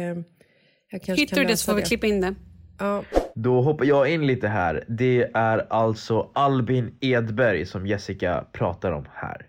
jag 0.91 1.03
kanske 1.03 1.15
Hittar 1.15 1.37
kan 1.37 1.45
du 1.45 1.51
det 1.51 1.57
så 1.57 1.65
får 1.71 1.75
vi 1.75 1.83
klippa 1.83 2.07
in 2.07 2.21
det. 2.21 2.35
Ja. 2.79 3.05
Då 3.35 3.61
hoppar 3.63 3.85
jag 3.85 4.13
in 4.13 4.27
lite 4.27 4.49
här. 4.49 4.85
Det 4.89 5.31
är 5.35 5.67
alltså 5.73 6.31
Albin 6.33 6.95
Edberg 7.01 7.67
som 7.67 7.87
Jessica 7.87 8.45
pratar 8.53 8.93
om 8.93 9.05
här. 9.15 9.47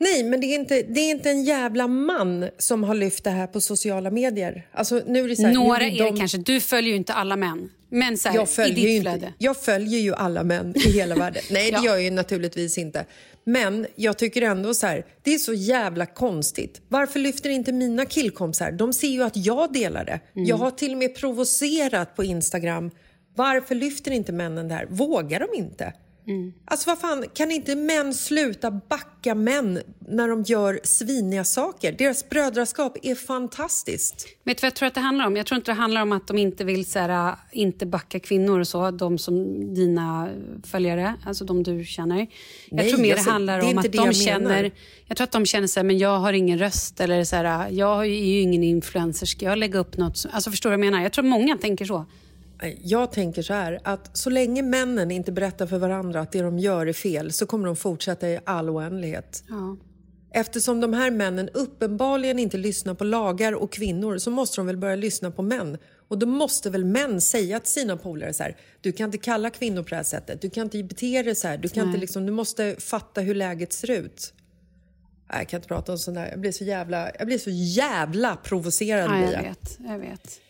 Nej, 0.00 0.22
men 0.24 0.40
det 0.40 0.46
är, 0.46 0.54
inte, 0.54 0.82
det 0.82 1.00
är 1.00 1.10
inte 1.10 1.30
en 1.30 1.44
jävla 1.44 1.86
man 1.88 2.48
som 2.58 2.84
har 2.84 2.94
lyft 2.94 3.24
det 3.24 3.30
här 3.30 3.46
på 3.46 3.60
sociala 3.60 4.10
medier. 4.10 4.66
Alltså, 4.72 5.02
nu 5.06 5.24
är 5.24 5.28
det 5.28 5.36
så 5.36 5.46
här, 5.46 5.54
Några 5.54 5.78
nu 5.78 5.84
är 5.84 5.90
blir 5.90 6.02
det 6.04 6.10
de- 6.10 6.18
kanske. 6.18 6.38
Du 6.38 6.60
följer 6.60 6.90
ju 6.90 6.96
inte 6.96 7.12
alla 7.12 7.36
män. 7.36 7.68
Men 7.88 8.16
så 8.18 8.28
här, 8.28 8.36
jag 8.36 8.44
i 8.44 8.46
följer, 8.46 8.74
ditt 8.74 8.84
ju 8.96 9.00
flöde. 9.00 9.16
inte, 9.16 9.32
jag 9.38 9.56
följer 9.56 10.00
ju 10.00 10.14
alla 10.14 10.42
män 10.42 10.72
i 10.76 10.90
hela 10.92 11.14
världen. 11.14 11.42
Nej, 11.50 11.70
det 11.70 11.76
Ja. 11.76 11.84
gör 11.84 11.92
jag 11.94 12.02
ju 12.02 12.10
naturligtvis 12.10 12.78
inte. 12.78 13.04
Men 13.44 13.86
jag 13.96 14.18
tycker 14.18 14.42
ändå 14.42 14.74
så 14.74 14.86
här, 14.86 15.04
det 15.22 15.34
är 15.34 15.38
så 15.38 15.52
jävla 15.54 16.06
konstigt. 16.06 16.80
Varför 16.88 17.20
lyfter 17.20 17.50
inte 17.50 17.72
mina 17.72 18.06
killkompisar? 18.06 18.72
De 18.72 18.92
ser 18.92 19.08
ju 19.08 19.22
att 19.22 19.36
jag 19.36 19.72
delar 19.72 20.04
det. 20.04 20.20
Mm. 20.36 20.48
Jag 20.48 20.56
har 20.56 20.70
till 20.70 20.92
och 20.92 20.98
med 20.98 21.14
provocerat 21.16 22.16
på 22.16 22.24
Instagram. 22.24 22.90
Varför 23.34 23.74
lyfter 23.74 24.10
inte 24.10 24.32
männen 24.32 24.68
det 24.68 24.74
här? 24.74 24.86
Vågar 24.90 25.40
de 25.40 25.58
inte? 25.58 25.92
Mm. 26.26 26.52
Alltså 26.64 26.90
vad 26.90 26.98
fan, 26.98 27.24
kan 27.34 27.50
inte 27.50 27.76
män 27.76 28.14
sluta 28.14 28.70
backa 28.70 29.34
män 29.34 29.80
när 30.08 30.28
de 30.28 30.42
gör 30.42 30.80
sviniga 30.84 31.44
saker? 31.44 31.92
Deras 31.92 32.28
brödraskap 32.28 32.96
är 33.02 33.14
fantastiskt. 33.14 34.26
Vet 34.44 34.56
du 34.56 34.60
vad 34.62 34.66
jag 34.66 34.74
tror 34.74 34.86
att 34.86 34.94
det 34.94 35.00
handlar 35.00 35.26
om? 35.26 35.36
Jag 35.36 35.46
tror 35.46 35.56
inte 35.56 35.70
det 35.70 35.74
handlar 35.74 36.02
om 36.02 36.12
att 36.12 36.26
de 36.26 36.38
inte 36.38 36.64
vill 36.64 36.86
så 36.86 36.98
här, 36.98 37.34
inte 37.52 37.86
backa 37.86 38.20
kvinnor 38.20 38.60
och 38.60 38.68
så, 38.68 38.90
de 38.90 39.18
som 39.18 39.44
dina 39.74 40.30
följare, 40.64 41.14
alltså 41.26 41.44
de 41.44 41.62
du 41.62 41.84
känner. 41.84 42.18
Jag 42.18 42.26
Nej, 42.70 42.90
tror 42.90 43.00
mer 43.02 43.12
alltså, 43.12 43.26
det 43.26 43.32
handlar 43.32 43.58
det 43.60 43.66
om 43.66 43.78
att 43.78 43.92
de 43.92 44.12
känner, 44.12 44.70
jag 45.06 45.16
tror 45.16 45.24
att 45.24 45.32
de 45.32 45.46
känner 45.46 45.66
så 45.66 45.80
här, 45.80 45.84
men 45.84 45.98
jag 45.98 46.18
har 46.18 46.32
ingen 46.32 46.58
röst 46.58 47.00
eller 47.00 47.24
så 47.24 47.36
här, 47.36 47.70
jag 47.70 48.00
är 48.00 48.04
ju 48.04 48.40
ingen 48.40 48.64
influencer, 48.64 49.26
ska 49.26 49.44
jag 49.46 49.58
lägga 49.58 49.78
upp 49.78 49.96
något? 49.96 50.16
som- 50.16 50.30
Alltså 50.34 50.50
förstår 50.50 50.70
du 50.70 50.76
vad 50.76 50.84
jag 50.86 50.92
menar? 50.92 51.02
Jag 51.04 51.12
tror 51.12 51.24
många 51.24 51.56
tänker 51.56 51.84
så. 51.84 52.06
Jag 52.80 53.12
tänker 53.12 53.42
så 53.42 53.52
här, 53.52 53.80
att 53.84 54.16
så 54.16 54.30
länge 54.30 54.62
männen 54.62 55.10
inte 55.10 55.32
berättar 55.32 55.66
för 55.66 55.78
varandra 55.78 56.20
att 56.20 56.32
det 56.32 56.42
de 56.42 56.58
gör 56.58 56.86
är 56.86 56.92
fel 56.92 57.32
så 57.32 57.46
kommer 57.46 57.66
de 57.66 57.76
fortsätta 57.76 58.28
i 58.28 58.38
all 58.44 58.70
oändlighet. 58.70 59.44
Ja. 59.48 59.76
Eftersom 60.34 60.80
de 60.80 60.92
här 60.92 61.10
männen 61.10 61.48
uppenbarligen 61.48 62.38
inte 62.38 62.56
lyssnar 62.56 62.94
på 62.94 63.04
lagar 63.04 63.52
och 63.52 63.72
kvinnor 63.72 64.18
så 64.18 64.30
måste 64.30 64.60
de 64.60 64.66
väl 64.66 64.76
börja 64.76 64.96
lyssna 64.96 65.30
på 65.30 65.42
män 65.42 65.78
Och 66.08 66.18
då 66.18 66.26
måste 66.26 66.70
väl 66.70 66.84
män 66.84 67.20
säga 67.20 67.60
till 67.60 67.72
sina 67.72 67.96
polare 67.96 68.32
så 68.32 68.42
här, 68.42 68.56
du 68.80 68.92
kan 68.92 69.04
inte 69.04 69.18
kalla 69.18 69.50
kvinnor 69.50 69.82
på 69.82 69.88
det 69.88 69.96
här 69.96 70.02
sättet, 70.02 70.40
du 70.40 70.50
kan 70.50 70.62
inte 70.62 70.82
bete 70.82 71.22
dig 71.22 71.34
så 71.34 71.48
här, 71.48 71.58
du, 71.58 71.68
kan 71.68 71.86
inte 71.86 72.00
liksom, 72.00 72.26
du 72.26 72.32
måste 72.32 72.76
fatta 72.78 73.20
hur 73.20 73.34
läget 73.34 73.72
ser 73.72 73.90
ut. 73.90 74.34
Nej, 75.30 75.40
jag 75.40 75.48
kan 75.48 75.58
inte 75.58 75.68
prata 75.68 75.92
om 75.92 75.98
sånt 75.98 76.14
där. 76.14 76.28
Jag 76.30 76.40
blir 76.40 76.52
så 76.52 76.64
jävla, 76.64 77.10
jag 77.18 77.26
blir 77.26 77.38
så 77.38 77.50
jävla 77.50 78.36
provocerad. 78.36 79.10
Ja, 79.10 79.32
jag 79.32 79.42
vet. 79.42 79.78
Jag 79.78 79.98
vet. 79.98 80.40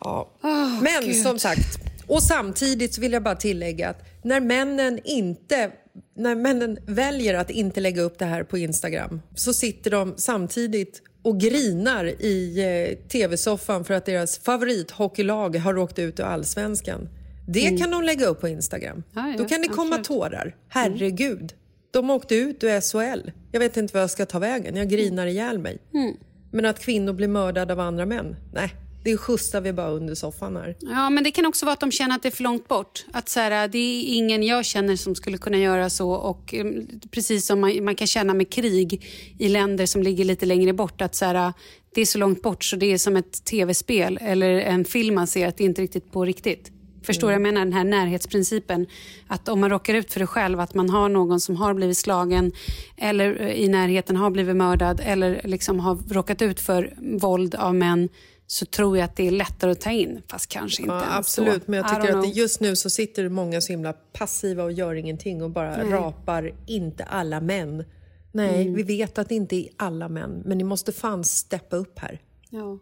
Ja. 0.00 0.30
Åh, 0.42 0.82
Men 0.82 1.04
Gud. 1.04 1.22
som 1.22 1.38
sagt, 1.38 1.78
och 2.06 2.22
samtidigt 2.22 2.94
så 2.94 3.00
vill 3.00 3.12
jag 3.12 3.22
bara 3.22 3.36
tillägga 3.36 3.88
att 3.88 4.04
när 4.22 4.40
männen 4.40 5.00
inte 5.04 5.70
när 6.16 6.34
männen 6.34 6.78
väljer 6.86 7.34
att 7.34 7.50
inte 7.50 7.80
lägga 7.80 8.02
upp 8.02 8.18
det 8.18 8.24
här 8.24 8.42
på 8.44 8.58
Instagram 8.58 9.20
så 9.34 9.52
sitter 9.52 9.90
de 9.90 10.14
samtidigt 10.16 11.02
och 11.22 11.40
grinar 11.40 12.04
i 12.04 12.60
eh, 12.90 13.08
tv-soffan 13.08 13.84
för 13.84 13.94
att 13.94 14.06
deras 14.06 14.38
favorithockeylag 14.38 15.56
har 15.56 15.78
åkt 15.78 15.98
ut 15.98 16.20
ur 16.20 16.24
allsvenskan. 16.24 17.08
Det 17.48 17.78
kan 17.78 17.90
de 17.90 18.02
lägga 18.02 18.26
upp 18.26 18.40
på 18.40 18.48
Instagram. 18.48 18.92
Mm. 18.92 19.04
Ja, 19.14 19.30
ja, 19.30 19.38
Då 19.38 19.44
kan 19.44 19.62
det 19.62 19.68
komma 19.68 19.96
absolut. 19.96 20.10
Mm. 20.10 20.30
tårar. 20.30 20.56
Herregud. 20.68 21.52
De 21.90 22.10
åkte 22.10 22.34
ut 22.34 22.64
ur 22.64 22.80
SHL. 22.80 23.30
Jag 23.52 23.60
vet 23.60 23.76
inte 23.76 23.94
vad 23.94 24.02
jag 24.02 24.10
ska 24.10 24.26
ta 24.26 24.38
vägen. 24.38 24.76
Jag 24.76 24.88
grinar 24.88 25.26
ihjäl 25.26 25.58
mig. 25.58 25.78
Mm. 25.94 26.16
Men 26.50 26.64
att 26.64 26.78
kvinnor 26.78 27.12
blir 27.12 27.28
mördade 27.28 27.72
av 27.72 27.80
andra 27.80 28.06
män? 28.06 28.36
Nej, 28.54 28.74
det 29.04 29.16
skjutsar 29.16 29.60
vi 29.60 29.72
bara 29.72 29.90
under 29.90 30.14
soffan 30.14 30.56
här. 30.56 30.76
Ja, 30.80 31.10
men 31.10 31.24
det 31.24 31.30
kan 31.30 31.46
också 31.46 31.66
vara 31.66 31.72
att 31.72 31.80
de 31.80 31.92
känner 31.92 32.16
att 32.16 32.22
det 32.22 32.28
är 32.28 32.36
för 32.36 32.42
långt 32.42 32.68
bort. 32.68 33.04
Att 33.12 33.28
så 33.28 33.40
här, 33.40 33.68
det 33.68 33.78
är 33.78 34.16
ingen 34.16 34.42
jag 34.42 34.64
känner 34.64 34.96
som 34.96 35.14
skulle 35.14 35.38
kunna 35.38 35.58
göra 35.58 35.90
så. 35.90 36.10
Och 36.10 36.54
mm, 36.54 36.86
precis 37.10 37.46
som 37.46 37.60
man, 37.60 37.84
man 37.84 37.94
kan 37.94 38.06
känna 38.06 38.34
med 38.34 38.50
krig 38.50 39.06
i 39.38 39.48
länder 39.48 39.86
som 39.86 40.02
ligger 40.02 40.24
lite 40.24 40.46
längre 40.46 40.72
bort. 40.72 41.00
Att 41.00 41.14
så 41.14 41.24
här, 41.24 41.52
det 41.94 42.00
är 42.00 42.06
så 42.06 42.18
långt 42.18 42.42
bort 42.42 42.64
så 42.64 42.76
det 42.76 42.92
är 42.92 42.98
som 42.98 43.16
ett 43.16 43.44
tv-spel 43.44 44.18
eller 44.22 44.50
en 44.50 44.84
film 44.84 45.14
man 45.14 45.26
ser 45.26 45.48
att 45.48 45.56
det 45.56 45.64
är 45.64 45.68
inte 45.68 45.82
riktigt 45.82 46.12
på 46.12 46.24
riktigt. 46.24 46.72
Förstår 47.02 47.32
jag 47.32 47.42
menar 47.42 47.60
den 47.64 47.72
här 47.72 47.84
närhetsprincipen. 47.84 48.86
Att 49.26 49.48
om 49.48 49.60
man 49.60 49.70
råkar 49.70 49.94
ut 49.94 50.12
för 50.12 50.20
det 50.20 50.26
själv, 50.26 50.60
att 50.60 50.74
man 50.74 50.90
har 50.90 51.08
någon 51.08 51.40
som 51.40 51.56
har 51.56 51.74
blivit 51.74 51.98
slagen 51.98 52.52
eller 52.96 53.40
eh, 53.40 53.50
i 53.50 53.68
närheten 53.68 54.16
har 54.16 54.30
blivit 54.30 54.56
mördad 54.56 55.00
eller 55.04 55.40
liksom 55.44 55.80
har 55.80 55.98
råkat 56.10 56.42
ut 56.42 56.60
för 56.60 56.94
våld 57.20 57.54
av 57.54 57.74
män 57.74 58.08
så 58.50 58.66
tror 58.66 58.96
jag 58.96 59.04
att 59.04 59.16
det 59.16 59.26
är 59.26 59.30
lättare 59.30 59.70
att 59.70 59.80
ta 59.80 59.90
in. 59.90 60.22
Fast 60.28 60.46
kanske 60.48 60.82
inte 60.82 60.94
Ja, 60.94 61.16
absolut, 61.16 61.64
så. 61.64 61.70
men 61.70 61.76
jag 61.76 61.88
tycker 61.88 62.02
att 62.16 62.22
know. 62.24 62.26
just 62.36 62.60
nu 62.60 62.76
så 62.76 62.90
sitter 62.90 63.28
många 63.28 63.60
så 63.60 63.72
himla 63.72 63.92
passiva 63.92 64.64
och 64.64 64.72
gör 64.72 64.94
ingenting 64.94 65.42
och 65.42 65.50
bara 65.50 65.84
rapar 65.90 66.52
inte 66.66 67.04
alla 67.04 67.40
män. 67.40 67.84
Nej, 68.32 68.62
Mm. 68.62 68.74
vi 68.74 68.82
vet 68.82 69.18
att 69.18 69.28
det 69.28 69.34
inte 69.34 69.56
är 69.56 69.68
alla 69.76 70.08
män, 70.08 70.42
men 70.44 70.58
ni 70.58 70.64
måste 70.64 70.92
fan 70.92 71.24
steppa 71.24 71.76
upp 71.76 71.98
här. 71.98 72.20
Ja. 72.50 72.78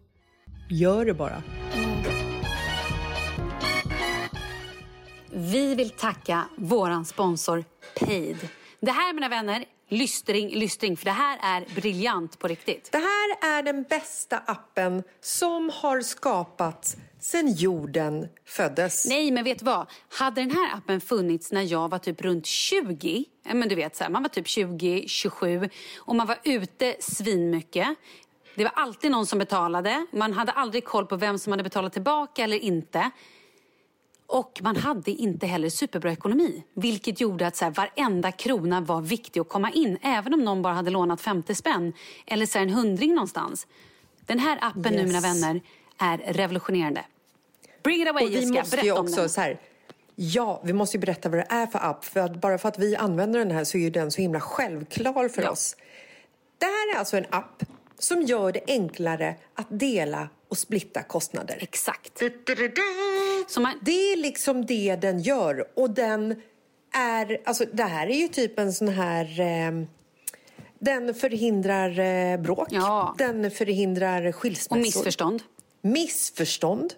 Gör 0.70 1.04
det 1.04 1.14
bara. 1.14 1.42
Vi 5.32 5.74
vill 5.74 5.90
tacka 5.90 6.48
våran 6.56 7.04
sponsor 7.04 7.64
Paid. 8.00 8.36
Det 8.80 8.90
här 8.90 9.14
mina 9.14 9.28
vänner, 9.28 9.64
lystring, 9.88 10.50
lystring, 10.54 10.96
för 10.96 11.04
det 11.04 11.10
här 11.10 11.38
är 11.42 11.74
briljant 11.74 12.38
på 12.38 12.48
riktigt. 12.48 12.92
Det 12.92 12.98
här 12.98 13.56
är 13.58 13.62
den 13.62 13.82
bästa 13.82 14.38
appen 14.46 15.02
som 15.20 15.70
har 15.74 16.00
skapats 16.00 16.96
sedan 17.20 17.52
jorden 17.52 18.28
föddes. 18.44 19.06
Nej, 19.08 19.30
men 19.30 19.44
vet 19.44 19.58
du 19.58 19.64
vad? 19.64 19.86
Hade 20.08 20.40
den 20.40 20.50
här 20.50 20.76
appen 20.76 21.00
funnits 21.00 21.52
när 21.52 21.62
jag 21.62 21.88
var 21.88 21.98
typ 21.98 22.20
runt 22.20 22.46
20, 22.46 23.24
ja, 23.48 23.54
men 23.54 23.68
du 23.68 23.74
vet 23.74 23.96
så 23.96 24.04
här, 24.04 24.10
man 24.10 24.22
var 24.22 24.28
typ 24.28 24.48
20, 24.48 25.04
27 25.08 25.68
och 25.98 26.16
man 26.16 26.26
var 26.26 26.38
ute 26.44 26.96
svinmycket. 27.00 27.88
Det 28.54 28.64
var 28.64 28.72
alltid 28.74 29.10
någon 29.10 29.26
som 29.26 29.38
betalade. 29.38 30.06
Man 30.12 30.32
hade 30.32 30.52
aldrig 30.52 30.84
koll 30.84 31.06
på 31.06 31.16
vem 31.16 31.38
som 31.38 31.52
hade 31.52 31.62
betalat 31.62 31.92
tillbaka 31.92 32.44
eller 32.44 32.58
inte. 32.58 33.10
Och 34.28 34.60
man 34.62 34.76
hade 34.76 35.10
inte 35.10 35.46
heller 35.46 35.68
superbra 35.68 36.12
ekonomi. 36.12 36.62
Vilket 36.74 37.20
gjorde 37.20 37.46
att 37.46 37.56
så 37.56 37.64
här, 37.64 37.72
varenda 37.72 38.32
krona 38.32 38.80
var 38.80 39.00
viktig 39.00 39.40
att 39.40 39.48
komma 39.48 39.70
in. 39.70 39.98
Även 40.02 40.34
om 40.34 40.44
någon 40.44 40.62
bara 40.62 40.74
hade 40.74 40.90
lånat 40.90 41.20
50 41.20 41.54
spänn. 41.54 41.92
Eller 42.26 42.46
så 42.46 42.58
här, 42.58 42.66
en 42.66 42.72
hundring 42.72 43.14
någonstans. 43.14 43.66
Den 44.26 44.38
här 44.38 44.58
appen 44.60 44.92
nu 44.92 44.98
Yes. 44.98 45.06
mina 45.06 45.20
vänner 45.20 45.60
är 45.98 46.18
revolutionerande. 46.18 47.04
Bring 47.82 48.02
it 48.02 48.08
away 48.08 48.24
Och 48.24 48.30
vi 48.30 48.34
Jessica, 48.34 48.60
måste 48.60 48.76
ju 48.76 48.82
berätta 48.82 49.00
om 49.00 49.06
också 49.06 49.20
den. 49.20 49.28
så 49.30 49.40
här, 49.40 49.60
ja, 50.14 50.60
vi 50.64 50.72
måste 50.72 50.96
ju 50.96 51.00
berätta 51.00 51.28
vad 51.28 51.38
det 51.38 51.46
är 51.48 51.66
för 51.66 51.78
app. 51.78 52.04
För 52.04 52.20
att 52.20 52.40
bara 52.40 52.58
för 52.58 52.68
att 52.68 52.78
vi 52.78 52.96
använder 52.96 53.38
den 53.38 53.50
här 53.50 53.64
så 53.64 53.78
är 53.78 53.82
ju 53.82 53.90
den 53.90 54.10
så 54.10 54.20
himla 54.22 54.40
självklar 54.40 55.28
för 55.28 55.42
Ja. 55.42 55.50
oss. 55.50 55.76
Det 56.58 56.66
här 56.66 56.94
är 56.94 56.98
alltså 56.98 57.16
en 57.16 57.26
app 57.30 57.62
som 57.98 58.22
gör 58.22 58.52
det 58.52 58.60
enklare 58.66 59.34
att 59.54 59.66
dela 59.70 60.28
och 60.48 60.58
splitta 60.58 61.02
kostnader. 61.02 61.58
Exakt. 61.60 62.18
Så 62.18 62.24
man, 63.60 63.72
Det 63.82 64.12
är 64.12 64.16
liksom 64.16 64.66
det 64.66 64.96
den 64.96 65.18
gör. 65.18 65.64
Och 65.74 65.90
den 65.90 66.42
är, 66.94 67.38
alltså 67.44 67.64
det 67.72 67.82
här 67.82 68.06
är 68.06 68.16
ju 68.16 68.28
typ 68.28 68.58
en 68.58 68.72
sån 68.72 68.88
här... 68.88 69.40
Eh, 69.40 69.86
den 70.78 71.14
förhindrar 71.14 71.98
eh, 71.98 72.40
bråk. 72.40 72.68
Ja. 72.70 73.14
Den 73.18 73.50
förhindrar 73.50 74.32
skilsmässor. 74.32 74.76
och 74.76 74.82
missförstånd. 74.82 75.42
Missförstånd. 75.82 76.94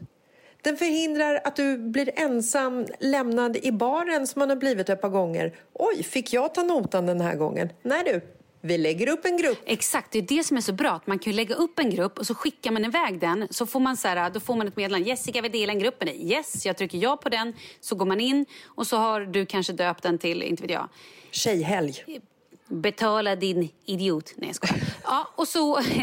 Den 0.62 0.76
förhindrar 0.76 1.40
att 1.44 1.56
du 1.56 1.78
blir 1.78 2.10
ensam 2.16 2.86
lämnad 3.00 3.56
i 3.56 3.72
baren 3.72 4.26
som 4.26 4.40
man 4.40 4.48
har 4.48 4.56
blivit 4.56 4.88
ett 4.88 5.00
par 5.00 5.08
gånger. 5.08 5.54
Oj, 5.72 6.02
fick 6.02 6.32
jag 6.32 6.54
ta 6.54 6.62
notan 6.62 7.06
den 7.06 7.20
här 7.20 7.34
gången? 7.34 7.68
Nej 7.82 8.02
du, 8.04 8.20
vi 8.60 8.78
lägger 8.78 9.08
upp 9.08 9.24
en 9.24 9.36
grupp. 9.36 9.58
Exakt, 9.66 10.12
det 10.12 10.18
är 10.18 10.22
det 10.22 10.44
som 10.44 10.56
är 10.56 10.60
så 10.60 10.72
bra. 10.72 10.90
Att 10.90 11.06
man 11.06 11.18
kan 11.18 11.32
lägga 11.32 11.54
upp 11.54 11.78
en 11.78 11.90
grupp 11.90 12.18
och 12.18 12.26
så 12.26 12.34
skickar 12.34 12.70
man 12.70 12.84
iväg 12.84 13.20
den. 13.20 13.48
Så 13.50 13.66
får 13.66 13.80
man, 13.80 13.96
så 13.96 14.08
här, 14.08 14.30
då 14.30 14.40
får 14.40 14.56
man 14.56 14.68
ett 14.68 14.76
meddelande. 14.76 15.08
Jessica 15.08 15.42
vill 15.42 15.52
dela 15.52 15.72
en 15.72 15.78
grupp 15.78 16.00
med 16.00 16.08
dig. 16.08 16.32
Yes, 16.32 16.66
jag 16.66 16.76
trycker 16.76 16.98
ja 16.98 17.16
på 17.16 17.28
den. 17.28 17.54
Så 17.80 17.94
går 17.94 18.06
man 18.06 18.20
in 18.20 18.46
och 18.66 18.86
så 18.86 18.96
har 18.96 19.20
du 19.20 19.46
kanske 19.46 19.72
döpt 19.72 20.02
den 20.02 20.18
till, 20.18 20.42
inte 20.42 20.62
vet 20.62 20.70
jag, 20.70 20.88
Tjejhelg. 21.30 22.20
Betala 22.70 23.36
din 23.36 23.68
idiot. 23.84 24.34
Nej, 24.36 24.48
jag 24.48 24.56
skojar. 24.56 24.76
Ja, 25.04 25.28
och, 25.36 25.48
så, 25.48 25.80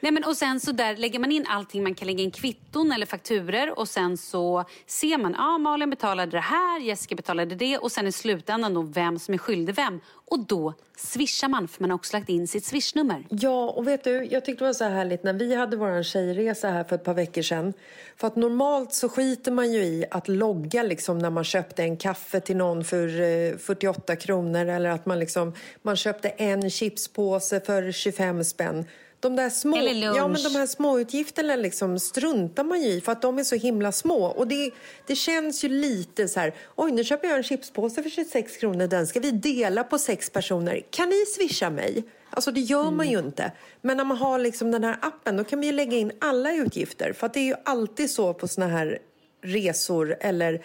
nej, 0.00 0.12
men, 0.12 0.24
och 0.24 0.36
sen 0.36 0.60
så 0.60 0.72
där 0.72 0.96
lägger 0.96 1.18
man 1.18 1.32
in 1.32 1.46
allting. 1.48 1.82
Man 1.82 1.94
kan 1.94 2.06
lägga 2.06 2.22
in 2.22 2.30
kvitton 2.30 2.92
eller 2.92 3.06
fakturer 3.06 3.78
och 3.78 3.88
sen 3.88 4.16
så 4.16 4.64
ser 4.86 5.18
man, 5.18 5.32
ja 5.32 5.44
ah, 5.44 5.58
Malin 5.58 5.90
betalade 5.90 6.30
det 6.30 6.40
här, 6.40 6.80
Jessica 6.80 7.14
betalade 7.14 7.54
det 7.54 7.78
och 7.78 7.92
sen 7.92 8.06
i 8.06 8.12
slutändan 8.12 8.74
då 8.74 8.82
vem 8.82 9.18
som 9.18 9.34
är 9.34 9.38
skyldig 9.38 9.74
vem. 9.74 10.00
Och 10.30 10.38
då 10.38 10.74
swishar 10.96 11.48
man 11.48 11.68
för 11.68 11.82
man 11.82 11.90
har 11.90 11.94
också 11.94 12.16
lagt 12.16 12.28
in 12.28 12.48
sitt 12.48 12.64
swishnummer. 12.64 13.26
Ja, 13.30 13.70
och 13.70 13.88
vet 13.88 14.04
du, 14.04 14.24
jag 14.24 14.44
tyckte 14.44 14.64
det 14.64 14.68
var 14.68 14.72
så 14.72 14.84
härligt 14.84 15.24
när 15.24 15.32
vi 15.32 15.54
hade 15.54 15.76
vår 15.76 16.02
tjejresa 16.02 16.68
här 16.70 16.84
för 16.84 16.96
ett 16.96 17.04
par 17.04 17.14
veckor 17.14 17.42
sedan. 17.42 17.72
För 18.16 18.26
att 18.26 18.36
normalt 18.36 18.92
så 18.92 19.08
skiter 19.08 19.52
man 19.52 19.72
ju 19.72 19.84
i 19.84 20.04
att 20.10 20.28
logga 20.28 20.82
liksom 20.82 21.18
när 21.18 21.30
man 21.30 21.44
köpte 21.44 21.82
en 21.82 21.96
kaffe 21.96 22.40
till 22.40 22.56
någon 22.56 22.84
för 22.84 23.20
eh, 23.20 23.56
48 23.56 24.16
kronor 24.16 24.66
eller 24.66 24.90
att 24.90 25.06
man 25.06 25.18
liksom, 25.18 25.54
man 25.82 25.96
köpte 25.96 26.28
en 26.28 26.70
chipspåse 26.70 27.60
för 27.60 27.92
25 27.92 28.44
spänn. 28.44 28.84
De 29.20 29.36
där 29.36 29.50
små, 29.50 29.76
Eller 29.76 29.94
lunch. 29.94 30.16
ja, 30.16 30.28
men 30.28 30.42
de 30.42 30.54
här 30.54 30.66
småutgifterna 30.66 31.56
liksom 31.56 31.98
struntar 31.98 32.64
man 32.64 32.82
ju 32.82 32.88
i 32.88 33.00
för 33.00 33.12
att 33.12 33.22
de 33.22 33.38
är 33.38 33.44
så 33.44 33.54
himla 33.56 33.92
små. 33.92 34.24
Och 34.24 34.48
det, 34.48 34.70
det 35.06 35.16
känns 35.16 35.64
ju 35.64 35.68
lite 35.68 36.28
så 36.28 36.40
här, 36.40 36.54
oj 36.76 36.92
nu 36.92 37.04
köper 37.04 37.28
jag 37.28 37.36
en 37.36 37.42
chipspåse 37.42 38.02
för 38.02 38.10
26 38.10 38.56
kronor, 38.56 38.86
den 38.86 39.06
ska 39.06 39.20
vi 39.20 39.30
dela 39.30 39.84
på 39.84 39.98
sex 39.98 40.30
personer. 40.30 40.82
Kan 40.90 41.08
ni 41.08 41.26
swisha 41.26 41.70
mig? 41.70 42.04
Alltså 42.30 42.50
det 42.52 42.60
gör 42.60 42.90
man 42.90 43.08
ju 43.10 43.18
inte. 43.18 43.52
Men 43.80 43.96
när 43.96 44.04
man 44.04 44.16
har 44.16 44.38
liksom 44.38 44.70
den 44.70 44.84
här 44.84 44.98
appen 45.02 45.36
då 45.36 45.44
kan 45.44 45.60
vi 45.60 45.66
ju 45.66 45.72
lägga 45.72 45.96
in 45.96 46.12
alla 46.18 46.52
utgifter. 46.54 47.12
För 47.12 47.26
att 47.26 47.34
det 47.34 47.40
är 47.40 47.44
ju 47.44 47.54
alltid 47.64 48.10
så 48.10 48.34
på 48.34 48.48
såna 48.48 48.66
här 48.66 48.98
resor 49.42 50.16
eller 50.20 50.62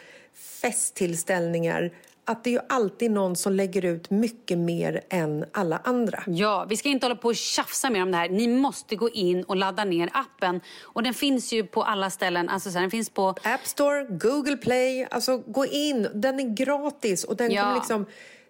festtillställningar 0.62 1.92
att 2.26 2.44
det 2.44 2.50
är 2.50 2.52
ju 2.52 2.60
alltid 2.70 3.12
någon 3.12 3.36
som 3.36 3.54
lägger 3.54 3.86
ut 3.86 4.10
mycket 4.10 4.58
mer 4.58 5.02
än 5.10 5.46
alla 5.52 5.82
andra. 5.84 6.24
Ja, 6.28 6.66
vi 6.70 6.78
ska 6.78 6.90
inte 6.90 7.06
hålla 7.06 7.16
på 7.16 7.28
och 7.28 7.36
tjafsa 7.36 7.90
mer 7.90 8.02
om 8.04 8.12
det 8.12 8.18
här. 8.18 8.30
Ni 8.30 8.48
måste 8.48 8.96
gå 8.96 9.10
in 9.10 9.44
och 9.44 9.56
ladda 9.56 9.84
ner 9.86 10.10
appen. 10.14 10.62
Och 10.84 11.04
den 11.04 11.14
finns 11.14 11.54
ju 11.54 11.64
på 11.64 11.84
alla 11.84 12.10
ställen. 12.10 12.50
Alltså 12.50 12.70
så 12.72 12.74
här, 12.78 12.82
den 12.82 12.92
finns 12.92 13.10
på... 13.10 13.28
App 13.44 13.66
Store, 13.68 14.04
Google 14.04 14.58
Play, 14.58 15.08
alltså 15.12 15.38
gå 15.38 15.66
in. 15.66 16.08
Den 16.14 16.40
är 16.40 16.56
gratis 16.56 17.24
och 17.24 17.36
den 17.36 17.52
Ja. 17.52 17.62
kommer 17.62 17.76
liksom 17.76 18.06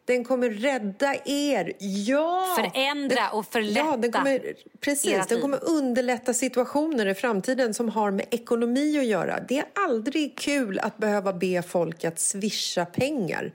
den 0.06 0.24
kommer 0.24 0.50
rädda 0.50 1.16
er. 1.26 1.74
Ja! 1.80 2.56
Förändra 2.56 3.30
och 3.30 3.46
förlätta 3.46 3.80
Ja, 3.80 3.98
den 3.98 4.12
kommer, 4.12 4.54
precis. 4.80 5.28
Den 5.28 5.42
kommer 5.42 5.70
underlätta 5.70 6.34
situationer 6.34 7.06
i 7.06 7.14
framtiden 7.14 7.74
som 7.74 7.90
har 7.90 8.12
med 8.12 8.26
ekonomi 8.32 9.00
att 9.00 9.06
göra. 9.06 9.40
Det 9.40 9.58
är 9.58 9.66
aldrig 9.74 10.38
kul 10.38 10.80
att 10.80 10.98
behöva 10.98 11.34
be 11.34 11.62
folk 11.62 12.04
att 12.04 12.20
swisha 12.20 12.86
pengar. 12.86 13.52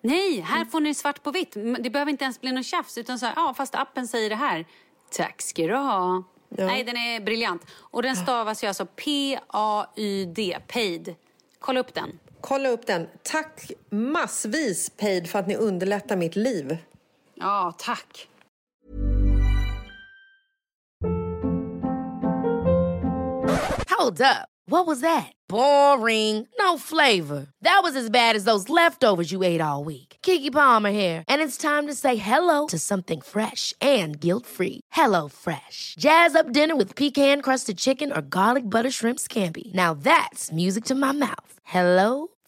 Nej, 0.00 0.40
här 0.40 0.64
får 0.64 0.80
ni 0.80 0.94
svart 0.94 1.22
på 1.22 1.30
vitt. 1.30 1.56
Det 1.80 1.90
behöver 1.90 2.10
inte 2.10 2.24
ens 2.24 2.40
bli 2.40 2.52
någon 2.52 2.64
tjafs. 2.64 2.98
Utan 2.98 3.18
så 3.18 3.26
här, 3.26 3.32
ja, 3.36 3.54
fast 3.56 3.74
appen 3.74 4.08
säger 4.08 4.30
det 4.30 4.36
här. 4.36 4.66
Tack 5.10 5.42
ska 5.42 5.66
du 5.66 5.76
ha. 5.76 6.24
Ja. 6.56 6.66
Nej, 6.66 6.84
den 6.84 6.96
är 6.96 7.20
briljant. 7.20 7.62
Och 7.72 8.02
den 8.02 8.16
stavas 8.16 8.64
ju 8.64 8.68
alltså 8.68 8.86
P-A-Y-D, 8.86 10.58
paid. 10.68 11.14
Kolla 11.58 11.80
upp 11.80 11.94
den. 11.94 12.18
Kolla 12.42 12.68
upp 12.68 12.86
den. 12.86 13.08
Tack 13.22 13.70
massvis, 13.90 14.90
Paid, 14.90 15.30
för 15.30 15.38
att 15.38 15.46
ni 15.46 15.56
underlättar 15.56 16.16
mitt 16.16 16.36
liv. 16.36 16.76
Ja, 17.34 17.74
tack. 17.78 18.28
Hold 23.98 24.20
up. 24.20 24.48
What 24.66 24.86
was 24.86 25.00
that? 25.00 25.32
Boring. 25.48 26.48
No 26.58 26.78
flavor. 26.78 27.46
That 27.62 27.80
was 27.82 27.96
as 27.96 28.10
bad 28.10 28.36
as 28.36 28.44
those 28.44 28.68
leftovers 28.68 29.30
you 29.30 29.42
ate 29.44 29.60
all 29.60 29.84
week. 29.84 30.16
Kiki 30.22 30.50
Palmer 30.50 30.90
here, 30.92 31.24
and 31.28 31.42
it's 31.42 31.56
time 31.56 31.86
to 31.88 31.94
say 31.94 32.16
hello 32.16 32.66
to 32.68 32.78
something 32.78 33.20
fresh 33.20 33.74
and 33.80 34.20
guilt-free. 34.20 34.80
Hello 34.92 35.28
Fresh. 35.28 35.96
Jazz 35.98 36.34
up 36.34 36.52
dinner 36.52 36.76
with 36.76 36.96
pecan-crusted 36.96 37.76
chicken 37.76 38.12
or 38.12 38.22
garlic 38.22 38.68
butter 38.68 38.90
shrimp 38.90 39.18
scampi. 39.18 39.72
Now 39.74 39.94
that's 39.94 40.52
music 40.52 40.84
to 40.86 40.94
my 40.94 41.12
mouth. 41.12 41.52
Hello 41.64 42.28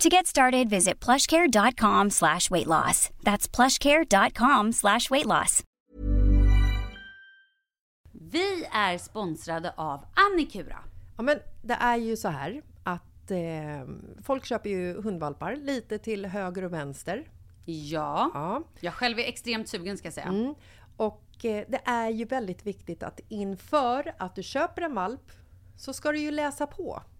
To 0.00 0.08
get 0.08 0.26
started, 0.26 0.70
visit 0.70 1.04
plushcare.com 1.04 2.10
slash 2.10 2.50
weight 2.50 2.66
loss. 2.66 3.10
That's 3.22 3.56
plushcare.com 3.56 4.72
slash 4.72 5.10
weight 5.10 5.26
loss. 5.26 5.62
Vi 8.12 8.64
är 8.72 8.98
sponsrade 8.98 9.72
av 9.76 10.04
Annikura. 10.14 10.78
Ja, 11.16 11.22
men 11.22 11.38
det 11.62 11.74
är 11.74 11.96
ju 11.96 12.16
så 12.16 12.28
här 12.28 12.62
att 12.84 13.30
eh, 13.30 13.38
folk 14.22 14.44
köper 14.44 14.70
ju 14.70 15.02
hundvalpar 15.02 15.56
lite 15.56 15.98
till 15.98 16.26
höger 16.26 16.64
och 16.64 16.72
vänster. 16.72 17.30
Ja. 17.64 18.30
Ja. 18.34 18.62
Jag 18.80 18.94
själv 18.94 19.18
är 19.18 19.24
extremt 19.24 19.68
sugen 19.68 19.98
ska 19.98 20.06
jag 20.06 20.14
säga. 20.14 20.26
Mm. 20.26 20.54
Och 20.96 21.44
eh, 21.44 21.64
det 21.68 21.80
är 21.84 22.08
ju 22.08 22.24
väldigt 22.24 22.66
viktigt 22.66 23.02
att 23.02 23.20
inför 23.28 24.14
att 24.18 24.34
du 24.34 24.42
köper 24.42 24.82
en 24.82 24.94
valp 24.94 25.32
så 25.76 25.92
ska 25.92 26.12
du 26.12 26.18
ju 26.18 26.30
läsa 26.30 26.66
på. 26.66 27.02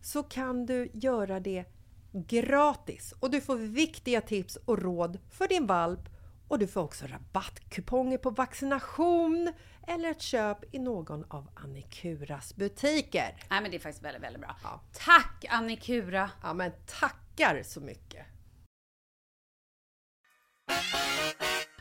så 0.00 0.22
kan 0.22 0.66
du 0.66 0.90
göra 0.92 1.40
det 1.40 1.64
gratis 2.12 3.14
och 3.20 3.30
du 3.30 3.40
får 3.40 3.56
viktiga 3.56 4.20
tips 4.20 4.56
och 4.56 4.82
råd 4.82 5.18
för 5.30 5.48
din 5.48 5.66
valp 5.66 6.00
och 6.48 6.58
du 6.58 6.66
får 6.66 6.80
också 6.80 7.06
rabattkuponger 7.06 8.18
på 8.18 8.30
vaccination 8.30 9.52
eller 9.86 10.10
ett 10.10 10.22
köp 10.22 10.74
i 10.74 10.78
någon 10.78 11.24
av 11.28 11.50
Annikuras 11.54 12.56
butiker. 12.56 13.36
Nej 13.50 13.62
men 13.62 13.70
det 13.70 13.76
är 13.76 13.80
faktiskt 13.80 14.04
väldigt, 14.04 14.22
väldigt 14.22 14.42
bra. 14.42 14.56
Ja. 14.62 14.80
Tack 14.92 15.44
Annikura! 15.48 16.30
Ja 16.42 16.54
men 16.54 16.72
tackar 17.00 17.62
så 17.62 17.80
mycket! 17.80 18.26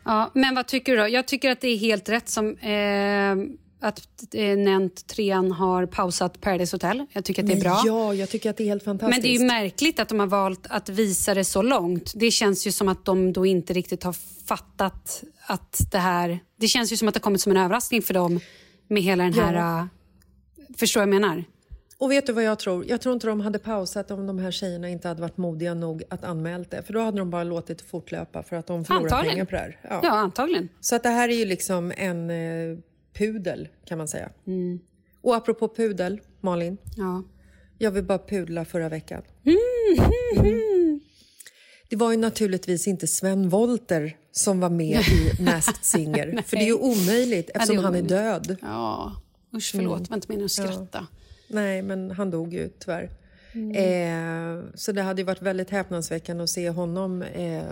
Ja, 0.05 0.31
men 0.33 0.55
vad 0.55 0.67
tycker 0.67 0.91
du 0.95 1.01
då? 1.01 1.07
Jag 1.07 1.27
tycker 1.27 1.51
att 1.51 1.61
det 1.61 1.67
är 1.67 1.77
helt 1.77 2.09
rätt 2.09 2.29
som 2.29 2.57
eh, 2.57 3.35
att 3.79 4.33
eh, 4.33 4.57
Nent 4.57 5.07
trean 5.07 5.51
har 5.51 5.85
pausat 5.85 6.41
Paradise 6.41 6.75
Hotel. 6.75 7.05
Jag 7.11 7.25
tycker 7.25 7.43
att 7.43 7.47
det 7.47 7.53
är 7.55 7.61
bra. 7.61 7.81
Ja, 7.85 8.13
jag 8.13 8.29
tycker 8.29 8.49
att 8.49 8.57
det 8.57 8.63
är 8.63 8.67
helt 8.67 8.83
fantastiskt. 8.83 9.15
Men 9.15 9.21
det 9.21 9.35
är 9.35 9.39
ju 9.39 9.45
märkligt 9.45 9.99
att 9.99 10.09
de 10.09 10.19
har 10.19 10.27
valt 10.27 10.67
att 10.69 10.89
visa 10.89 11.33
det 11.33 11.43
så 11.43 11.61
långt. 11.61 12.13
Det 12.15 12.31
känns 12.31 12.67
ju 12.67 12.71
som 12.71 12.87
att 12.87 13.05
de 13.05 13.33
då 13.33 13.45
inte 13.45 13.73
riktigt 13.73 14.03
har 14.03 14.15
fattat 14.45 15.23
att 15.47 15.81
det 15.91 15.97
här... 15.97 16.39
Det 16.59 16.67
känns 16.67 16.93
ju 16.93 16.97
som 16.97 17.07
att 17.07 17.13
det 17.13 17.19
kommit 17.19 17.41
som 17.41 17.51
en 17.51 17.57
överraskning 17.57 18.01
för 18.01 18.13
dem 18.13 18.39
med 18.87 19.03
hela 19.03 19.23
den 19.23 19.33
här... 19.33 19.53
Ja. 19.53 19.79
äh, 19.79 19.85
förstår 20.77 21.01
jag 21.01 21.09
menar? 21.09 21.43
Och 21.99 22.11
vet 22.11 22.25
du 22.25 22.33
vad 22.33 22.43
jag 22.43 22.59
tror? 22.59 22.85
Jag 22.87 23.01
tror 23.01 23.13
inte 23.13 23.27
de 23.27 23.41
hade 23.41 23.59
pausat 23.59 24.11
om 24.11 24.27
de 24.27 24.39
här 24.39 24.51
tjejerna 24.51 24.89
inte 24.89 25.07
hade 25.07 25.21
varit 25.21 25.37
modiga 25.37 25.73
nog 25.73 26.03
att 26.09 26.23
anmält 26.23 26.71
det. 26.71 26.83
För 26.83 26.93
då 26.93 26.99
hade 26.99 27.17
de 27.17 27.29
bara 27.29 27.43
låtit 27.43 27.77
det 27.77 27.83
fortlöpa 27.85 28.43
för 28.43 28.55
att 28.55 28.67
de 28.67 28.85
förlorar 28.85 29.03
Antagligen. 29.03 29.33
pengar 29.33 29.45
på 29.45 29.51
det 29.51 29.57
här. 29.57 29.79
Ja. 29.81 29.99
Ja, 30.03 30.09
antagligen. 30.09 30.69
Så 30.79 30.95
att 30.95 31.03
det 31.03 31.09
här 31.09 31.29
är 31.29 31.33
ju 31.33 31.45
liksom 31.45 31.93
en 31.97 32.29
eh, 32.29 32.77
pudel 33.17 33.67
kan 33.85 33.97
man 33.97 34.07
säga. 34.07 34.29
Och 35.21 35.35
apropå 35.35 35.67
pudel, 35.75 36.21
Malin. 36.41 36.77
Ja. 36.97 37.23
Jag 37.77 37.91
vill 37.91 38.03
bara 38.03 38.17
pudla 38.19 38.65
förra 38.65 38.89
veckan. 38.89 39.21
Mm. 39.45 40.99
Det 41.89 41.95
var 41.95 42.11
ju 42.11 42.17
naturligtvis 42.17 42.87
inte 42.87 43.07
Sven 43.07 43.49
Wollter 43.49 44.17
som 44.31 44.59
var 44.59 44.69
med 44.69 44.99
i 45.01 45.41
Masked 45.43 45.75
Singer. 45.85 46.41
för 46.45 46.57
det 46.57 46.63
är 46.63 46.67
ju 46.67 46.73
omöjligt 46.73 47.49
eftersom 47.53 47.75
han 47.77 47.85
är 47.85 47.89
omöjligt. 47.89 48.09
död. 48.09 48.57
Ja, 48.61 49.15
usch 49.55 49.71
förlåt. 49.75 50.03
Det 50.03 50.09
var 50.09 50.17
inte 50.17 50.27
meningen 50.29 50.45
att 50.45 50.51
skratta. 50.51 51.07
Nej, 51.47 51.81
men 51.81 52.11
han 52.11 52.31
dog 52.31 52.53
ju 52.53 52.69
tyvärr. 52.79 53.09
Eh, 53.75 54.63
så 54.75 54.91
det 54.91 55.01
hade 55.01 55.21
ju 55.21 55.25
varit 55.25 55.41
väldigt 55.41 55.69
häpnadsväckande 55.69 56.43
att 56.43 56.49
se 56.49 56.69
honom 56.69 57.21
eh, 57.21 57.63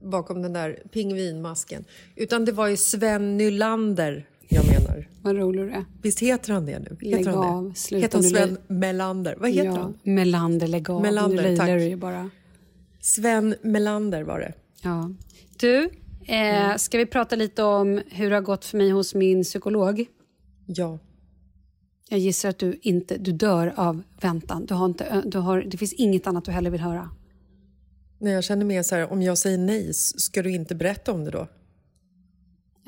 bakom 0.00 0.42
den 0.42 0.52
där 0.52 0.82
pingvinmasken. 0.92 1.84
Utan 2.16 2.44
det 2.44 2.52
var 2.52 2.66
ju 2.66 2.76
Sven 2.76 3.36
Nylander 3.36 4.28
jag 4.48 4.66
menar. 4.66 5.08
Vad 5.22 5.36
rolig 5.36 5.64
du 5.64 5.70
är. 5.70 5.84
Visst 6.02 6.20
heter 6.20 6.52
han 6.52 6.66
det 6.66 6.78
nu? 6.78 6.96
Lägg 7.00 7.18
Heter 7.18 7.30
han 7.30 7.44
av, 7.44 7.68
det? 7.68 7.74
sluta 7.78 8.02
Heter 8.02 8.18
han. 8.18 8.22
Sven 8.22 8.58
Melander? 8.66 9.36
Vad 9.38 9.50
heter 9.50 9.64
ja, 9.64 9.76
han? 9.76 9.98
Melander, 10.02 10.66
lägg 10.66 10.90
av. 10.90 11.02
Melander, 11.02 11.42
nu 11.42 11.56
tack. 11.56 11.68
du 11.68 11.96
bara. 11.96 12.30
Sven 13.00 13.54
Melander 13.62 14.22
var 14.22 14.40
det. 14.40 14.52
Ja. 14.82 15.10
Du, 15.58 15.90
eh, 16.24 16.76
ska 16.76 16.98
vi 16.98 17.06
prata 17.06 17.36
lite 17.36 17.62
om 17.62 18.00
hur 18.10 18.30
det 18.30 18.36
har 18.36 18.42
gått 18.42 18.64
för 18.64 18.78
mig 18.78 18.90
hos 18.90 19.14
min 19.14 19.42
psykolog? 19.42 20.06
Ja. 20.66 20.98
Jag 22.08 22.18
gissar 22.18 22.48
att 22.48 22.58
du 22.58 22.78
inte 22.82 23.16
du 23.18 23.32
dör 23.32 23.72
av 23.76 24.02
väntan. 24.20 24.66
Du 24.66 24.74
har 24.74 24.86
inte, 24.86 25.22
du 25.26 25.38
har, 25.38 25.62
det 25.62 25.76
finns 25.76 25.92
inget 25.92 26.26
annat 26.26 26.44
du 26.44 26.50
heller 26.50 26.70
vill 26.70 26.80
höra. 26.80 27.10
Nej, 28.18 28.32
jag 28.32 28.44
känner 28.44 28.64
mer 28.64 28.82
så 28.82 28.94
här, 28.94 29.12
om 29.12 29.22
jag 29.22 29.38
säger 29.38 29.58
nej, 29.58 29.94
ska 29.94 30.42
du 30.42 30.52
inte 30.52 30.74
berätta 30.74 31.12
om 31.12 31.24
det 31.24 31.30
då? 31.30 31.48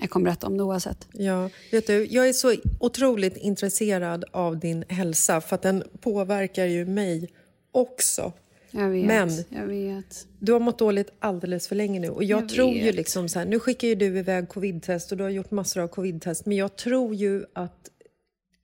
Jag 0.01 0.11
kommer 0.11 0.25
berätta 0.25 0.47
om 0.47 0.57
det 0.57 0.63
oavsett. 0.63 1.09
Ja, 1.13 1.51
vet 1.73 1.87
du, 1.87 2.07
jag 2.11 2.29
är 2.29 2.33
så 2.33 2.55
otroligt 2.81 3.37
intresserad 3.37 4.25
av 4.33 4.59
din 4.59 4.85
hälsa 4.89 5.41
för 5.41 5.55
att 5.55 5.63
den 5.63 5.85
påverkar 6.01 6.65
ju 6.65 6.87
mig 6.87 7.29
också. 7.73 8.33
Jag 8.71 8.89
vet. 8.89 9.07
Men 9.07 9.31
jag 9.49 9.67
vet. 9.67 10.27
du 10.39 10.53
har 10.53 10.61
mått 10.61 10.79
dåligt 10.79 11.11
alldeles 11.19 11.69
för 11.69 11.77
länge 11.77 12.01
nu 12.01 12.09
och 12.09 12.25
jag, 12.25 12.43
Jag 12.43 12.49
tror 12.49 12.75
ju 12.75 12.83
vet. 12.83 12.95
liksom 12.95 13.29
så 13.29 13.39
här, 13.39 13.47
nu 13.47 13.59
skickar 13.61 13.89
ju 13.89 13.95
du 13.95 14.19
iväg 14.19 14.49
covidtest 14.49 15.13
och 15.13 15.19
du 15.19 15.25
har 15.25 15.31
gjort 15.31 15.51
massor 15.51 15.81
av 15.83 15.89
covidtest 15.89 16.47
men 16.47 16.57
jag 16.57 16.77
tror 16.77 17.15
ju 17.15 17.45
att 17.53 17.89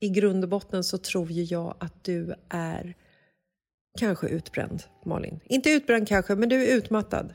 i 0.01 0.09
grund 0.09 0.45
och 0.45 0.51
botten 0.51 0.85
så 0.85 0.99
tror 0.99 1.31
ju 1.31 1.43
jag 1.43 1.75
att 1.79 2.05
du 2.05 2.35
är 2.49 2.95
kanske 3.99 4.29
utbränd, 4.29 4.83
Malin. 5.07 5.41
Inte 5.45 5.71
utbränd 5.71 6.09
kanske, 6.09 6.35
men 6.35 6.49
du 6.49 6.65
är 6.65 6.77
utmattad. 6.77 7.33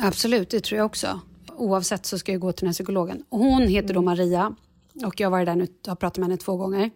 Absolut, 0.00 0.50
det 0.50 0.60
tror 0.60 0.78
jag 0.78 0.86
också. 0.86 1.20
Oavsett 1.56 2.06
så 2.06 2.18
ska 2.18 2.32
jag 2.32 2.40
gå 2.40 2.52
till 2.52 2.60
den 2.60 2.68
här 2.68 2.72
psykologen. 2.74 3.22
Hon 3.30 3.62
heter 3.68 3.94
då 3.94 4.02
Maria 4.02 4.54
och 5.04 5.20
jag 5.20 5.26
har 5.26 5.30
varit 5.30 5.46
där 5.46 5.56
nu 5.56 5.66
har 5.86 5.94
pratat 5.96 6.18
med 6.18 6.26
henne 6.28 6.36
två 6.36 6.56
gånger. 6.56 6.90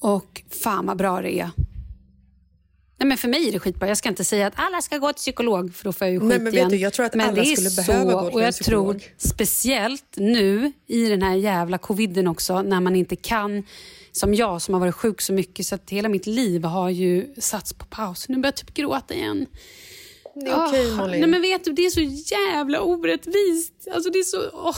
Och 0.00 0.42
fan 0.50 0.86
vad 0.86 0.96
bra 0.96 1.20
det 1.22 1.40
är. 1.40 1.50
Nej, 2.98 3.06
men 3.06 3.18
för 3.18 3.28
mig 3.28 3.48
är 3.48 3.52
det 3.52 3.58
skitbra. 3.58 3.88
Jag 3.88 3.96
ska 3.96 4.08
inte 4.08 4.24
säga 4.24 4.46
att 4.46 4.52
alla 4.56 4.80
ska 4.82 4.98
gå 4.98 5.12
till 5.12 5.20
psykolog 5.20 5.74
för 5.74 5.84
då 5.84 5.92
får 5.92 6.06
jag 6.06 6.12
ju 6.14 6.20
skit 6.20 6.28
Nej, 6.28 6.38
men 6.38 6.44
vet 6.44 6.54
igen. 6.54 6.68
du, 6.70 6.76
jag 6.76 6.92
tror 6.92 7.06
att 7.06 7.14
men 7.14 7.28
alla 7.28 7.44
skulle 7.44 7.70
så, 7.70 7.82
behöva 7.92 8.12
gå 8.12 8.28
till 8.28 8.34
och 8.36 8.42
jag 8.42 8.54
tror 8.54 8.94
psykolog. 8.94 9.14
speciellt 9.16 10.16
nu 10.16 10.72
i 10.86 11.08
den 11.08 11.22
här 11.22 11.34
jävla 11.34 11.78
coviden 11.78 12.28
också 12.28 12.62
när 12.62 12.80
man 12.80 12.96
inte 12.96 13.16
kan 13.16 13.62
som 14.12 14.34
jag 14.34 14.62
som 14.62 14.74
har 14.74 14.80
varit 14.80 14.94
sjuk 14.94 15.20
så 15.20 15.32
mycket 15.32 15.66
så 15.66 15.74
att 15.74 15.90
hela 15.90 16.08
mitt 16.08 16.26
liv 16.26 16.64
har 16.64 16.90
ju 16.90 17.34
satts 17.38 17.72
på 17.72 17.84
paus. 17.86 18.28
Nu 18.28 18.36
börjar 18.36 18.52
jag 18.52 18.56
typ 18.56 18.74
gråta 18.74 19.14
igen. 19.14 19.46
Det 20.34 20.50
är 20.50 20.66
okej, 20.66 20.86
Åh, 20.90 20.96
Malin. 20.96 21.20
Nej 21.20 21.30
men 21.30 21.42
vet 21.42 21.64
du, 21.64 21.72
det 21.72 21.86
är 21.86 21.90
så 21.90 22.34
jävla 22.34 22.82
orättvist. 22.82 23.88
Alltså 23.92 24.10
det 24.10 24.18
är 24.18 24.22
så... 24.22 24.50
åh. 24.52 24.76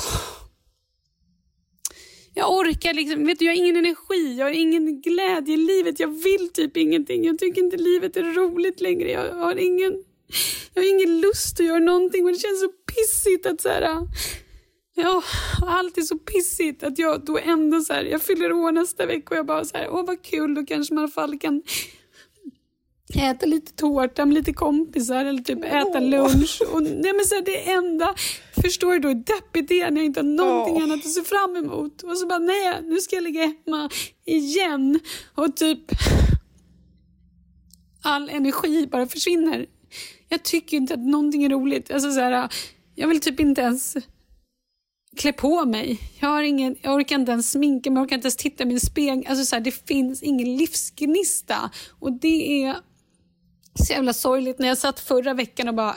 Jag 2.34 2.52
orkar 2.52 2.94
liksom, 2.94 3.26
vet 3.26 3.38
du, 3.38 3.44
jag 3.44 3.52
har 3.52 3.56
ingen 3.56 3.76
energi, 3.76 4.36
jag 4.38 4.46
har 4.46 4.52
ingen 4.52 5.00
glädje 5.00 5.54
i 5.54 5.56
livet. 5.56 6.00
Jag 6.00 6.22
vill 6.22 6.48
typ 6.52 6.76
ingenting. 6.76 7.24
Jag 7.24 7.38
tycker 7.38 7.62
inte 7.62 7.76
livet 7.76 8.16
är 8.16 8.22
roligt 8.22 8.80
längre. 8.80 9.10
Jag 9.10 9.34
har 9.34 9.56
ingen, 9.56 10.04
jag 10.74 10.82
har 10.82 10.88
ingen 10.88 11.20
lust 11.20 11.60
att 11.60 11.66
göra 11.66 11.78
någonting. 11.78 12.24
Men 12.24 12.34
det 12.34 12.40
känns 12.40 12.60
så 12.60 12.68
pissigt 12.68 13.46
att 13.46 13.60
så 13.60 13.68
här... 13.68 14.06
Ja, 14.94 15.22
allt 15.66 15.98
är 15.98 16.02
så 16.02 16.18
pissigt 16.18 16.82
att 16.82 16.98
jag 16.98 17.24
då 17.24 17.38
ändå 17.38 17.80
så 17.80 17.92
här, 17.92 18.04
jag 18.04 18.22
fyller 18.22 18.52
år 18.52 18.72
nästa 18.72 19.06
vecka 19.06 19.30
och 19.30 19.36
jag 19.36 19.46
bara 19.46 19.64
så 19.64 19.76
här, 19.76 19.88
åh 19.90 20.06
vad 20.06 20.22
kul, 20.22 20.54
då 20.54 20.66
kanske 20.66 20.94
man 20.94 21.02
i 21.02 21.04
alla 21.04 21.12
fall 21.12 21.38
kan 21.38 21.62
äta 23.16 23.46
lite 23.46 23.72
tårta 23.72 24.26
med 24.26 24.34
lite 24.34 24.52
kompisar 24.52 25.24
eller 25.24 25.42
typ 25.42 25.64
äta 25.64 26.00
lunch. 26.00 26.62
Och, 26.72 26.82
nej 26.82 27.12
men 27.12 27.24
så 27.24 27.34
här, 27.34 27.44
det 27.44 27.70
enda, 27.70 28.14
förstår 28.62 28.92
du 28.92 28.98
då 28.98 29.08
hur 29.08 29.14
deppigt 29.14 29.68
det 29.68 29.80
är 29.80 29.90
när 29.90 29.96
jag 29.96 30.06
inte 30.06 30.20
har 30.20 30.24
någonting 30.24 30.76
Åh. 30.76 30.82
annat 30.82 31.06
att 31.06 31.12
se 31.12 31.22
fram 31.22 31.56
emot. 31.56 32.02
Och 32.02 32.18
så 32.18 32.26
bara, 32.26 32.38
nej 32.38 32.82
nu 32.82 33.00
ska 33.00 33.16
jag 33.16 33.24
ligga 33.24 33.40
hemma 33.40 33.90
igen 34.24 35.00
och 35.34 35.56
typ 35.56 35.80
all 38.02 38.28
energi 38.28 38.86
bara 38.86 39.06
försvinner. 39.06 39.66
Jag 40.28 40.42
tycker 40.42 40.76
inte 40.76 40.94
att 40.94 41.00
någonting 41.00 41.44
är 41.44 41.48
roligt. 41.48 41.90
Alltså 41.90 42.12
så 42.12 42.20
här, 42.20 42.48
jag 42.94 43.08
vill 43.08 43.20
typ 43.20 43.40
inte 43.40 43.60
ens 43.60 43.96
klä 45.16 45.32
på 45.32 45.64
mig. 45.64 45.98
Jag, 46.20 46.28
har 46.28 46.42
ingen, 46.42 46.76
jag 46.82 46.94
orkar 46.94 47.16
inte 47.16 47.32
ens 47.32 47.50
sminka 47.50 47.90
mig, 47.90 48.00
jag 48.00 48.04
orkar 48.04 48.16
inte 48.16 48.26
ens 48.26 48.36
titta 48.36 48.62
i 48.62 48.66
min 48.66 48.80
spegel. 48.80 49.24
Alltså 49.28 49.44
så 49.44 49.56
här, 49.56 49.60
det 49.60 49.86
finns 49.86 50.22
ingen 50.22 50.56
livsgnista. 50.56 51.70
Och 52.00 52.12
det 52.12 52.64
är 52.64 52.76
så 53.74 53.92
jävla 53.92 54.12
sorgligt. 54.12 54.58
När 54.58 54.68
jag 54.68 54.78
satt 54.78 55.00
förra 55.00 55.34
veckan 55.34 55.68
och 55.68 55.74
bara 55.74 55.96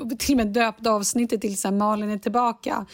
och 0.00 0.18
till 0.18 0.32
och 0.34 0.36
med 0.36 0.46
döpte 0.46 0.90
avsnittet 0.90 1.40
till 1.40 1.58
så 1.58 1.68
här, 1.68 1.74
Malin 1.76 2.10
är 2.10 2.18
tillbaka. 2.18 2.86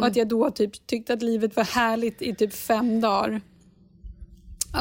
Och 0.00 0.06
att 0.06 0.16
jag 0.16 0.28
då 0.28 0.50
typ 0.50 0.86
tyckte 0.86 1.12
att 1.12 1.22
livet 1.22 1.56
var 1.56 1.64
härligt 1.64 2.22
i 2.22 2.34
typ 2.34 2.54
fem 2.54 3.00
dagar. 3.00 3.40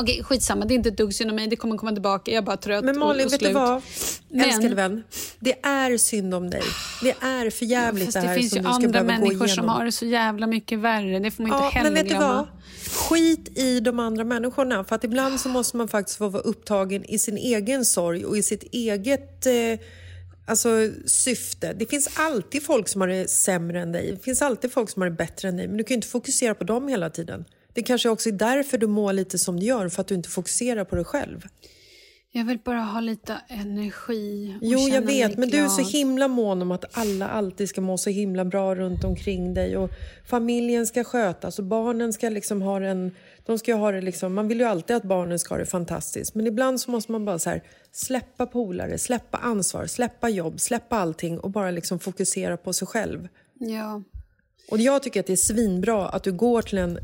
Okej, 0.02 0.24
skitsamma. 0.24 0.66
Det 0.66 0.74
är 0.74 0.76
inte 0.76 0.90
ett 0.90 0.98
dugg 0.98 1.14
synd 1.14 1.30
om 1.30 1.36
mig. 1.36 1.48
Det 1.48 1.56
kommer 1.56 1.78
komma 1.78 1.92
tillbaka. 1.92 2.32
Jag 2.32 2.38
är 2.38 2.46
bara 2.46 2.58
trött 2.58 2.86
Men 2.86 2.96
och, 2.96 3.08
Malin, 3.08 3.26
och 3.26 3.34
vet 3.34 3.40
du 3.40 3.52
vad? 3.54 3.82
Men- 4.30 4.46
Älskade 4.46 4.76
vän. 4.76 5.04
Det 5.40 5.66
är 5.66 5.98
synd 5.98 6.34
om 6.34 6.50
dig. 6.50 6.62
Det 7.02 7.16
är 7.22 7.50
för 7.50 7.66
jävligt 7.66 8.06
Fast 8.06 8.16
det 8.16 8.22
det, 8.22 8.28
här 8.28 8.36
finns 8.38 8.50
som 8.50 8.58
ju 8.58 8.64
du 8.64 8.74
ska 8.74 8.76
andra 8.76 9.04
människor 9.04 9.48
som 9.48 9.68
har 9.70 9.86
det 9.86 9.92
så 9.92 10.06
jävla 10.06 10.48
mycket 10.48 10.80
värre. 10.80 11.20
Det 11.20 11.32
får 11.32 11.44
man 11.44 11.52
inte 11.52 11.64
Ja, 11.66 11.70
heller 11.70 11.92
men 11.92 11.94
vet 11.94 12.04
du 12.04 12.10
glömma. 12.18 12.34
vad? 12.36 12.48
Skit 12.96 13.58
i 13.58 13.80
de 13.80 14.00
andra 14.00 14.24
människorna. 14.24 14.84
För 14.84 14.96
att 14.96 15.04
ibland 15.04 15.40
så 15.40 15.50
måste 15.50 15.78
man 15.78 15.88
faktiskt 15.88 16.18
få 16.18 16.28
vara 16.28 16.44
upptagen 16.44 17.06
i 17.06 17.20
sin 17.20 17.38
egen 17.38 17.86
sorg 17.86 18.26
och 18.26 18.38
i 18.38 18.44
sitt 18.44 18.64
eget 18.64 19.46
eh, 19.46 19.80
alltså, 20.46 20.70
syfte. 21.06 21.74
Det 21.74 21.86
finns 21.86 22.10
alltid 22.16 22.64
folk 22.64 22.88
som 22.88 23.02
har 23.02 23.08
det 23.08 23.30
sämre 23.30 23.82
än 23.82 23.92
dig. 23.92 24.12
Det 24.12 24.24
finns 24.24 24.42
alltid 24.42 24.72
folk 24.72 24.90
som 24.90 25.02
har 25.02 25.10
det 25.10 25.16
bättre 25.16 25.48
än 25.48 25.58
dig. 25.58 25.68
Men 25.68 25.78
du 25.78 25.84
kan 25.84 25.94
ju 25.94 25.96
inte 25.96 26.08
fokusera 26.08 26.56
på 26.56 26.64
dem 26.64 26.88
hela 26.88 27.10
tiden. 27.10 27.46
Det 27.74 27.84
kanske 27.84 28.10
också 28.10 28.30
är 28.30 28.34
därför 28.34 28.78
du 28.78 28.88
mår 28.88 29.14
lite 29.14 29.38
som 29.38 29.60
du 29.60 29.66
gör, 29.66 29.90
för 29.90 30.02
att 30.02 30.08
du 30.08 30.16
inte 30.16 30.30
fokuserar 30.30 30.84
på 30.84 30.96
dig 30.96 31.06
själv. 31.06 31.48
Jag 32.38 32.46
vill 32.46 32.60
bara 32.60 32.80
ha 32.80 33.00
lite 33.00 33.42
energi 33.48 34.58
Jo, 34.62 34.80
jag 34.80 35.02
vet, 35.02 35.38
men 35.38 35.50
du 35.50 35.58
är 35.58 35.68
så 35.68 35.82
glad. 35.82 35.92
himla 35.92 36.28
mån 36.28 36.62
om 36.62 36.72
att 36.72 36.98
alla 36.98 37.28
alltid 37.28 37.70
ska 37.70 37.82
må 37.82 37.98
så 37.98 38.10
himla 38.10 38.46
bra 38.46 38.76
runt 38.76 39.04
omkring 39.04 39.54
dig 39.54 39.78
och 39.78 39.90
familjen 40.26 40.88
ska 40.88 41.04
skötas 41.04 41.60
och 41.60 41.66
barnen 41.66 42.14
ska 42.14 42.30
liksom 42.30 42.62
ha 42.62 42.82
en... 42.82 43.12
De 43.46 43.60
ska 43.60 43.76
ha 43.76 43.92
det 43.92 44.02
liksom, 44.02 44.34
man 44.34 44.48
vill 44.48 44.60
ju 44.60 44.66
alltid 44.66 44.96
att 44.96 45.04
barnen 45.04 45.40
ska 45.40 45.54
ha 45.54 45.60
det 45.60 45.66
fantastiskt, 45.66 46.36
men 46.36 46.48
ibland 46.48 46.82
så 46.82 46.92
måste 46.92 47.12
man 47.12 47.26
bara 47.26 47.40
så 47.40 47.50
här, 47.50 47.64
släppa 47.92 48.46
polare, 48.46 48.98
släppa 48.98 49.38
ansvar, 49.38 49.86
släppa 49.86 50.30
jobb, 50.30 50.60
släppa 50.60 50.96
allting 50.96 51.40
och 51.40 51.52
bara 51.52 51.72
liksom 51.72 52.00
fokusera 52.00 52.58
på 52.58 52.74
sig 52.74 52.88
själv. 52.88 53.28
Ja. 53.60 54.02
Och 54.72 54.78
jag 54.78 55.04
tycker 55.04 55.20
att 55.20 55.28
det 55.28 55.34
är 55.34 55.38
svinbra 55.38 56.10
att 56.10 56.24
du 56.24 56.32
går 56.32 56.62
till 56.62 56.78
en 56.78 57.00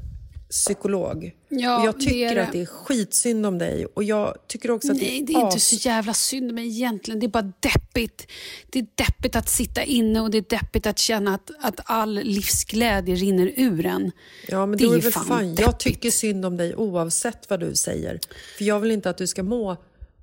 psykolog. 0.51 1.31
Ja, 1.49 1.85
jag 1.85 1.95
det 1.95 1.99
tycker 1.99 2.31
är 2.31 2.35
det. 2.35 2.43
att 2.43 2.51
det 2.51 2.61
är 2.61 2.65
skitsynd 2.65 3.45
om 3.45 3.57
dig 3.57 3.85
och 3.85 4.03
jag 4.03 4.37
tycker 4.47 4.71
också 4.71 4.91
att 4.91 4.97
Nej, 4.97 5.19
det 5.19 5.25
det 5.25 5.33
är 5.33 5.41
är, 5.41 5.45
inte 5.45 5.59
så 5.59 5.75
jävla 5.75 6.13
synd 6.13 6.49
om 6.49 6.55
mig 6.55 6.67
egentligen. 6.67 7.19
Det 7.19 7.25
är 7.25 7.29
bara 7.29 7.53
deppigt. 7.59 8.27
Det 8.69 8.79
är 8.79 8.87
deppigt 8.95 9.35
att 9.35 9.49
sitta 9.49 9.83
inne 9.83 10.21
och 10.21 10.31
det 10.31 10.37
är 10.37 10.45
deppigt 10.49 10.85
att 10.85 10.99
känna 10.99 11.33
att, 11.35 11.51
att 11.59 11.79
all 11.85 12.13
livsglädje 12.13 13.15
rinner 13.15 13.53
ur 13.55 13.85
en. 13.85 14.11
Ja, 14.47 14.65
men 14.65 14.77
Det 14.77 14.83
är 14.85 14.95
är 14.95 15.01
väl 15.01 15.11
fan 15.11 15.25
fan. 15.25 15.55
Jag 15.55 15.79
tycker 15.79 16.11
synd 16.11 16.45
om 16.45 16.57
dig 16.57 16.75
oavsett 16.75 17.49
vad 17.49 17.59
du 17.59 17.75
säger. 17.75 18.19
För 18.57 18.65
jag 18.65 18.79
vill 18.79 18.91
inte 18.91 19.09
att 19.09 19.17
du 19.17 19.27
ska 19.27 19.43
må 19.43 19.77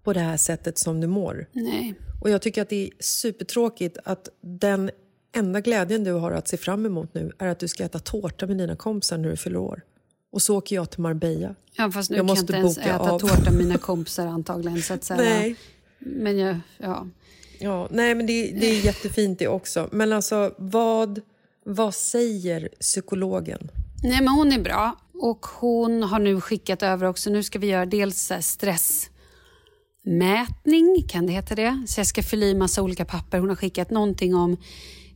på 0.05 0.13
det 0.13 0.21
här 0.21 0.37
sättet 0.37 0.79
som 0.79 1.01
du 1.01 1.07
mår. 1.07 1.47
Nej. 1.53 1.95
Och 2.21 2.31
jag 2.31 2.43
tycker 2.43 2.63
att 2.63 2.69
det 2.69 2.85
är 2.87 2.91
supertråkigt 3.01 3.99
att 4.05 4.29
den 4.43 4.91
enda 5.37 5.61
glädjen 5.61 6.05
du 6.05 6.13
har 6.13 6.33
att 6.33 6.49
se 6.49 6.57
fram 6.57 6.87
emot 6.87 7.15
nu 7.15 7.33
är 7.39 7.47
att 7.47 7.59
du 7.59 7.69
ska 7.69 7.85
äta 7.85 7.99
tårta 7.99 8.47
med 8.47 8.59
dina 8.59 8.77
kompisar 8.77 9.19
när 9.19 9.31
du 9.31 9.37
fyller 9.37 9.59
år. 9.59 9.83
Och 10.33 10.43
så 10.43 10.57
åker 10.57 10.77
jag 10.77 10.91
till 10.91 11.01
Marbella. 11.01 11.55
Ja, 11.77 11.91
fast 11.91 12.11
nu 12.11 12.17
Jag 12.17 12.27
kan 12.27 12.37
jag 12.37 12.43
inte 12.43 12.53
ens 12.53 12.79
äta 12.79 12.99
av. 12.99 13.19
tårta 13.19 13.51
mina 13.51 13.79
kompisar 13.79 14.27
antagligen. 14.27 14.83
Så 14.83 14.95
att 14.95 15.05
säga. 15.05 15.23
Nej. 15.23 15.57
Men 15.99 16.39
jag, 16.39 16.61
ja. 16.79 17.07
Ja, 17.61 17.89
nej, 17.91 18.15
men 18.15 18.27
det, 18.27 18.51
det 18.61 18.67
är 18.67 18.85
jättefint 18.85 19.39
det 19.39 19.49
också. 19.49 19.89
Men 19.93 20.13
alltså, 20.13 20.55
vad, 20.59 21.21
vad 21.65 21.95
säger 21.95 22.69
psykologen? 22.81 23.71
Nej, 24.03 24.19
men 24.19 24.29
hon 24.29 24.53
är 24.53 24.61
bra. 24.61 24.97
Och 25.15 25.47
hon 25.47 26.03
har 26.03 26.19
nu 26.19 26.41
skickat 26.41 26.83
över 26.83 27.07
också. 27.07 27.31
Nu 27.31 27.43
ska 27.43 27.59
vi 27.59 27.67
göra 27.67 27.87
dels 27.87 28.31
här 28.31 28.41
stressmätning, 28.41 31.05
kan 31.09 31.27
det 31.27 31.33
heta 31.33 31.55
det? 31.55 31.85
Så 31.89 32.01
jag 32.01 32.07
ska 32.07 32.23
fylla 32.23 32.47
i 32.47 32.55
massa 32.55 32.83
olika 32.83 33.05
papper. 33.05 33.39
Hon 33.39 33.49
har 33.49 33.57
skickat 33.57 33.91
någonting 33.91 34.35
om 34.35 34.57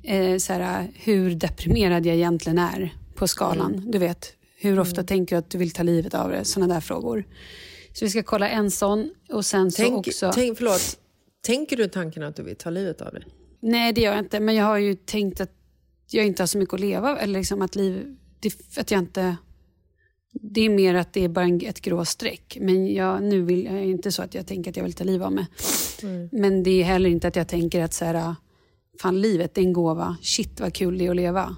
eh, 0.02 0.36
så 0.38 0.52
här, 0.52 0.90
hur 0.94 1.34
deprimerad 1.34 2.06
jag 2.06 2.16
egentligen 2.16 2.58
är 2.58 2.94
på 3.14 3.28
skalan. 3.28 3.74
Mm. 3.74 3.90
Du 3.90 3.98
vet, 3.98 4.32
hur 4.62 4.78
ofta 4.78 5.02
tänker 5.02 5.36
du 5.36 5.38
att 5.38 5.50
du 5.50 5.58
vill 5.58 5.70
ta 5.70 5.82
livet 5.82 6.14
av 6.14 6.30
dig? 6.30 6.44
Såna 6.44 6.66
där 6.66 6.80
frågor. 6.80 7.24
Så 7.92 8.04
vi 8.04 8.10
ska 8.10 8.22
kolla 8.22 8.48
en 8.48 8.70
sån 8.70 9.10
och 9.30 9.44
sen 9.44 9.72
så 9.72 9.82
Tänk, 9.82 10.06
också... 10.06 10.30
tänk, 10.34 10.58
förlåt, 10.58 10.98
tänker 11.40 11.76
du 11.76 11.88
tanken 11.88 12.22
att 12.22 12.36
du 12.36 12.42
vill 12.42 12.56
ta 12.56 12.70
livet 12.70 13.00
av 13.00 13.12
dig? 13.12 13.24
Nej, 13.60 13.92
det 13.92 14.00
gör 14.00 14.12
jag 14.12 14.24
inte. 14.24 14.40
Men 14.40 14.54
jag 14.54 14.64
har 14.64 14.78
ju 14.78 14.94
tänkt 14.94 15.40
att 15.40 15.50
jag 16.10 16.26
inte 16.26 16.42
har 16.42 16.46
så 16.46 16.58
mycket 16.58 16.74
att 16.74 16.80
leva 16.80 17.18
eller 17.18 17.38
liksom 17.38 17.62
att 17.62 17.76
liv... 17.76 18.16
Det, 18.40 18.78
att 18.80 18.90
jag 18.90 18.98
inte... 18.98 19.36
Det 20.32 20.60
är 20.60 20.70
mer 20.70 20.94
att 20.94 21.12
det 21.12 21.24
är 21.24 21.28
bara 21.28 21.44
en, 21.44 21.60
ett 21.66 21.80
grå 21.80 22.04
streck. 22.04 22.58
Men 22.60 22.94
jag, 22.94 23.22
nu 23.22 23.42
vill 23.42 23.64
jag 23.64 23.84
inte 23.84 24.12
så 24.12 24.22
att 24.22 24.34
jag 24.34 24.46
tänker 24.46 24.70
att 24.70 24.76
jag 24.76 24.84
vill 24.84 24.92
ta 24.92 25.04
livet 25.04 25.26
av 25.26 25.32
mig. 25.32 25.46
Men 26.32 26.62
det 26.62 26.70
är 26.70 26.84
heller 26.84 27.10
inte 27.10 27.28
att 27.28 27.36
jag 27.36 27.48
tänker 27.48 27.82
att 27.84 27.94
så 27.94 28.04
här, 28.04 28.34
fan 29.02 29.20
livet 29.20 29.58
är 29.58 29.62
en 29.62 29.72
gåva. 29.72 30.16
Shit 30.22 30.60
vad 30.60 30.74
kul 30.74 30.98
det 30.98 31.06
är 31.06 31.10
att 31.10 31.16
leva. 31.16 31.56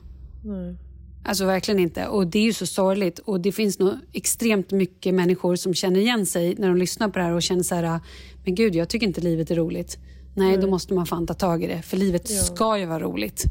Alltså 1.27 1.45
verkligen 1.47 1.81
inte. 1.81 2.07
Och 2.07 2.27
det 2.27 2.39
är 2.39 2.43
ju 2.43 2.53
så 2.53 2.67
sorgligt. 2.67 3.19
Och 3.19 3.41
det 3.41 3.53
finns 3.53 3.79
nog 3.79 3.95
extremt 4.13 4.71
mycket 4.71 5.15
människor 5.15 5.57
som 5.57 5.75
känner 5.75 6.01
igen 6.01 6.27
sig 6.27 6.55
när 6.59 6.69
de 6.69 6.77
lyssnar 6.77 7.09
på 7.09 7.19
det 7.19 7.25
här 7.25 7.33
och 7.33 7.43
känner 7.43 7.63
så 7.63 7.75
här, 7.75 8.01
men 8.45 8.55
gud 8.55 8.75
jag 8.75 8.89
tycker 8.89 9.07
inte 9.07 9.21
livet 9.21 9.51
är 9.51 9.55
roligt. 9.55 9.99
Nej, 10.37 10.57
då 10.57 10.67
måste 10.67 10.95
man 10.95 11.07
fan 11.07 11.27
ta 11.27 11.35
tag 11.35 11.65
i 11.65 11.67
det. 11.67 11.83
För 11.83 11.97
livet 11.97 12.29
ska 12.29 12.79
ju 12.79 12.87
vara 12.87 13.01
roligt. 13.01 13.45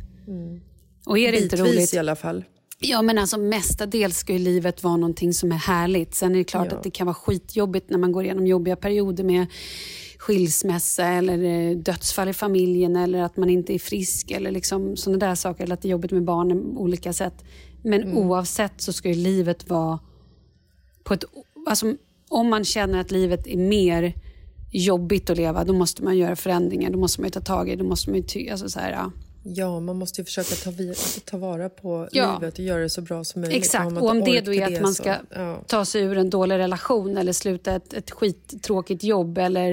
Och 1.06 1.18
är 1.18 1.32
det 1.32 1.38
inte 1.42 1.56
Bitvis 1.58 1.74
roligt, 1.76 1.94
i 1.94 1.98
alla 1.98 2.16
fall. 2.16 2.44
Ja, 2.80 3.02
men 3.02 3.18
alltså 3.18 3.38
mestadels 3.38 4.18
ska 4.18 4.34
ju 4.34 4.40
livet 4.40 4.84
vara 4.84 4.98
någonting 4.98 5.34
som 5.34 5.52
är 5.52 5.56
härligt. 5.56 6.16
Sen 6.16 6.32
är 6.32 6.38
det 6.38 6.44
klart 6.44 6.68
Ja. 6.72 6.78
att 6.78 6.84
det 6.84 6.92
kan 6.92 7.08
vara 7.08 7.14
skitjobbigt 7.14 7.90
när 7.90 7.98
man 7.98 8.12
går 8.12 8.24
igenom 8.24 8.48
jobbiga 8.48 8.76
perioder 8.76 9.24
med 9.24 9.46
skilsmässa 10.28 11.06
eller 11.08 11.44
eh, 11.44 11.78
dödsfall 11.78 12.30
i 12.30 12.34
familjen 12.34 12.96
eller 12.96 13.22
att 13.22 13.38
man 13.38 13.50
inte 13.50 13.74
är 13.74 13.80
frisk 13.80 14.32
eller 14.32 14.52
liksom 14.52 14.96
sådana 14.98 15.26
där 15.28 15.36
saker. 15.36 15.64
Eller 15.64 15.74
att 15.74 15.82
det 15.82 15.88
är 15.88 15.92
jobbigt 15.92 16.12
med 16.12 16.24
barnen 16.24 16.76
på 16.76 16.82
olika 16.82 17.14
sätt. 17.14 17.44
Men 17.84 18.04
Mm. 18.04 18.18
oavsett 18.18 18.82
så 18.82 18.94
ska 18.94 19.10
ju 19.10 19.16
livet 19.16 19.70
vara 19.70 20.00
på 21.04 21.14
ett... 21.14 21.24
Alltså, 21.70 21.96
om 22.30 22.50
man 22.50 22.64
känner 22.64 23.00
att 23.00 23.12
livet 23.12 23.48
är 23.48 23.58
mer 23.58 24.14
jobbigt 24.72 25.30
att 25.30 25.38
leva, 25.38 25.64
då 25.64 25.74
måste 25.74 26.04
man 26.04 26.18
göra 26.18 26.36
förändringar. 26.36 26.90
Då 26.92 26.98
måste 27.00 27.22
man 27.22 27.28
ju 27.28 27.32
ta 27.32 27.40
tag 27.42 27.70
i 27.70 27.76
det. 27.76 27.84
Då 27.84 27.90
måste 27.90 28.10
man 28.10 28.18
ju 28.20 28.24
ty- 28.26 28.50
alltså 28.50 28.70
så 28.70 28.80
här, 28.80 28.92
ja. 28.92 29.12
Ja, 29.46 29.80
man 29.80 29.96
måste 29.96 30.22
ju 30.22 30.26
försöka 30.26 30.56
ta, 30.56 30.72
ta 31.26 31.38
vara 31.38 31.70
på 31.70 32.08
Ja. 32.12 32.34
livet 32.40 32.54
och 32.54 32.60
göra 32.66 32.82
det 32.82 32.90
så 32.90 33.02
bra 33.02 33.24
som 33.24 33.42
möjligt. 33.42 33.58
Exakt, 33.58 33.84
man 33.84 33.98
och 33.98 34.10
om 34.10 34.24
det 34.24 34.42
då 34.42 34.54
är 34.54 34.66
att 34.66 34.74
det 34.74 34.82
man 34.82 34.94
så- 34.96 35.04
ska 35.04 35.16
ja. 35.36 35.62
ta 35.68 35.86
sig 35.86 36.02
ur 36.02 36.18
en 36.18 36.30
dålig 36.30 36.56
relation 36.58 37.18
eller 37.18 37.34
sluta 37.34 37.76
ett, 37.76 37.94
ett 37.94 38.12
skittråkigt 38.12 39.04
jobb 39.04 39.38
eller, 39.38 39.72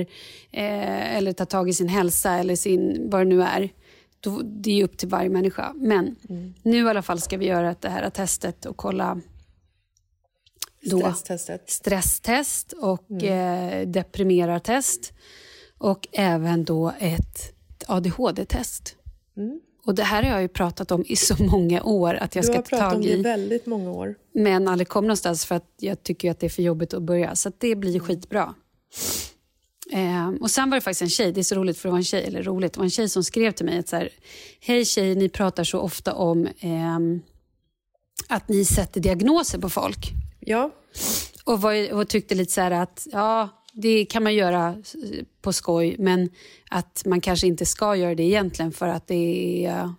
eh, 0.51 1.17
eller 1.17 1.33
ta 1.33 1.47
tag 1.47 1.69
i 1.69 1.73
sin 1.73 1.89
hälsa 1.89 2.35
eller 2.39 2.57
sin, 2.57 3.11
vad 3.11 3.21
det 3.21 3.25
nu 3.25 3.43
är. 3.43 3.69
Då, 4.21 4.41
det 4.45 4.81
är 4.81 4.85
upp 4.85 4.97
till 4.99 5.09
varje 5.09 5.29
människa. 5.31 5.73
Men 5.77 6.17
Mm. 6.29 6.55
nu 6.63 6.85
i 6.85 6.89
alla 6.89 7.03
fall 7.03 7.21
ska 7.21 7.37
vi 7.37 7.47
göra 7.47 7.75
det 7.81 7.89
här 7.89 8.11
testet 8.11 8.67
och 8.67 8.77
kolla 8.77 9.21
då, 10.83 10.99
Stresstestet. 11.01 11.71
stresstest 11.71 12.73
och 12.73 13.11
Mm. 13.11 13.73
eh, 13.83 13.89
deprimerartest 13.89 15.13
och 15.79 16.09
även 16.13 16.65
då 16.65 16.93
ett 16.99 17.53
ADHD-test. 17.87 18.97
Och 19.85 19.95
det 19.95 20.03
här 20.03 20.23
har 20.23 20.31
jag 20.31 20.43
ju 20.43 20.49
pratat 20.49 20.91
om 20.91 21.05
i 21.07 21.17
så 21.17 21.43
många 21.43 21.83
år 21.83 22.15
att 22.15 22.35
jag 22.35 22.45
Mm. 22.45 22.61
Du 22.61 22.67
ska 22.67 22.77
har 22.77 22.81
ta 22.81 22.87
pratat 22.87 22.97
om 22.97 23.03
tag 23.03 23.11
det 23.11 23.17
i 23.17 23.19
i 23.19 23.23
väldigt 23.23 23.67
många 23.67 23.91
år. 23.91 24.15
men 24.35 24.69
aldrig 24.69 24.89
kom 24.89 25.05
någonstans 25.05 25.45
för 25.45 25.55
att 25.55 25.75
jag 25.77 26.03
tycker 26.03 26.31
att 26.31 26.41
det 26.41 26.47
är 26.47 26.51
för 26.51 26.63
jobbigt 26.63 26.95
att 26.95 27.03
börja. 27.03 27.37
Så 27.37 27.49
att 27.49 27.61
det 27.61 27.77
blir 27.77 28.01
skitbra. 28.01 28.55
Eh, 29.93 30.29
och 30.41 30.51
sen 30.51 30.71
var 30.71 30.77
det 30.77 30.81
faktiskt 30.81 31.03
en 31.03 31.09
tjej, 31.09 31.33
det 31.33 31.41
är 31.41 31.45
så 31.45 31.55
roligt 31.55 31.79
för 31.79 31.89
det 31.89 31.91
var 31.91 31.99
en 31.99 32.05
tjej, 32.05 32.25
eller 32.25 32.43
roligt, 32.43 32.73
det 32.73 32.79
var 32.79 32.85
en 32.85 32.91
tjej 32.91 33.09
som 33.09 33.25
skrev 33.25 33.53
till 33.53 33.67
mig 33.67 33.79
att 33.79 33.89
så 33.89 33.97
här, 33.97 34.09
hej 34.61 34.85
tjejer, 34.85 35.17
ni 35.17 35.29
pratar 35.29 35.65
så 35.65 35.79
ofta 35.79 36.15
om 36.15 36.49
ehm, 36.61 37.23
att 38.29 38.49
ni 38.49 38.65
sätter 38.65 39.01
diagnoser 39.01 39.59
på 39.59 39.69
folk. 39.71 40.11
Ja, 40.41 40.71
Och, 41.45 41.61
var, 41.61 41.93
och 41.93 42.09
tyckte 42.09 42.35
lite 42.35 42.53
så 42.53 42.61
här 42.61 42.71
att 42.71 43.07
ja, 43.13 43.49
det 43.73 44.05
kan 44.05 44.23
man 44.23 44.35
göra 44.35 44.69
eh, 44.69 45.25
på 45.43 45.53
skoj, 45.53 45.97
men 45.99 46.31
att 46.71 47.03
man 47.07 47.21
kanske 47.21 47.47
inte 47.47 47.67
ska 47.67 47.97
göra 47.97 48.15
det 48.15 48.23
egentligen 48.23 48.73
för 48.73 48.89
att 48.89 49.07
det 49.07 49.67
är 49.67 49.95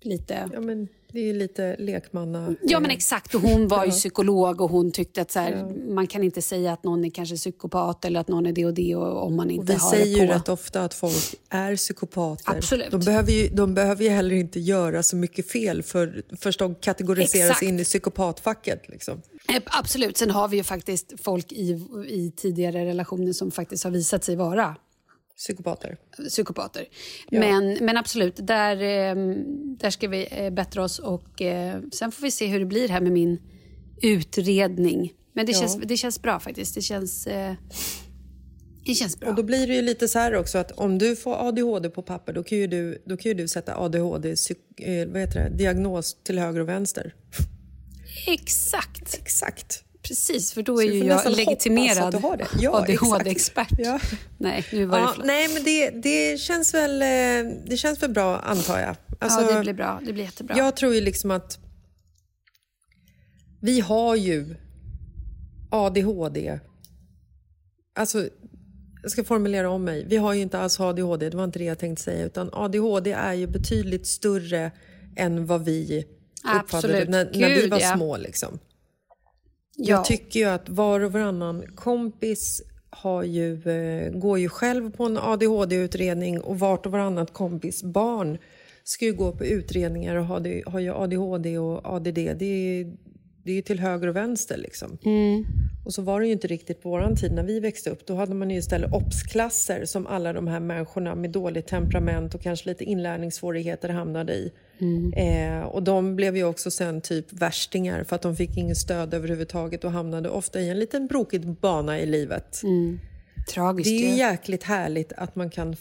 lite... 0.00 0.50
ja 0.52 0.60
men 0.60 0.88
det 1.12 1.18
är 1.20 1.24
ju 1.24 1.32
lite 1.34 1.76
lekmanna... 1.78 2.54
Ja 2.62 2.80
men 2.80 2.90
exakt, 2.90 3.34
och 3.34 3.40
hon 3.40 3.68
var 3.68 3.84
ju 3.84 3.90
psykolog 3.90 4.60
och 4.60 4.70
hon 4.70 4.90
tyckte 4.92 5.22
att 5.22 5.30
så 5.30 5.38
här, 5.38 5.64
man 5.94 6.06
kan 6.06 6.24
inte 6.24 6.42
säga 6.42 6.72
att 6.72 6.84
någon 6.84 7.04
är 7.04 7.10
kanske 7.10 7.36
psykopat 7.36 8.04
eller 8.04 8.20
att 8.20 8.28
någon 8.28 8.46
är 8.46 8.52
det 8.52 8.64
och 8.66 8.74
det 8.74 8.96
och, 8.96 9.26
om 9.26 9.36
man 9.36 9.50
inte 9.50 9.62
Och 9.62 9.68
vi 9.68 9.72
har 9.72 9.90
säger 9.90 10.04
det 10.04 10.22
ju 10.22 10.26
på. 10.26 10.32
rätt 10.32 10.48
ofta 10.48 10.84
att 10.84 10.94
folk 10.94 11.34
är 11.48 11.76
psykopater. 11.76 12.56
Absolut. 12.56 12.90
De 12.90 13.00
behöver, 13.00 13.32
ju, 13.32 13.48
de 13.48 13.74
behöver 13.74 14.04
ju 14.04 14.10
heller 14.10 14.34
inte 14.34 14.60
göra 14.60 15.02
så 15.02 15.16
mycket 15.16 15.50
fel 15.50 15.82
för 15.82 16.22
först 16.40 16.58
de 16.58 16.74
kategoriseras 16.74 17.50
Exakt. 17.50 17.62
in 17.62 17.80
i 17.80 17.84
psykopatfacket. 17.84 18.88
Liksom. 18.88 19.22
Eh, 19.54 19.62
Absolut, 19.66 20.16
sen 20.16 20.30
har 20.30 20.48
vi 20.48 20.56
ju 20.56 20.62
faktiskt 20.62 21.12
folk 21.20 21.52
i, 21.52 21.70
i 22.08 22.32
tidigare 22.36 22.84
relationer 22.84 23.32
som 23.32 23.50
faktiskt 23.50 23.84
har 23.84 23.90
visat 23.90 24.24
sig 24.24 24.36
vara 24.36 24.76
Psykopater. 25.38 25.96
psykopater. 26.28 26.84
Men, 27.30 27.78
men 27.80 27.96
absolut, 27.96 28.46
där, 28.46 28.76
eh, 28.76 29.14
där 29.78 29.90
ska 29.90 30.08
vi 30.08 30.28
eh, 30.30 30.50
bättra 30.50 30.84
oss 30.84 30.98
och 30.98 31.42
eh, 31.42 31.80
sen 31.92 32.12
får 32.12 32.22
vi 32.22 32.30
se 32.30 32.46
hur 32.46 32.58
det 32.60 32.66
blir 32.66 32.88
här 32.88 33.00
med 33.00 33.12
min 33.12 33.38
utredning. 34.02 35.12
Men 35.32 35.46
det, 35.46 35.52
Ja. 35.52 35.58
känns, 35.58 35.76
det 35.76 35.96
känns 35.96 36.22
bra 36.22 36.40
faktiskt. 36.40 36.74
Det 36.74 36.80
känns, 36.82 37.26
eh, 37.26 37.54
det 38.84 38.94
känns 38.94 39.20
bra. 39.20 39.28
Och 39.28 39.34
då 39.34 39.42
blir 39.42 39.66
det 39.66 39.74
ju 39.74 39.82
lite 39.82 40.08
så 40.08 40.18
här 40.18 40.34
också 40.34 40.58
att 40.58 40.70
om 40.72 40.98
du 40.98 41.16
får 41.16 41.48
ADHD 41.48 41.90
på 41.90 42.02
papper 42.02 42.32
då 42.32 42.42
kan 42.42 42.58
ju 42.58 42.66
du, 42.66 43.02
då 43.06 43.16
kan 43.16 43.36
du 43.36 43.48
sätta 43.48 43.76
ADHD 43.76 44.34
psyk, 44.36 44.58
eh, 44.80 45.08
vad 45.08 45.20
heter 45.20 45.40
det, 45.50 45.56
diagnos 45.56 46.16
till 46.22 46.38
höger 46.38 46.60
och 46.60 46.68
vänster. 46.68 47.14
Exakt. 48.26 49.14
Exakt. 49.22 49.84
Precis, 50.08 50.52
för 50.52 50.62
då 50.62 50.82
är 50.82 50.86
ju 50.86 51.04
jag 51.04 51.36
legitimerad 51.36 52.12
det. 52.38 52.46
Ja, 52.60 52.70
ADHD-expert. 52.88 53.72
Ja. 53.78 54.00
Nej, 54.38 54.64
nu 54.72 54.84
var 54.84 54.98
det 54.98 55.04
Ja, 55.04 55.12
för... 55.12 55.22
nej, 55.22 55.48
men 55.54 55.64
det, 55.64 55.90
det, 55.90 56.40
känns 56.40 56.74
väl, 56.74 57.02
eh, 57.02 57.52
det 57.66 57.76
känns 57.76 58.02
väl 58.02 58.10
bra 58.10 58.38
antar 58.38 58.78
jag. 58.78 58.96
Alltså, 59.18 59.40
ja, 59.40 59.56
det 59.56 59.60
blir 59.60 59.72
bra. 59.72 60.00
Det 60.06 60.12
blir 60.12 60.24
jättebra. 60.24 60.56
Jag 60.56 60.76
tror 60.76 60.94
ju 60.94 61.00
liksom 61.00 61.30
att 61.30 61.58
vi 63.60 63.80
har 63.80 64.16
ju 64.16 64.54
ADHD. 65.70 66.58
Alltså, 67.94 68.28
jag 69.02 69.10
ska 69.10 69.24
formulera 69.24 69.70
om 69.70 69.84
mig. 69.84 70.04
Vi 70.08 70.16
har 70.16 70.32
ju 70.32 70.42
inte 70.42 70.58
alls 70.58 70.80
ADHD, 70.80 71.30
det 71.30 71.36
var 71.36 71.44
inte 71.44 71.58
det 71.58 71.64
jag 71.64 71.78
tänkte 71.78 72.02
säga. 72.02 72.24
Utan 72.24 72.50
ADHD 72.52 73.12
är 73.12 73.32
ju 73.32 73.46
betydligt 73.46 74.06
större 74.06 74.70
än 75.16 75.46
vad 75.46 75.64
vi 75.64 76.06
uppfattade 76.62 77.04
när, 77.04 77.30
när 77.34 77.48
vi 77.48 77.66
var 77.66 77.80
ja. 77.80 77.94
små. 77.96 78.16
Liksom. 78.16 78.58
Ja. 79.78 79.96
Jag 79.96 80.04
tycker 80.04 80.40
ju 80.40 80.46
att 80.46 80.68
var 80.68 81.00
och 81.00 81.12
varannan 81.12 81.64
kompis 81.74 82.62
har 82.90 83.22
ju, 83.22 83.52
eh, 83.70 84.12
går 84.12 84.38
ju 84.38 84.48
själv 84.48 84.90
på 84.90 85.04
en 85.04 85.18
ADHD-utredning 85.18 86.40
och 86.40 86.58
vart 86.58 86.86
och 86.86 86.92
varannat 86.92 87.32
kompis 87.32 87.82
barn 87.82 88.38
ska 88.84 89.04
ju 89.04 89.12
gå 89.12 89.32
på 89.32 89.44
utredningar 89.44 90.16
och 90.16 90.24
har, 90.24 90.80
ju 90.80 90.94
ADHD 90.94 91.58
och 91.58 91.94
ADD. 91.94 92.14
Det 92.14 92.44
är, 92.44 92.92
det 93.48 93.52
är 93.52 93.56
ju 93.56 93.62
till 93.62 93.80
höger 93.80 94.08
och 94.08 94.16
vänster 94.16 94.56
liksom. 94.56 94.98
Och 95.84 95.94
så 95.94 96.02
var 96.02 96.20
det 96.20 96.26
ju 96.26 96.32
inte 96.32 96.46
riktigt 96.46 96.82
på 96.82 96.90
våran 96.90 97.16
tid 97.16 97.32
när 97.32 97.42
vi 97.42 97.60
växte 97.60 97.90
upp. 97.90 98.06
Då 98.06 98.14
hade 98.14 98.34
man 98.34 98.50
ju 98.50 98.58
istället 98.58 98.92
obsklasser 98.92 99.84
som 99.84 100.06
alla 100.06 100.32
de 100.32 100.46
här 100.46 100.60
människorna 100.60 101.14
med 101.14 101.30
dåligt 101.30 101.66
temperament 101.66 102.34
och 102.34 102.42
kanske 102.42 102.68
lite 102.68 102.84
inlärningssvårigheter 102.84 103.88
hamnade 103.88 104.32
i. 104.32 104.52
Eh, 105.16 105.60
och 105.60 105.82
de 105.82 106.16
blev 106.16 106.36
ju 106.36 106.44
också 106.44 106.70
sen 106.70 107.00
typ 107.00 107.32
värstingar 107.32 108.04
för 108.04 108.16
att 108.16 108.22
de 108.22 108.36
fick 108.36 108.56
ingen 108.56 108.76
stöd 108.76 109.14
överhuvudtaget 109.14 109.84
och 109.84 109.92
hamnade 109.92 110.28
ofta 110.28 110.60
i 110.60 110.68
en 110.68 110.78
liten 110.78 111.06
brokig 111.06 111.46
bana 111.46 112.00
i 112.00 112.06
livet. 112.06 112.62
Tragiskt 113.54 113.90
Det 113.90 114.06
är 114.06 114.10
ju 114.10 114.16
jäkligt 114.16 114.62
härligt 114.62 115.12
att 115.12 115.36
man 115.36 115.50
kan 115.50 115.76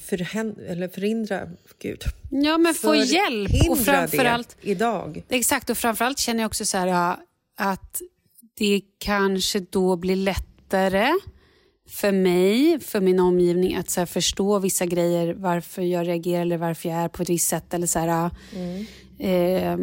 eller 0.67 0.87
förhindra, 0.87 1.49
gud, 1.79 2.03
Ja, 2.31 2.57
men 2.57 2.73
få 2.73 2.95
hjälp. 2.95 3.51
Och 3.69 3.79
framförallt, 3.79 4.57
idag. 4.61 5.23
exakt, 5.29 5.69
och 5.69 5.77
framförallt 5.77 6.19
känner 6.19 6.43
jag 6.43 6.47
också 6.47 6.65
så 6.65 6.77
här 6.77 6.87
ja, 6.87 7.19
att 7.57 8.01
det 8.57 8.81
kanske 8.99 9.59
då 9.59 9.95
blir 9.95 10.15
lättare 10.15 11.13
för 11.89 12.11
mig, 12.11 12.79
för 12.79 13.01
min 13.01 13.19
omgivning 13.19 13.75
att 13.75 13.89
så 13.89 14.05
förstå 14.05 14.59
vissa 14.59 14.85
grejer, 14.85 15.33
varför 15.33 15.81
jag 15.81 16.07
reagerar 16.07 16.41
eller 16.41 16.57
varför 16.57 16.89
jag 16.89 16.97
är 16.97 17.07
på 17.07 17.23
ett 17.23 17.29
visst 17.29 17.49
sätt. 17.49 17.73
Eller 17.73 17.87
så 17.87 17.99
här, 17.99 18.31
eh, 19.19 19.77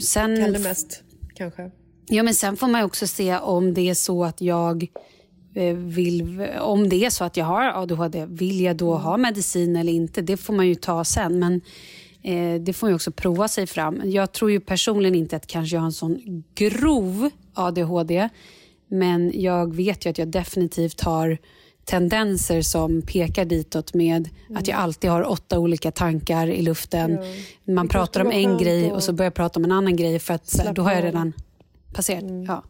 sen, 0.00 0.36
Kalle 0.36 0.58
mest, 0.58 1.02
kanske. 1.34 1.70
Ja, 2.08 2.22
men 2.22 2.34
sen 2.34 2.56
får 2.56 2.68
man 2.68 2.84
också 2.84 3.06
se 3.06 3.38
om 3.38 3.74
det 3.74 3.90
är 3.90 3.94
så 3.94 4.24
att 4.24 4.40
jag 4.40 4.86
eh, 5.54 5.74
vill, 5.74 6.46
om 6.60 6.88
det 6.88 7.04
är 7.04 7.10
så 7.10 7.24
att 7.24 7.36
jag 7.36 7.44
har 7.44 7.82
ADHD, 7.82 8.26
vill 8.26 8.60
jag 8.60 8.76
då 8.76 8.94
ha 8.94 9.16
medicin 9.16 9.76
eller 9.76 9.92
inte? 9.92 10.22
Det 10.22 10.36
får 10.36 10.54
man 10.54 10.68
ju 10.68 10.74
ta 10.74 11.04
sen. 11.04 11.38
Men 11.38 11.60
eh, 12.22 12.54
det 12.60 12.72
får 12.72 12.88
ju 12.88 12.94
också 12.94 13.10
prova 13.10 13.48
sig 13.48 13.66
fram. 13.66 14.02
Jag 14.04 14.32
tror 14.32 14.50
ju 14.50 14.60
personligen 14.60 15.14
inte 15.14 15.36
att 15.36 15.46
kanske 15.46 15.76
jag 15.76 15.80
har 15.80 15.86
en 15.86 15.92
sån 15.92 16.44
grov 16.54 17.30
ADHD. 17.54 18.28
Men 18.88 19.32
jag 19.34 19.76
vet 19.76 20.06
ju 20.06 20.10
att 20.10 20.18
jag 20.18 20.28
definitivt 20.28 21.00
har 21.00 21.38
tendenser 21.84 22.62
som 22.62 23.02
pekar 23.02 23.44
ditåt 23.44 23.94
med 23.94 24.28
att 24.54 24.68
jag 24.68 24.78
alltid 24.78 25.10
har 25.10 25.30
åtta 25.30 25.58
olika 25.58 25.90
tankar 25.90 26.46
i 26.46 26.62
luften. 26.62 27.18
Man 27.64 27.88
pratar 27.88 28.20
om 28.20 28.30
en 28.30 28.58
grej 28.58 28.92
och 28.92 29.02
så 29.02 29.12
börjar 29.12 29.26
jag 29.26 29.34
prata 29.34 29.60
om 29.60 29.64
en 29.64 29.72
annan 29.72 29.96
grej 29.96 30.18
för 30.18 30.34
att 30.34 30.74
då 30.74 30.82
har 30.82 30.92
jag 30.92 31.04
redan 31.04 31.32
passerat. 31.92 32.24
Ja. 32.46 32.64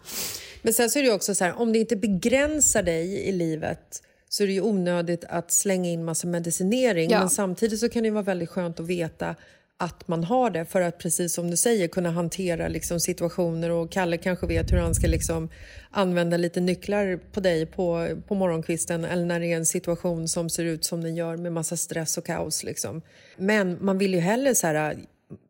Men 0.62 0.72
sen 0.72 0.90
så 0.90 0.98
är 0.98 1.02
det 1.02 1.12
också 1.12 1.34
så 1.34 1.44
här, 1.44 1.60
om 1.60 1.72
det 1.72 1.78
inte 1.78 1.96
begränsar 1.96 2.82
dig 2.82 3.28
i 3.28 3.32
livet 3.32 4.02
så 4.28 4.42
är 4.42 4.46
det 4.46 4.52
ju 4.52 4.60
onödigt 4.60 5.24
att 5.24 5.52
slänga 5.52 5.90
in 5.90 6.04
massa 6.04 6.26
medicinering. 6.26 7.10
Ja. 7.10 7.18
Men 7.18 7.30
samtidigt 7.30 7.80
så 7.80 7.88
kan 7.88 8.02
det 8.02 8.10
vara 8.10 8.22
väldigt 8.22 8.48
skönt 8.48 8.80
att 8.80 8.86
veta 8.86 9.34
att 9.80 10.08
man 10.08 10.24
har 10.24 10.50
det 10.50 10.64
för 10.64 10.80
att 10.80 10.98
precis 10.98 11.34
som 11.34 11.50
du 11.50 11.56
säger 11.56 11.88
kunna 11.88 12.10
hantera 12.10 12.68
liksom 12.68 13.00
situationer 13.00 13.70
och 13.70 13.90
Kalle 13.90 14.16
kanske 14.16 14.46
vet 14.46 14.72
hur 14.72 14.78
han 14.78 14.94
ska 14.94 15.06
liksom 15.06 15.48
använda 15.90 16.36
lite 16.36 16.60
nycklar 16.60 17.20
på 17.32 17.40
dig 17.40 17.66
på, 17.66 18.08
på 18.28 18.34
morgonkvisten 18.34 19.04
eller 19.04 19.24
när 19.24 19.40
det 19.40 19.46
är 19.46 19.56
en 19.56 19.66
situation 19.66 20.28
som 20.28 20.50
ser 20.50 20.64
ut 20.64 20.84
som 20.84 21.02
den 21.02 21.16
gör 21.16 21.36
med 21.36 21.52
massa 21.52 21.76
stress 21.76 22.18
och 22.18 22.26
kaos. 22.26 22.64
Liksom. 22.64 23.02
Men 23.36 23.84
man 23.84 23.98
vill 23.98 24.14
ju 24.14 24.20
heller 24.20 24.54
så 24.54 24.66
här, 24.66 24.96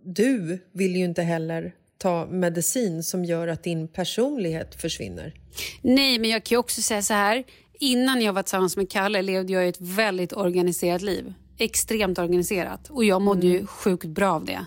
du 0.02 0.58
vill 0.72 0.96
ju 0.96 1.04
inte 1.04 1.22
heller 1.22 1.72
ta 1.98 2.26
medicin 2.26 3.02
som 3.02 3.24
gör 3.24 3.48
att 3.48 3.62
din 3.62 3.88
personlighet 3.88 4.74
försvinner. 4.74 5.34
Nej, 5.82 6.18
men 6.18 6.30
jag 6.30 6.44
kan 6.44 6.54
ju 6.54 6.58
också 6.58 6.82
säga 6.82 7.02
så 7.02 7.14
här. 7.14 7.44
Innan 7.78 8.22
jag 8.22 8.32
var 8.32 8.42
tillsammans 8.42 8.76
med 8.76 8.90
Kalle 8.90 9.22
levde 9.22 9.52
jag 9.52 9.68
ett 9.68 9.80
väldigt 9.80 10.32
organiserat 10.32 11.02
liv. 11.02 11.34
Extremt 11.58 12.18
organiserat. 12.18 12.90
Och 12.90 13.04
jag 13.04 13.22
mådde 13.22 13.46
ju 13.46 13.66
sjukt 13.66 14.06
bra 14.06 14.32
av 14.32 14.44
det. 14.44 14.66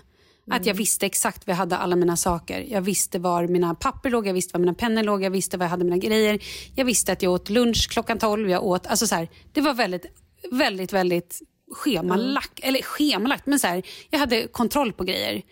Att 0.50 0.66
jag 0.66 0.74
visste 0.74 1.06
exakt 1.06 1.46
var 1.46 1.52
jag 1.52 1.58
hade 1.58 1.76
alla 1.76 1.96
mina 1.96 2.16
saker. 2.16 2.66
Jag 2.68 2.80
visste 2.80 3.18
var 3.18 3.46
mina 3.46 3.74
papper 3.74 4.10
låg, 4.10 4.26
jag 4.26 4.34
visste 4.34 4.52
var 4.52 4.60
mina 4.60 4.74
pennor 4.74 5.02
låg, 5.02 5.22
jag 5.22 5.30
visste 5.30 5.56
var 5.56 5.64
jag 5.64 5.70
hade 5.70 5.84
mina 5.84 5.96
grejer. 5.96 6.42
Jag 6.74 6.84
visste 6.84 7.12
att 7.12 7.22
jag 7.22 7.32
åt 7.32 7.50
lunch 7.50 7.88
klockan 7.90 8.18
12. 8.18 8.50
Jag 8.50 8.64
åt, 8.64 8.86
alltså 8.86 9.06
så 9.06 9.14
här, 9.14 9.28
det 9.52 9.60
var 9.60 9.74
väldigt, 9.74 10.06
väldigt, 10.50 10.92
väldigt 10.92 11.42
schemalagt. 11.72 12.60
Eller 12.62 12.82
schemalagt, 12.82 13.46
men 13.46 13.58
så 13.58 13.66
här, 13.66 13.82
jag 14.10 14.18
hade 14.18 14.46
kontroll 14.46 14.92
på 14.92 15.04
grejer. 15.04 15.42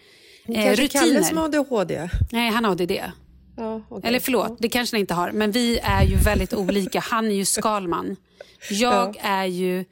Eh, 0.48 0.70
rutiner. 0.70 0.88
Kalle 0.88 1.24
som 1.24 1.36
har 1.36 1.44
ADHD? 1.44 2.08
Nej, 2.32 2.50
han 2.50 2.64
har 2.64 2.72
ADD. 2.72 2.92
Ja, 3.56 3.82
okej. 3.88 4.08
Eller 4.08 4.20
förlåt, 4.20 4.56
det 4.58 4.68
kanske 4.68 4.96
han 4.96 5.00
inte 5.00 5.14
har. 5.14 5.32
Men 5.32 5.50
vi 5.50 5.78
är 5.78 6.02
ju 6.02 6.16
väldigt 6.16 6.54
olika. 6.54 7.00
Han 7.00 7.26
är 7.26 7.34
ju 7.34 7.44
Skalman. 7.44 8.16
Jag 8.70 9.16
är 9.20 9.44
ju, 9.44 9.84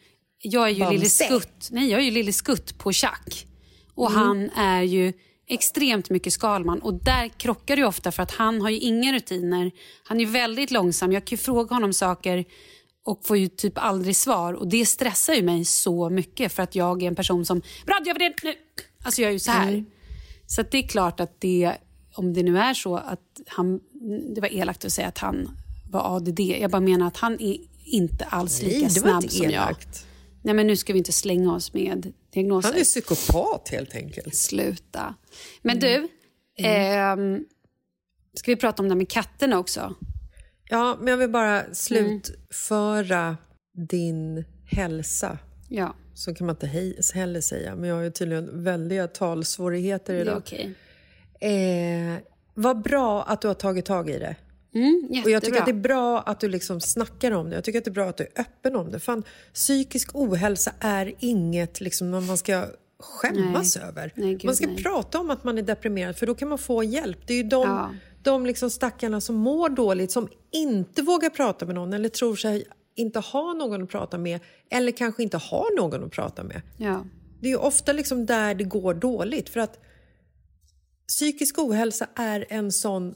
jag 0.43 0.65
är 0.67 0.73
ju 0.73 0.79
Bamse. 0.81 0.93
Lille 0.95 1.09
Skutt. 1.09 1.69
Nej, 1.71 1.91
jag 1.91 2.01
är 2.01 2.05
ju 2.05 2.11
Lille 2.11 2.33
Skutt 2.33 2.79
på 2.79 2.93
Chuck. 2.93 3.47
Och 3.95 4.11
Mm. 4.11 4.23
han 4.23 4.51
är 4.51 4.83
ju 4.83 5.13
extremt 5.49 6.11
mycket 6.11 6.33
Skalman. 6.33 6.79
Och 6.79 6.95
där 7.05 7.29
krockar 7.29 7.77
det 7.77 7.85
ofta 7.85 8.13
för 8.13 8.23
att 8.23 8.31
han 8.31 8.61
har 8.61 8.71
ju 8.71 8.79
inga 8.79 9.13
rutiner. 9.13 9.71
Han 10.05 10.21
är 10.21 10.27
väldigt 10.27 10.71
långsam. 10.71 11.13
Jag 11.13 11.25
kan 11.25 11.37
ju 11.37 11.43
fråga 11.43 11.75
honom 11.77 11.93
saker 11.93 12.45
och 13.05 13.27
får 13.27 13.37
ju 13.37 13.49
typ 13.49 13.79
aldrig 13.79 14.17
svar. 14.17 14.53
Och 14.55 14.69
det 14.69 14.87
stressar 14.87 15.35
ju 15.35 15.43
mig 15.43 15.65
så 15.65 16.11
mycket 16.11 16.53
för 16.53 16.63
att 16.63 16.75
jag 16.75 17.03
är 17.03 17.07
en 17.09 17.15
person 17.15 17.45
som, 17.47 17.63
bra 17.87 17.99
gör 18.07 18.15
vi 18.15 18.19
det 18.29 18.35
nu. 18.43 18.55
Alltså 19.05 19.23
jag 19.23 19.29
är 19.29 19.33
ju 19.33 19.39
så 19.39 19.51
här. 19.51 19.85
Så 20.47 20.61
att 20.61 20.71
det 20.71 20.79
är 20.79 20.89
klart 20.89 21.21
att 21.21 21.41
det, 21.41 21.73
om 22.19 22.33
det 22.33 22.43
nu 22.43 22.59
är 22.59 22.75
så 22.75 22.97
att 22.97 23.41
han, 23.47 23.81
det 24.35 24.41
var 24.41 24.49
elakt 24.49 24.85
att 24.85 24.93
säga 24.93 25.09
att 25.09 25.19
han 25.19 25.51
var 25.91 26.16
ADD. 26.16 26.41
Jag 26.41 26.71
bara 26.71 26.81
menar 26.81 27.07
att 27.07 27.16
han 27.16 27.41
är 27.41 27.57
inte 27.85 28.25
alls 28.25 28.62
lika 28.62 28.79
Nej, 28.81 28.91
snabb 28.91 29.31
som 29.31 29.51
jag. 29.51 29.77
Nej 30.43 30.55
men 30.55 30.66
nu 30.66 30.77
ska 30.77 30.93
vi 30.93 30.99
inte 30.99 31.12
slänga 31.12 31.55
oss 31.55 31.73
med 31.75 32.12
diagnoser. 32.31 32.69
Han 32.71 32.81
är 32.81 32.85
psykopat 32.85 33.69
helt 33.69 33.95
enkelt. 33.95 34.37
Sluta. 34.37 35.14
Men 35.62 35.79
Mm. 35.79 36.09
du, 36.59 36.64
ehm, 36.64 37.45
ska 38.35 38.51
vi 38.53 38.57
prata 38.57 38.83
om 38.83 38.89
det 38.89 38.95
här 38.95 38.99
med 38.99 39.09
katterna 39.09 39.59
också? 39.59 39.95
Ja, 40.69 40.97
men 41.01 41.09
jag 41.09 41.16
vill 41.16 41.31
bara 41.31 41.75
slutföra 41.75 43.37
din 43.89 44.45
hälsa. 44.66 45.39
Ja, 45.69 45.95
Så 46.14 46.35
kan 46.35 46.47
man 46.47 46.57
inte 46.57 46.66
heller 47.14 47.41
säga, 47.41 47.77
men 47.77 47.89
jag 47.89 47.97
har 47.97 48.03
ju 48.03 48.11
tydligen 48.11 48.64
väldiga 48.64 49.09
talsvårigheter 49.09 50.12
det 50.14 50.19
är 50.19 50.23
idag. 50.23 50.75
Eh, 51.41 52.22
vad 52.55 52.82
bra 52.82 53.22
att 53.22 53.41
du 53.41 53.49
har 53.49 53.55
tagit 53.55 53.84
tag 53.84 54.11
i 54.11 54.18
det. 54.18 54.36
Mm. 54.74 55.22
Och 55.24 55.30
jag 55.30 55.43
tycker 55.43 55.59
att 55.59 55.64
det 55.66 55.70
är 55.70 55.74
bra 55.74 56.20
att 56.20 56.41
du 56.41 56.49
liksom 56.49 56.80
snackar 56.80 57.32
om 57.32 57.51
det. 57.51 57.55
Jag 57.57 57.64
tycker 57.64 57.78
att 57.78 57.84
det 57.84 57.91
är 57.91 57.93
bra 57.93 58.09
att 58.09 58.16
du 58.16 58.24
är 58.24 58.41
öppen 58.41 58.76
om 58.76 58.91
det. 58.91 59.01
Fan, 59.01 59.22
psykisk 59.55 60.11
ohälsa 60.14 60.72
är 60.80 61.14
inget 61.18 61.80
liksom, 61.80 62.11
man 62.11 62.39
ska 62.39 62.64
skämmas 62.99 63.76
över. 63.76 64.12
Nej, 64.14 64.30
gud, 64.30 64.45
man 64.45 64.57
ska 64.57 64.66
nej. 64.66 64.82
prata 64.82 65.18
om 65.18 65.30
att 65.30 65.45
man 65.45 65.59
är 65.59 65.62
deprimerad 65.62 66.16
för 66.16 66.26
då 66.26 66.34
kan 66.34 66.49
man 66.49 66.59
få 66.59 66.84
hjälp. 66.84 67.18
Det 67.26 67.32
är 67.32 67.36
ju 67.36 67.43
de, 67.43 67.68
Ja. 67.68 67.91
de 68.22 68.47
liksom 68.47 68.70
stackarna 68.70 69.20
som 69.20 69.36
mår 69.36 69.68
dåligt 69.68 70.12
som 70.12 70.28
inte 70.53 71.03
vågar 71.03 71.30
prata 71.30 71.66
med 71.66 71.74
någon 71.74 71.93
eller 71.93 72.09
tror 72.09 72.36
sig 72.36 72.64
inte 72.95 73.18
ha 73.18 73.53
någon 73.53 73.82
att 73.82 73.91
prata 73.91 74.18
med 74.18 74.41
eller 74.70 74.93
kanske 74.93 75.22
inte 75.22 75.36
har 75.36 75.76
någon 75.76 76.05
att 76.05 76.12
prata 76.12 76.43
med. 76.45 76.62
Ja. 76.76 77.05
Det 77.41 77.47
är 77.47 77.51
ju 77.51 77.57
ofta 77.57 77.93
liksom 77.93 78.26
där 78.26 78.55
det 78.55 78.64
går 78.64 78.95
dåligt 78.95 79.49
för 79.49 79.61
att 79.61 79.80
psykisk 81.09 81.59
ohälsa 81.59 82.07
är 82.15 82.47
en 82.49 82.73
sån 82.73 83.15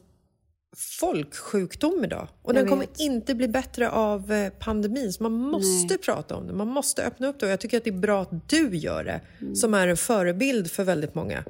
folksjukdom 0.76 2.04
idag. 2.04 2.28
Och 2.42 2.54
den 2.54 2.68
kommer 2.68 2.86
vet. 2.86 3.00
inte 3.00 3.34
bli 3.34 3.48
bättre 3.48 3.90
av 3.90 4.32
eh, 4.32 4.52
pandemin. 4.52 5.12
Så 5.12 5.22
man 5.22 5.32
måste 5.32 5.98
prata 5.98 6.36
om 6.36 6.46
det. 6.46 6.52
Man 6.52 6.68
måste 6.68 7.04
öppna 7.04 7.26
upp 7.26 7.40
det. 7.40 7.46
Och 7.46 7.52
jag 7.52 7.60
tycker 7.60 7.76
att 7.78 7.84
det 7.84 7.90
är 7.90 7.98
bra 7.98 8.22
att 8.22 8.48
du 8.48 8.76
gör 8.76 9.04
det. 9.04 9.20
Som 9.56 9.74
är 9.74 9.88
en 9.88 9.96
förebild 9.96 10.70
för 10.70 10.84
väldigt 10.84 11.14
många. 11.14 11.44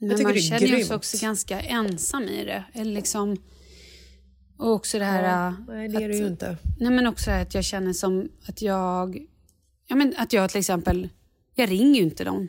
Men 0.00 0.10
tycker 0.10 0.22
man 0.22 0.32
det 0.32 0.38
är 0.38 0.42
känner 0.42 0.66
grymt. 0.66 0.86
sig 0.86 0.96
också 0.96 1.16
ganska 1.20 1.60
ensam 1.60 2.22
i 2.22 2.44
det. 2.44 2.64
Eller 2.74 2.92
liksom, 2.92 3.36
och 4.58 4.72
också 4.72 4.98
det 4.98 5.04
här... 5.04 5.48
äh, 5.48 5.54
Nej, 5.68 5.88
det 5.88 5.96
är 6.04 6.08
det 6.08 6.14
att- 6.14 6.20
ju 6.20 6.26
inte. 6.26 6.56
Nej, 6.80 6.90
men 6.90 7.06
också 7.06 7.30
att 7.30 7.54
jag 7.54 7.64
känner 7.64 7.92
som 7.92 8.28
att 8.46 8.62
jag... 8.62 9.18
Ja, 9.86 9.96
men 9.96 10.14
att 10.16 10.32
jag 10.32 10.50
till 10.50 10.58
exempel... 10.58 11.08
Jag 11.54 11.70
ringer 11.70 11.94
ju 12.00 12.06
inte 12.06 12.24
någon. 12.24 12.48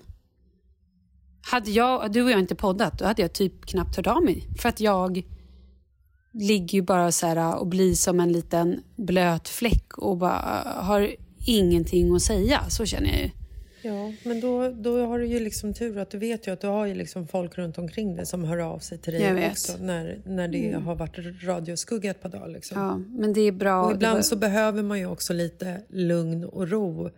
Hade 1.42 1.72
jag, 1.72 2.12
du 2.12 2.24
och 2.24 2.32
jag 2.32 2.40
inte 2.40 2.56
poddat, 2.56 3.00
då 3.00 3.06
hade 3.06 3.22
jag 3.22 3.34
typ 3.34 3.66
knappt 3.66 3.96
hört 3.96 4.08
av 4.08 4.24
mig. 4.24 4.48
För 4.62 4.70
att 4.70 4.80
jag 4.80 5.22
ligger 6.34 6.76
ju 6.78 6.82
bara 6.82 7.12
så 7.12 7.28
här 7.28 7.60
och 7.60 7.68
blir 7.68 7.94
som 7.94 8.20
en 8.20 8.32
liten 8.32 8.80
blöt 8.96 9.48
fläck 9.50 9.98
och 9.98 10.18
bara 10.18 10.64
har 10.82 11.16
ingenting 11.48 12.16
att 12.16 12.22
säga. 12.22 12.70
Så 12.70 12.86
känner 12.86 13.10
jag 13.10 13.20
ju. 13.22 13.30
Ja, 13.84 14.14
men 14.26 14.40
då, 14.42 14.70
då 14.72 15.06
har 15.06 15.20
du 15.20 15.26
ju 15.28 15.40
liksom 15.40 15.74
tur 15.74 15.98
att 15.98 16.10
du 16.12 16.18
vet 16.18 16.48
ju 16.48 16.52
att 16.52 16.62
du 16.62 16.68
har 16.68 16.86
ju 16.86 16.96
liksom 16.96 17.28
folk 17.28 17.58
runt 17.58 17.78
omkring 17.78 18.16
dig 18.16 18.26
som 18.26 18.44
hör 18.44 18.58
av 18.58 18.80
sig 18.80 18.98
till 18.98 19.14
dig 19.14 19.50
också 19.52 19.78
när, 19.80 20.22
när 20.26 20.48
det 20.48 20.72
har 20.84 20.96
varit 20.96 21.44
radioskugga 21.44 22.12
ett 22.12 22.22
par 22.22 22.30
dagar. 22.30 22.48
Liksom. 22.48 22.78
Ja, 22.82 22.98
men 22.98 23.34
det 23.34 23.42
är 23.42 23.52
bra. 23.52 23.86
Och 23.86 23.92
ibland 23.92 24.16
var- 24.16 24.22
så 24.22 24.36
behöver 24.36 24.84
man 24.84 25.00
ju 25.00 25.06
också 25.06 25.34
lite 25.34 25.82
lugn 25.90 26.44
och 26.46 26.68
ro. 26.70 27.10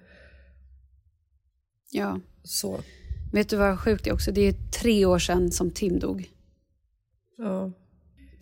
Ja. 1.91 2.19
Så. 2.43 2.79
Vet 3.33 3.49
du 3.49 3.55
vad 3.55 3.79
sjukt 3.79 4.03
det 4.03 4.09
är 4.09 4.13
också? 4.13 4.31
Det 4.31 4.41
är 4.47 4.55
tre 4.81 5.05
år 5.05 5.19
sedan 5.19 5.51
som 5.51 5.71
Tim 5.71 5.99
dog. 5.99 6.29
Ja. 7.37 7.71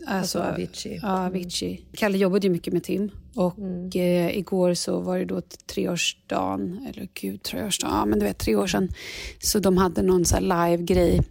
Alltså, 0.07 0.39
Alltså 0.39 0.39
Avicii. 0.39 0.99
Ja, 1.01 1.25
Avicii. 1.25 1.85
Kalle 1.93 2.17
jobbade 2.17 2.47
ju 2.47 2.53
mycket 2.53 2.73
med 2.73 2.83
Tim. 2.83 3.11
Och 3.35 3.57
Mm. 3.59 3.89
eh, 3.95 4.37
igår 4.37 4.73
så 4.73 4.99
var 4.99 5.17
det 5.19 5.25
då 5.25 5.41
treårsdagen, 5.65 6.87
eller 6.89 7.07
gud, 7.13 7.43
treårsdagen, 7.43 7.95
ja 7.95 8.05
men 8.05 8.19
du 8.19 8.25
vet 8.25 8.37
tre 8.37 8.55
år 8.55 8.67
sedan. 8.67 8.89
Så 9.39 9.59
de 9.59 9.77
hade 9.77 10.01
någon 10.01 10.25
så 10.25 10.35
här 10.35 10.41
live-grej. 10.41 11.21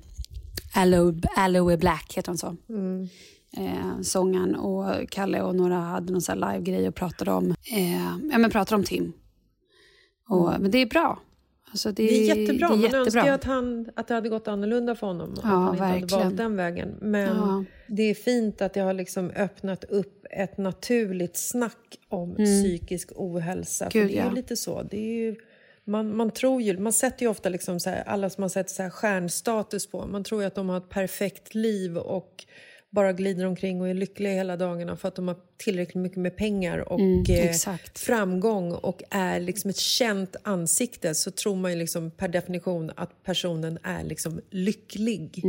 Aloe, 0.74 1.20
Aloe 1.36 1.76
Black 1.76 2.12
heter 2.16 2.28
han 2.28 2.38
så. 2.38 2.56
Mm. 2.68 3.08
Eh, 3.56 4.00
sången 4.02 4.54
och 4.54 5.10
Kalle 5.10 5.42
och 5.42 5.56
några 5.56 5.76
hade 5.80 6.12
någon 6.12 6.22
så 6.22 6.34
live-grej 6.34 6.88
och 6.88 6.94
pratade 6.94 7.30
om, 7.32 7.54
eh, 7.72 8.02
ja, 8.32 8.38
men 8.38 8.50
pratade 8.50 8.76
om 8.78 8.84
Tim. 8.84 9.12
Och, 10.28 10.52
Men 10.60 10.70
det 10.70 10.78
är 10.78 10.86
bra. 10.86 11.20
Alltså 11.70 11.92
det, 11.92 12.02
Mm. 12.02 12.12
Det 12.26 12.30
är 12.32 12.36
jättebra. 12.36 12.68
Det 12.68 12.74
är 12.86 12.90
Man 12.92 12.94
önskar 13.00 13.24
ju 13.24 13.30
att, 13.30 13.44
han, 13.44 13.90
att 13.96 14.08
det 14.08 14.14
hade 14.14 14.28
gått 14.28 14.48
annorlunda 14.48 14.94
för 14.94 15.06
honom. 15.06 15.32
att 15.32 15.38
Ja, 15.42 15.48
han 15.48 15.72
inte 15.72 15.82
hade 15.84 15.94
verkligen. 16.00 16.22
valt 16.24 16.36
den 16.36 16.56
vägen. 16.56 16.94
Men 17.00 17.36
Ja. 17.36 17.64
det 17.86 18.02
är 18.02 18.14
fint 18.14 18.62
att 18.62 18.74
det 18.74 18.80
har 18.80 18.92
liksom 18.94 19.30
öppnat 19.30 19.84
upp 19.84 20.26
ett 20.30 20.58
naturligt 20.58 21.36
snack 21.36 21.98
om 22.08 22.34
psykisk 22.36 23.10
ohälsa. 23.16 23.84
Mm. 23.84 23.90
Gud, 23.92 24.02
för 24.02 24.08
det 24.14 24.20
är 24.20 24.24
ja. 24.24 24.30
ju 24.30 24.34
lite 24.36 24.56
så. 24.56 24.82
Det 24.82 24.96
är 24.98 25.18
ju, 25.24 25.36
man, 25.84 26.16
man 26.16 26.30
tror 26.30 26.62
ju, 26.62 26.78
man 26.78 26.92
sätter 26.92 27.22
ju 27.22 27.28
ofta 27.30 27.48
liksom 27.48 27.80
så 27.80 27.90
här, 27.90 28.02
alla 28.06 28.30
som 28.30 28.42
man 28.42 28.50
sätter 28.50 28.70
så 28.70 28.82
här 28.82 28.90
stjärnstatus 28.90 29.86
på. 29.86 30.06
Man 30.06 30.24
tror 30.24 30.40
ju 30.40 30.46
att 30.46 30.54
de 30.54 30.68
har 30.68 30.76
ett 30.78 30.88
perfekt 30.88 31.54
liv 31.54 31.96
och 31.98 32.44
bara 32.90 33.12
glider 33.12 33.46
omkring 33.46 33.80
och 33.80 33.88
är 33.88 33.94
lyckliga 33.94 34.32
hela 34.32 34.56
dagarna 34.56 34.96
för 34.96 35.08
att 35.08 35.14
de 35.14 35.28
har 35.28 35.36
tillräckligt 35.56 36.02
mycket 36.02 36.18
med 36.18 36.36
pengar 36.36 36.78
och 36.78 37.00
Mm, 37.00 37.24
eh, 37.28 37.76
framgång 37.94 38.72
och 38.72 39.02
är 39.10 39.40
liksom 39.40 39.70
ett 39.70 39.76
känt 39.76 40.36
ansikte 40.42 41.14
så 41.14 41.30
tror 41.30 41.56
man 41.56 41.72
ju 41.72 41.78
liksom 41.78 42.10
per 42.10 42.28
definition 42.28 42.90
att 42.96 43.22
personen 43.22 43.78
är 43.82 44.04
liksom 44.04 44.40
lycklig. 44.50 45.42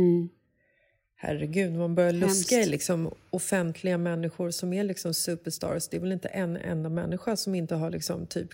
Herregud, 1.16 1.72
man 1.72 1.94
börjar 1.94 2.12
luska 2.12 2.54
i 2.54 2.66
liksom 2.66 3.14
offentliga 3.30 3.98
människor 3.98 4.50
som 4.50 4.72
är 4.72 4.84
liksom 4.84 5.14
superstars. 5.14 5.88
Det 5.88 5.96
är 5.96 6.00
väl 6.00 6.12
inte 6.12 6.28
en 6.28 6.56
enda 6.56 6.88
människa 6.88 7.36
som 7.36 7.54
inte 7.54 7.74
har 7.74 7.90
liksom 7.90 8.26
typ 8.26 8.48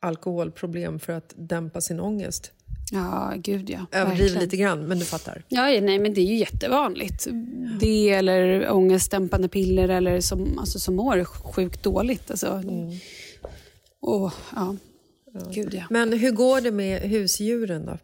alkoholproblem 0.00 0.98
för 0.98 1.12
att 1.12 1.34
dämpa 1.36 1.80
sin 1.80 2.00
ångest. 2.00 2.52
Ja, 2.92 3.32
gud 3.36 3.70
ja. 3.70 3.86
Överdriver 3.92 4.40
lite 4.40 4.56
grann, 4.56 4.86
men 4.86 4.98
du 4.98 5.04
fattar. 5.04 5.44
Ja, 5.48 5.70
ja, 5.70 5.80
nej, 5.80 5.98
men 5.98 6.14
det 6.14 6.20
är 6.20 6.26
ju 6.26 6.36
jättevanligt. 6.36 7.26
Det 7.80 8.10
eller 8.10 8.70
ångestdämpande 8.72 9.48
piller 9.48 9.88
eller 9.88 10.20
som, 10.20 10.58
alltså, 10.58 10.78
som 10.78 10.96
mår 10.96 11.24
sjukt 11.24 11.82
dåligt. 11.82 12.30
Alltså. 12.30 12.46
Mm. 12.46 12.90
Och, 14.00 14.32
ja. 14.54 14.76
Gud 15.50 15.74
ja. 15.74 15.84
Men 15.90 16.12
hur 16.12 16.30
går 16.30 16.60
det 16.60 16.70
med 16.70 17.02
husdjuren 17.02 17.86
då? 17.86 17.98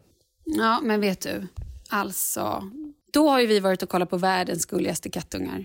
Ja, 0.44 0.80
men 0.82 1.00
vet 1.00 1.20
du. 1.20 1.46
Alltså, 1.88 2.62
då 3.12 3.28
har 3.28 3.40
ju 3.40 3.46
vi 3.46 3.60
varit 3.60 3.82
och 3.82 3.88
kollat 3.88 4.10
på 4.10 4.16
världens 4.16 4.66
gulligaste 4.66 5.10
kattungar. 5.10 5.64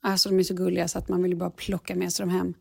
Alltså 0.00 0.28
de 0.28 0.38
är 0.38 0.42
så 0.42 0.54
gulliga 0.54 0.88
så 0.88 0.98
att 0.98 1.08
man 1.08 1.22
vill 1.22 1.36
bara 1.36 1.50
plocka 1.50 1.94
med 1.94 2.12
sig 2.12 2.26
dem 2.26 2.34
hem. 2.34 2.54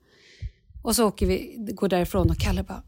Och 0.84 0.96
så 0.96 1.08
åker 1.08 1.26
vi, 1.26 1.56
går 1.58 1.88
därifrån 1.88 2.30
och 2.30 2.38
Kalle 2.38 2.64
bara... 2.64 2.84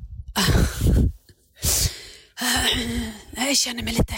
Jag 3.35 3.57
känner 3.57 3.83
mig 3.83 3.93
lite, 3.93 4.15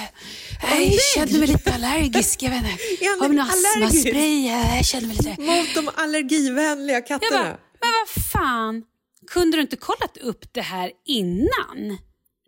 jag 0.62 1.02
känner 1.16 1.40
mig 1.40 1.48
lite 1.48 1.74
allergisk. 1.74 2.44
Jag 2.44 2.50
vet 2.50 2.58
inte. 2.58 3.06
Har 3.20 3.26
allergisk? 3.26 4.08
astmaspray? 4.08 4.48
Jag 4.48 4.86
känner 4.86 5.08
mig 5.08 5.18
lite... 5.18 5.42
Mot 5.42 5.76
de 5.76 5.90
allergivänliga 5.96 7.02
katterna. 7.02 7.38
bara, 7.38 7.58
men 7.82 7.92
vad 7.92 8.24
fan, 8.32 8.84
kunde 9.32 9.58
du 9.58 9.62
inte 9.62 9.76
kollat 9.76 10.18
upp 10.18 10.54
det 10.54 10.62
här 10.62 10.92
innan? 11.06 11.98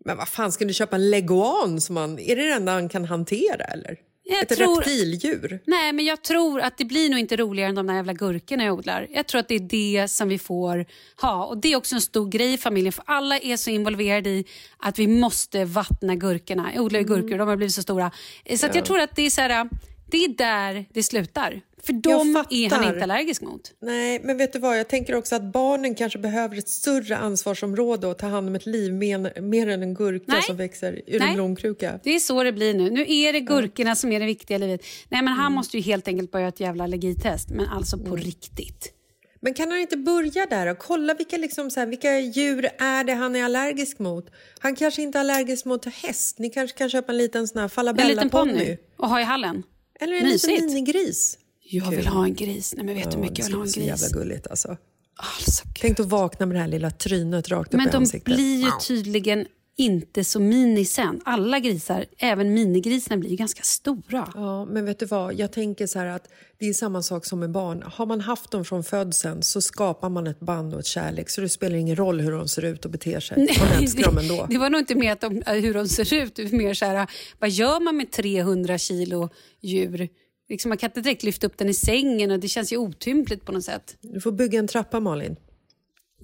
Men 0.04 0.16
vad 0.16 0.28
fan, 0.28 0.52
ska 0.52 0.64
du 0.64 0.74
köpa 0.74 0.96
en 0.96 1.10
leguan 1.10 1.80
som 1.80 1.94
man... 1.94 2.18
Är 2.18 2.36
det 2.36 2.42
det 2.42 2.52
enda 2.52 2.72
han 2.72 2.88
kan 2.88 3.04
hantera 3.04 3.64
eller? 3.64 3.96
Jag 4.24 4.42
Ett 4.42 4.56
tror- 4.58 4.76
reptildjur? 4.76 5.60
Nej, 5.66 5.92
men 5.92 6.04
jag 6.04 6.22
tror 6.22 6.60
att 6.60 6.78
det 6.78 6.84
blir 6.84 7.10
nog 7.10 7.18
inte 7.18 7.36
roligare 7.36 7.68
än 7.68 7.74
de 7.74 7.86
där 7.86 7.94
jävla 7.94 8.12
gurkorna 8.12 8.64
jag 8.64 8.74
odlar. 8.78 9.06
Jag 9.10 9.26
tror 9.26 9.38
att 9.38 9.48
det 9.48 9.54
är 9.54 9.60
det 9.60 10.08
som 10.08 10.28
vi 10.28 10.38
får 10.38 10.86
ha. 11.20 11.44
Och 11.46 11.58
Det 11.58 11.72
är 11.72 11.76
också 11.76 11.94
en 11.94 12.00
stor 12.00 12.28
grej 12.28 12.52
i 12.54 12.58
familjen, 12.58 12.92
för 12.92 13.04
alla 13.06 13.38
är 13.38 13.56
så 13.56 13.70
involverade 13.70 14.30
i 14.30 14.44
att 14.78 14.98
vi 14.98 15.06
måste 15.06 15.64
vattna 15.64 16.14
gurkorna. 16.14 16.70
Jag 16.74 16.84
odlar 16.84 17.00
ju 17.00 17.06
Mm. 17.06 17.20
gurkor, 17.20 17.38
de 17.38 17.48
har 17.48 17.56
blivit 17.56 17.74
så 17.74 17.82
stora. 17.82 18.10
Så 18.56 18.66
att 18.66 18.74
jag 18.74 18.84
tror 18.84 19.00
att 19.00 19.16
det 19.16 19.22
är, 19.22 19.30
så 19.30 19.40
här, 19.40 19.68
det 20.10 20.24
är 20.24 20.28
där 20.28 20.84
det 20.92 21.02
slutar. 21.02 21.60
För 21.86 21.92
de 21.92 22.36
är 22.50 22.70
han 22.70 22.84
inte 22.94 23.02
allergisk 23.02 23.42
mot. 23.42 23.72
Nej, 23.80 24.20
men 24.24 24.36
vet 24.36 24.52
du 24.52 24.58
vad? 24.58 24.78
Jag 24.78 24.88
tänker 24.88 25.14
också 25.14 25.34
att 25.34 25.42
barnen 25.52 25.94
kanske 25.94 26.18
behöver 26.18 26.58
ett 26.58 26.68
större 26.68 27.16
ansvarsområde 27.16 28.06
och 28.06 28.18
ta 28.18 28.26
hand 28.26 28.48
om 28.48 28.54
ett 28.54 28.66
liv 28.66 28.92
mer, 28.94 29.40
mer 29.40 29.68
än 29.68 29.82
en 29.82 29.94
gurka 29.94 30.24
Nej. 30.28 30.42
som 30.42 30.56
växer 30.56 31.00
ur 31.06 31.18
Nej. 31.18 31.28
en 31.28 31.34
blomkruka. 31.34 32.00
Det 32.02 32.10
är 32.14 32.18
så 32.18 32.42
det 32.42 32.52
blir 32.52 32.74
nu. 32.74 32.90
Nu 32.90 33.04
är 33.08 33.32
det 33.32 33.40
gurkorna 33.40 33.96
som 33.96 34.12
är 34.12 34.20
det 34.20 34.26
viktiga 34.26 34.56
i 34.56 34.60
livet. 34.60 34.80
Nej, 35.08 35.22
men 35.22 35.28
han 35.32 35.46
Mm. 35.46 35.52
måste 35.52 35.76
ju 35.76 35.82
helt 35.82 36.08
enkelt 36.08 36.34
göra 36.34 36.48
ett 36.48 36.60
jävla 36.60 36.84
allergitest, 36.84 37.50
men 37.50 37.68
alltså 37.68 37.98
på 37.98 38.16
riktigt. 38.16 38.92
Men 39.40 39.54
kan 39.54 39.70
han 39.70 39.80
inte 39.80 39.96
börja 39.96 40.46
där 40.46 40.66
och 40.66 40.78
kolla 40.78 41.14
vilka, 41.14 41.36
liksom 41.36 41.70
så 41.70 41.80
här, 41.80 41.86
vilka 41.86 42.18
djur 42.20 42.68
är 42.78 43.04
det 43.04 43.12
han 43.14 43.36
är 43.36 43.44
allergisk 43.44 43.98
mot? 43.98 44.26
Han 44.58 44.74
kanske 44.76 45.02
inte 45.02 45.18
är 45.18 45.20
allergisk 45.20 45.64
mot 45.64 45.84
häst. 45.84 46.38
Ni 46.38 46.50
kanske 46.50 46.78
kan 46.78 46.90
köpa 46.90 47.12
en 47.12 47.18
liten 47.18 47.48
sån 47.48 47.60
här 47.60 48.00
En 48.00 48.08
liten 48.08 48.30
ponny 48.30 48.76
och 48.96 49.08
ha 49.08 49.20
i 49.20 49.24
hallen. 49.24 49.62
Eller 50.00 50.16
en 50.16 50.22
Mysigt. 50.22 50.46
liten 50.52 50.66
minigris. 50.66 51.38
Jag 51.72 51.90
vill 51.90 52.06
ha 52.06 52.24
en 52.24 52.34
gris. 52.34 52.74
Nej, 52.76 52.86
men 52.86 52.94
vet 52.94 53.10
du 53.10 53.16
hur 53.16 53.22
mycket 53.22 53.38
jag 53.38 53.46
vill 53.46 53.54
ha 53.54 53.62
en 53.62 53.68
så 53.68 53.80
gris? 53.80 53.88
jävla 53.88 54.08
gulligt 54.18 54.46
alltså. 54.46 54.76
Alltså. 55.16 55.64
Tänk 55.80 56.00
att 56.00 56.06
vakna 56.06 56.46
med 56.46 56.56
det 56.56 56.60
här 56.60 56.68
lilla 56.68 56.90
trynet 56.90 57.48
rakt 57.48 57.74
upp 57.74 57.78
Men 57.78 57.88
i 57.88 57.90
de 57.90 57.96
ansiktet. 57.96 58.34
blir 58.34 58.64
ju 58.64 58.70
tydligen 58.86 59.46
inte 59.76 60.24
så 60.24 60.40
mini 60.40 60.84
sen. 60.84 61.20
Alla 61.24 61.58
grisar, 61.58 62.04
även 62.18 62.54
minigrisarna, 62.54 63.16
blir 63.16 63.30
ju 63.30 63.36
ganska 63.36 63.62
stora. 63.62 64.32
Ja, 64.34 64.64
men 64.64 64.84
vet 64.84 64.98
du 64.98 65.06
vad? 65.06 65.34
Jag 65.34 65.52
tänker 65.52 65.86
så 65.86 65.98
att 65.98 66.28
det 66.58 66.68
är 66.68 66.72
samma 66.72 67.02
sak 67.02 67.24
som 67.26 67.40
med 67.40 67.50
barn. 67.50 67.82
Har 67.86 68.06
man 68.06 68.20
haft 68.20 68.50
dem 68.50 68.64
från 68.64 68.84
födseln 68.84 69.42
så 69.42 69.60
skapar 69.62 70.08
man 70.08 70.26
ett 70.26 70.40
band 70.40 70.74
och 70.74 70.80
ett 70.80 70.86
kärlek 70.86 71.30
så 71.30 71.40
det 71.40 71.48
spelar 71.48 71.76
ingen 71.76 71.96
roll 71.96 72.20
hur 72.20 72.30
de 72.32 72.48
ser 72.48 72.64
ut 72.64 72.84
och 72.84 72.90
beter 72.90 73.20
sig. 73.20 73.48
Man 73.58 73.82
älskar 73.82 74.02
dem 74.04 74.18
ändå. 74.18 74.46
det 74.50 74.58
var 74.58 74.70
nog 74.70 74.80
inte 74.80 74.94
mer 74.94 75.12
att 75.12 75.20
de, 75.20 75.42
äh, 75.42 75.54
hur 75.54 75.74
de 75.74 75.88
ser 75.88 76.14
ut, 76.14 76.34
det 76.36 76.52
mer 76.52 76.74
så 76.74 76.84
här, 76.84 77.06
vad 77.38 77.50
gör 77.50 77.80
man 77.80 77.96
med 77.96 78.10
300 78.12 78.78
kilo 78.78 79.28
djur? 79.60 80.08
Liksom, 80.52 80.68
man 80.68 80.78
kan 80.78 80.88
inte 80.90 81.00
direkt 81.00 81.22
lyfta 81.22 81.46
upp 81.46 81.58
den 81.58 81.68
i 81.68 81.74
sängen 81.74 82.30
och 82.30 82.38
det 82.40 82.48
känns 82.48 82.72
ju 82.72 82.76
otympligt 82.76 83.44
på 83.44 83.52
något 83.52 83.64
sätt. 83.64 83.96
Du 84.00 84.20
får 84.20 84.32
bygga 84.32 84.58
en 84.58 84.68
trappa, 84.68 85.00
Malin. 85.00 85.36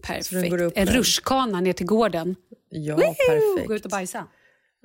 Perfekt. 0.03 0.76
En 0.76 0.87
rutschkana 0.87 1.61
ner 1.61 1.72
till 1.72 1.87
gården. 1.87 2.37
Ja, 2.70 2.97
Gå 2.97 3.03
ut 3.03 3.16
perfekt. 3.66 3.85
och 3.85 3.91
bajsa. 3.91 4.26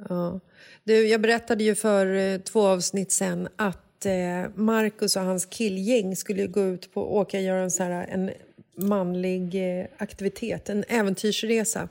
Ja. 0.10 0.40
Du, 0.84 1.08
jag 1.08 1.22
berättade 1.22 1.64
ju 1.64 1.76
för 1.76 2.16
eh, 2.16 2.38
två 2.40 2.62
avsnitt 2.68 3.12
sen 3.12 3.48
att 3.56 4.06
eh, 4.06 4.12
Marcus 4.56 5.16
och 5.16 5.22
hans 5.22 5.46
killgäng 5.46 6.16
skulle 6.16 6.48
gå 6.48 6.62
ut 6.62 6.94
på 6.94 7.16
åka 7.18 7.38
och 7.38 7.44
göra 7.44 7.62
en, 7.64 7.72
så 7.72 7.84
här, 7.84 8.08
en 8.08 8.32
manlig 8.78 9.80
eh, 9.80 9.86
aktivitet, 9.98 10.70
en 10.70 10.84
äventyrsresa. 10.88 11.90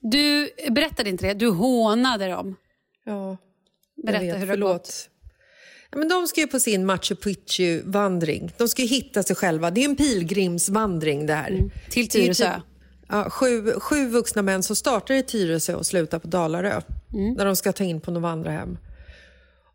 Du 0.00 0.50
berättade 0.70 1.10
inte 1.10 1.26
det, 1.26 1.34
du 1.34 1.48
hånade 1.48 2.28
dem. 2.28 2.56
Ja, 3.04 3.36
jag 3.94 4.06
Berätta 4.06 4.24
vet, 4.24 4.34
hur 4.36 4.40
det 4.40 4.46
förlåt. 4.46 4.72
gått. 4.72 5.10
Men 5.96 6.08
de 6.08 6.26
ska 6.26 6.40
ju 6.40 6.46
på 6.46 6.60
sin 6.60 6.86
Machu 6.86 7.14
Picchu-vandring. 7.14 8.52
De 8.58 8.68
ska 8.68 8.82
hitta 8.82 9.22
sig 9.22 9.36
själva. 9.36 9.70
Det 9.70 9.80
är 9.80 9.84
en 9.84 9.96
pilgrimsvandring 9.96 11.26
det 11.26 11.34
här. 11.34 11.50
Mm. 11.50 11.70
Till 11.90 12.02
ju 12.02 12.08
Tyresö. 12.08 12.54
typ- 12.54 12.62
Ja, 13.08 13.30
sju, 13.30 13.72
sju 13.72 14.08
vuxna 14.08 14.42
män 14.42 14.62
som 14.62 14.76
startar 14.76 15.14
i 15.14 15.22
Tyresö 15.22 15.74
och 15.74 15.86
slutar 15.86 16.18
på 16.18 16.28
Dalarö. 16.28 16.80
Mm. 17.14 17.34
Där 17.36 17.44
de 17.44 17.56
ska 17.56 17.72
ta 17.72 17.84
in 17.84 18.00
på 18.00 18.10
något 18.10 18.22
vandrarhem. 18.22 18.78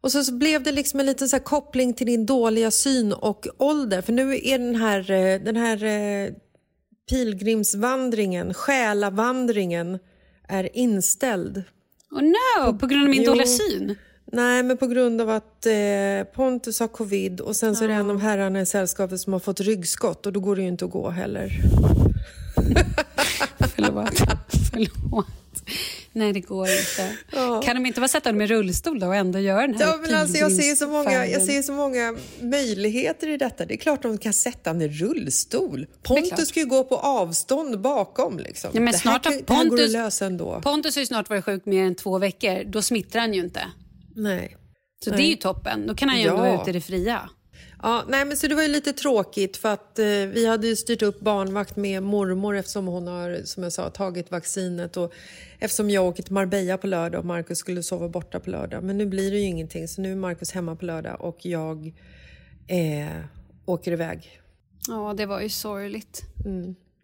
Och 0.02 0.12
så, 0.12 0.24
så 0.24 0.34
blev 0.34 0.64
det 0.64 0.72
liksom 0.72 1.00
en 1.00 1.06
liten 1.06 1.30
så 1.30 1.40
koppling 1.40 1.94
till 1.94 2.08
din 2.08 2.26
dåliga 2.26 2.72
syn 2.72 3.14
och 3.14 3.48
ålder. 3.58 4.02
För 4.02 4.14
nu 4.14 4.36
är 4.44 4.58
den 4.60 4.76
här, 4.76 5.12
eh, 5.12 5.40
den 5.42 5.56
här 5.56 5.84
eh, 5.84 6.32
pilgrimsvandringen, 7.10 8.54
själavandringen, 8.54 10.00
är 10.48 10.78
inställd. 10.78 11.64
Oh 12.12 12.22
no, 12.22 12.78
på 12.80 12.88
grund 12.88 13.04
av 13.04 13.10
min 13.10 13.24
Jo. 13.24 13.32
dåliga 13.32 13.48
syn? 13.48 13.96
Nej, 14.32 14.64
men 14.64 14.78
på 14.78 14.88
grund 14.88 15.22
av 15.22 15.30
att 15.30 15.66
eh, 15.66 15.74
Pontus 16.36 16.80
har 16.80 16.88
covid 16.88 17.40
och 17.42 17.56
sen 17.56 17.76
så 17.76 17.84
är 17.84 17.88
det 17.88 17.94
en 17.94 18.10
av 18.10 18.20
herrarna 18.20 18.62
i 18.62 18.66
sällskapet 18.66 19.22
som 19.22 19.34
har 19.34 19.40
fått 19.40 19.60
ryggskott 19.60 20.26
och 20.26 20.34
då 20.34 20.40
går 20.40 20.56
det 20.56 20.62
ju 20.62 20.68
inte 20.68 20.86
att 20.86 20.92
gå 20.92 21.10
heller. 21.10 21.52
Förlåt. 23.76 24.18
Förlåt. 24.72 25.26
Nej, 26.14 26.34
det 26.34 26.40
går 26.40 26.68
inte. 26.70 27.18
Kan 27.66 27.76
de 27.76 27.86
inte 27.86 28.00
bara 28.02 28.08
sätta 28.08 28.30
honom 28.30 28.42
i 28.42 28.48
rullstol 28.48 29.00
då 29.00 29.08
och 29.08 29.16
ändå 29.16 29.40
göra 29.40 29.62
den 29.62 29.76
här 29.76 29.86
Ja, 29.88 29.98
men 30.02 30.16
alltså, 30.16 30.38
jag, 30.38 30.52
ser 30.52 30.76
så 30.76 30.88
många, 30.88 31.28
jag 31.28 31.42
ser 31.42 31.62
så 31.62 31.72
många 31.74 32.16
möjligheter 32.42 33.30
i 33.30 33.38
detta. 33.38 33.66
Det 33.66 33.74
är 33.74 33.78
klart 33.78 34.02
de 34.04 34.18
kan 34.18 34.34
sätta 34.34 34.70
en 34.70 34.82
i 34.82 34.88
rullstol. 34.88 35.86
Pontus 36.04 36.50
ska 36.50 36.60
ju 36.60 36.66
gå 36.66 36.84
på 36.84 36.96
avstånd 36.98 37.82
bakom. 37.82 38.38
Liksom. 38.40 38.70
Ja, 38.74 38.80
men 38.82 38.92
det, 38.94 39.00
snart 39.00 39.26
här, 39.26 39.32
har 39.34 39.40
kan- 39.40 39.46
det 39.48 39.54
här 39.54 39.70
går 39.70 39.76
att 39.76 39.80
Pontus- 39.82 39.94
lösa 39.94 40.26
ändå. 40.26 40.62
Pontus 40.64 40.96
har 40.96 41.00
ju 41.00 41.06
snart 41.06 41.30
varit 41.30 41.46
sjuk 41.46 41.66
mer 41.66 41.84
än 41.84 41.96
två 41.96 42.18
veckor. 42.18 42.64
Då 42.66 42.82
smittar 42.82 43.20
han 43.20 43.34
ju 43.34 43.40
inte. 43.40 43.62
Nej. 44.24 44.58
Så 45.04 45.10
det 45.10 45.22
är 45.24 45.30
ju 45.30 45.36
toppen. 45.36 45.88
Då 45.88 45.96
kan 45.96 46.10
han 46.10 46.18
ju 46.20 46.28
ändå 46.28 46.38
Ja. 46.46 46.52
vara 46.52 46.62
ute 46.62 46.70
i 46.70 46.74
det 46.74 46.82
fria. 46.82 47.30
Ja, 47.84 48.04
nej, 48.08 48.26
men 48.26 48.38
så 48.38 48.48
det 48.48 48.56
var 48.56 48.62
ju 48.62 48.68
lite 48.68 48.94
tråkigt 48.94 49.58
för 49.58 49.70
att 49.74 50.00
eh, 50.00 50.06
vi 50.06 50.46
hade 50.48 50.68
ju 50.68 50.76
styrt 50.76 51.02
upp 51.02 51.20
barnvakt 51.20 51.76
med 51.76 52.04
mormor 52.04 52.56
eftersom 52.56 52.88
hon 52.88 53.08
har, 53.08 53.42
som 53.46 53.64
jag 53.64 53.74
sa, 53.74 53.90
tagit 53.90 54.32
vaccinet 54.32 54.98
och 54.98 55.14
eftersom 55.60 55.90
jag 55.90 56.06
åker 56.06 56.24
till 56.24 56.34
Marbella 56.34 56.78
på 56.78 56.88
lördag 56.88 57.20
och 57.20 57.26
Markus 57.26 57.58
skulle 57.58 57.84
sova 57.84 58.10
borta 58.10 58.40
på 58.40 58.50
lördag. 58.50 58.84
Men 58.84 58.98
nu 58.98 59.06
blir 59.06 59.32
det 59.32 59.38
ju 59.38 59.44
ingenting 59.46 59.88
så 59.88 60.02
nu 60.02 60.12
är 60.12 60.16
Markus 60.16 60.52
hemma 60.52 60.76
på 60.76 60.86
lördag 60.86 61.22
och 61.22 61.38
jag 61.46 61.88
eh, 62.68 63.08
åker 63.66 63.92
iväg. 63.92 64.40
Ja, 64.88 65.14
det 65.18 65.26
var 65.26 65.42
ju 65.42 65.50
sorgligt. 65.50 66.22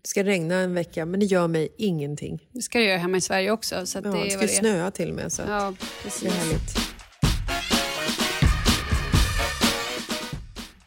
Det 0.01 0.07
ska 0.09 0.24
regna 0.24 0.55
en 0.55 0.74
vecka 0.74 1.05
men 1.05 1.20
det 1.20 1.26
gör 1.26 1.47
mig 1.47 1.70
ingenting. 1.78 2.47
Det 2.51 2.61
ska 2.61 2.80
jag 2.80 2.88
göra 2.88 2.97
hemma 2.97 3.18
i 3.18 3.22
Sverige 3.22 3.51
också. 3.51 3.86
Så 3.86 3.97
Ja, 3.97 4.01
det 4.11 4.24
det 4.24 4.30
ska 4.30 4.41
det 4.41 4.47
snöa 4.47 4.91
till 4.91 5.09
och 5.09 5.16
med 5.16 5.32
så 5.32 5.41
Ja, 5.47 5.74
det 5.80 6.03
precis. 6.03 6.24
är 6.24 6.30
härligt. 6.30 6.95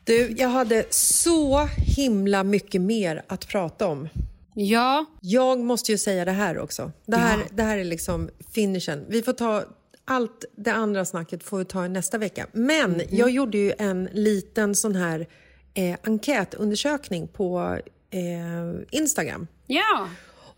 Du, 0.08 0.34
jag 0.38 0.48
hade 0.48 0.84
så 0.90 1.68
himla 1.96 2.44
mycket 2.44 2.80
mer 2.80 3.22
att 3.26 3.48
prata 3.48 3.86
om. 3.86 4.08
Ja, 4.54 5.04
Jag 5.20 5.58
måste 5.58 5.92
ju 5.92 5.98
säga 5.98 6.24
det 6.24 6.32
här 6.32 6.58
också. 6.58 6.92
Det 7.06 7.16
här, 7.16 7.40
det 7.50 7.62
här 7.62 7.78
är 7.78 7.84
liksom 7.84 8.30
finishen. 8.54 9.04
Vi 9.08 9.22
får 9.22 9.32
ta 9.32 9.64
allt 10.04 10.44
det 10.56 10.72
andra 10.72 11.04
snacket 11.04 11.42
får 11.42 11.58
vi 11.58 11.64
ta 11.64 11.88
nästa 11.88 12.18
vecka. 12.18 12.46
Men 12.52 12.94
Mm. 12.94 13.06
jag 13.10 13.30
gjorde 13.30 13.58
ju 13.58 13.72
en 13.78 14.08
liten 14.12 14.74
sån 14.74 14.94
här 14.94 15.26
eh, 15.74 15.96
enkätundersökning 16.02 17.28
på 17.28 17.78
eh, 18.10 18.98
Instagram 18.98 19.46
ja. 19.66 20.08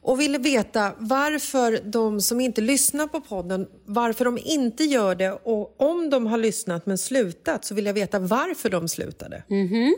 Och 0.02 0.20
ville 0.20 0.38
veta 0.38 0.92
varför 0.98 1.80
de 1.84 2.20
som 2.20 2.40
inte 2.40 2.60
lyssnar 2.60 3.06
på 3.06 3.20
podden, 3.20 3.66
varför 3.84 4.24
de 4.24 4.38
inte 4.38 4.84
gör 4.84 5.14
det 5.14 5.32
och 5.32 5.80
om 5.80 6.10
de 6.10 6.26
har 6.26 6.38
lyssnat 6.38 6.86
men 6.86 6.98
slutat 6.98 7.64
så 7.64 7.74
vill 7.74 7.86
jag 7.86 7.94
veta 7.94 8.18
varför 8.18 8.70
de 8.70 8.88
slutade. 8.88 9.42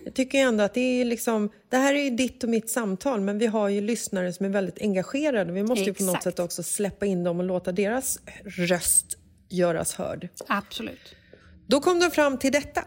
Jag 0.04 0.14
tycker 0.14 0.38
ändå 0.38 0.64
att 0.64 0.74
det 0.74 0.80
är 1.00 1.04
liksom, 1.04 1.50
det 1.68 1.76
här 1.76 1.94
är 1.94 2.10
ditt 2.10 2.42
och 2.44 2.50
mitt 2.50 2.70
samtal 2.70 3.20
men 3.20 3.38
vi 3.38 3.46
har 3.46 3.68
ju 3.68 3.80
lyssnare 3.80 4.32
som 4.32 4.46
är 4.46 4.50
väldigt 4.50 4.80
engagerade. 4.80 5.52
Vi 5.52 5.62
måste 5.62 5.84
ju 5.84 5.94
på 5.94 6.02
något 6.04 6.22
sätt 6.22 6.38
också 6.38 6.62
släppa 6.62 7.06
in 7.06 7.24
dem 7.24 7.38
och 7.40 7.44
låta 7.44 7.72
deras 7.72 8.18
röst 8.44 9.18
göras 9.48 9.94
hörd. 9.94 10.28
absolut. 10.46 11.14
Då 11.66 11.80
kom 11.80 12.00
de 12.00 12.10
fram 12.10 12.38
till 12.38 12.52
detta. 12.52 12.84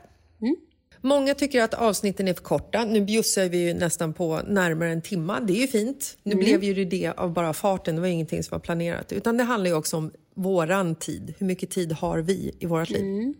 Många 1.05 1.35
tycker 1.35 1.61
att 1.61 1.73
avsnitten 1.73 2.27
är 2.27 2.33
för 2.33 2.43
korta. 2.43 2.85
Nu 2.85 3.01
bjussar 3.01 3.49
vi 3.49 3.57
ju 3.57 3.73
nästan 3.73 4.13
på 4.13 4.41
närmare 4.47 4.89
en 4.89 5.01
timma. 5.01 5.39
Det 5.39 5.53
är 5.53 5.61
ju 5.61 5.67
fint. 5.67 6.17
Nu 6.23 6.35
blev 6.35 6.63
ju 6.63 6.85
det 6.85 7.13
av 7.17 7.33
bara 7.33 7.53
farten. 7.53 7.95
Det 7.95 8.01
var 8.01 8.07
ingenting 8.07 8.43
som 8.43 8.55
var 8.55 8.59
planerat. 8.59 9.11
Utan 9.11 9.37
det 9.37 9.43
handlar 9.43 9.69
ju 9.69 9.75
också 9.75 9.97
om 9.97 10.11
våran 10.35 10.95
tid. 10.95 11.33
Hur 11.37 11.45
mycket 11.45 11.69
tid 11.69 11.91
har 11.91 12.19
vi 12.19 12.55
i 12.59 12.65
vårt 12.65 12.89
liv? 12.89 13.33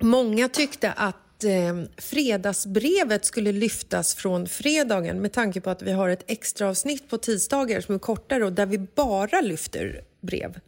Många 0.00 0.48
tyckte 0.48 0.92
att 0.92 1.44
eh, 1.44 1.50
fredagsbrevet 1.96 3.24
skulle 3.24 3.52
lyftas 3.52 4.14
från 4.14 4.46
fredagen 4.46 5.22
med 5.22 5.32
tanke 5.32 5.60
på 5.60 5.70
att 5.70 5.82
vi 5.82 5.92
har 5.92 6.08
ett 6.08 6.24
extra 6.26 6.68
avsnitt 6.68 7.10
på 7.10 7.18
tisdagar 7.18 7.80
som 7.80 7.94
är 7.94 7.98
kortare 7.98 8.44
och 8.44 8.52
där 8.52 8.66
vi 8.66 8.78
bara 8.78 9.40
lyfter 9.40 10.04
brev. 10.20 10.60